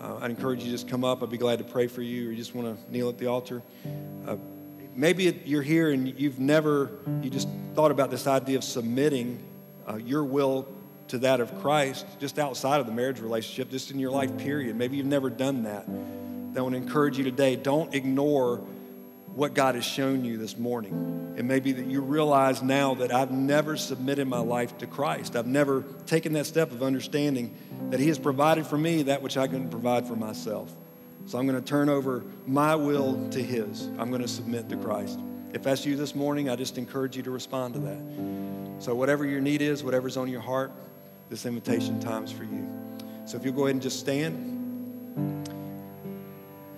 uh, 0.00 0.18
I'd 0.20 0.30
encourage 0.30 0.60
you 0.60 0.66
to 0.66 0.70
just 0.70 0.88
come 0.88 1.04
up. 1.04 1.22
I'd 1.22 1.30
be 1.30 1.38
glad 1.38 1.58
to 1.58 1.64
pray 1.64 1.86
for 1.86 2.02
you, 2.02 2.28
or 2.28 2.30
you 2.30 2.36
just 2.36 2.54
want 2.54 2.78
to 2.78 2.92
kneel 2.92 3.08
at 3.08 3.18
the 3.18 3.26
altar. 3.26 3.62
Uh, 4.26 4.36
maybe 4.94 5.40
you're 5.44 5.62
here 5.62 5.90
and 5.90 6.18
you've 6.18 6.38
never, 6.38 6.90
you 7.22 7.30
just 7.30 7.48
thought 7.74 7.90
about 7.90 8.10
this 8.10 8.26
idea 8.26 8.56
of 8.56 8.64
submitting 8.64 9.42
uh, 9.88 9.96
your 9.96 10.24
will 10.24 10.68
to 11.08 11.18
that 11.18 11.40
of 11.40 11.58
Christ, 11.60 12.06
just 12.20 12.38
outside 12.38 12.80
of 12.80 12.86
the 12.86 12.92
marriage 12.92 13.20
relationship, 13.20 13.70
just 13.70 13.90
in 13.90 13.98
your 13.98 14.10
life, 14.10 14.36
period. 14.38 14.76
Maybe 14.76 14.96
you've 14.96 15.06
never 15.06 15.30
done 15.30 15.62
that. 15.64 15.86
I 15.88 16.60
want 16.60 16.74
to 16.74 16.80
encourage 16.80 17.16
you 17.16 17.24
today 17.24 17.56
don't 17.56 17.94
ignore 17.94 18.60
what 19.38 19.54
God 19.54 19.76
has 19.76 19.84
shown 19.84 20.24
you 20.24 20.36
this 20.36 20.58
morning. 20.58 21.34
It 21.36 21.44
may 21.44 21.60
be 21.60 21.70
that 21.70 21.86
you 21.86 22.00
realize 22.00 22.60
now 22.60 22.94
that 22.94 23.14
I've 23.14 23.30
never 23.30 23.76
submitted 23.76 24.26
my 24.26 24.40
life 24.40 24.76
to 24.78 24.86
Christ. 24.88 25.36
I've 25.36 25.46
never 25.46 25.84
taken 26.06 26.32
that 26.32 26.46
step 26.46 26.72
of 26.72 26.82
understanding 26.82 27.54
that 27.90 28.00
He 28.00 28.08
has 28.08 28.18
provided 28.18 28.66
for 28.66 28.76
me 28.76 29.04
that 29.04 29.22
which 29.22 29.36
I 29.36 29.46
couldn't 29.46 29.70
provide 29.70 30.08
for 30.08 30.16
myself. 30.16 30.72
So 31.26 31.38
I'm 31.38 31.46
going 31.46 31.62
to 31.62 31.64
turn 31.64 31.88
over 31.88 32.24
my 32.48 32.74
will 32.74 33.28
to 33.30 33.40
His. 33.40 33.86
I'm 33.96 34.10
going 34.10 34.22
to 34.22 34.28
submit 34.28 34.68
to 34.70 34.76
Christ. 34.76 35.20
If 35.52 35.62
that's 35.62 35.86
you 35.86 35.94
this 35.94 36.16
morning, 36.16 36.50
I 36.50 36.56
just 36.56 36.76
encourage 36.76 37.16
you 37.16 37.22
to 37.22 37.30
respond 37.30 37.74
to 37.74 37.80
that. 37.80 38.82
So, 38.82 38.96
whatever 38.96 39.24
your 39.24 39.40
need 39.40 39.62
is, 39.62 39.84
whatever's 39.84 40.16
on 40.16 40.28
your 40.28 40.40
heart, 40.40 40.72
this 41.30 41.46
invitation 41.46 42.00
time's 42.00 42.32
for 42.32 42.42
you. 42.42 42.68
So, 43.24 43.36
if 43.36 43.44
you'll 43.44 43.54
go 43.54 43.66
ahead 43.66 43.76
and 43.76 43.82
just 43.82 44.00
stand 44.00 44.34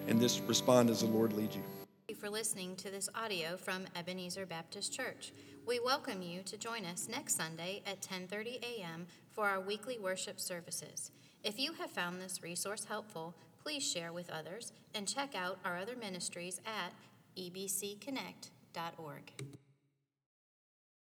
and 0.09 0.21
just 0.21 0.43
respond 0.47 0.91
as 0.91 1.01
the 1.01 1.07
Lord 1.07 1.33
leads 1.33 1.57
you. 1.57 1.63
You 1.63 1.80
for 2.21 2.29
listening 2.29 2.77
to 2.77 2.91
this 2.91 3.09
audio 3.15 3.57
from 3.57 3.87
Ebenezer 3.97 4.45
Baptist 4.45 4.93
Church. 4.93 5.33
We 5.67 5.81
welcome 5.81 6.21
you 6.21 6.43
to 6.43 6.59
join 6.59 6.85
us 6.85 7.09
next 7.09 7.35
Sunday 7.35 7.83
at 7.87 8.03
10:30 8.03 8.63
a.m. 8.63 9.07
for 9.31 9.49
our 9.49 9.59
weekly 9.59 9.99
worship 9.99 10.39
services. 10.39 11.13
If 11.43 11.59
you 11.59 11.73
have 11.73 11.91
found 11.91 12.21
this 12.21 12.43
resource 12.43 12.85
helpful, 12.85 13.35
please 13.63 13.83
share 13.83 14.13
with 14.13 14.29
others 14.29 14.75
and 14.95 15.09
check 15.09 15.35
out 15.35 15.61
our 15.65 15.79
other 15.79 15.97
ministries 15.97 16.61
at 16.67 16.93
ebcconnect.org. 17.39 19.33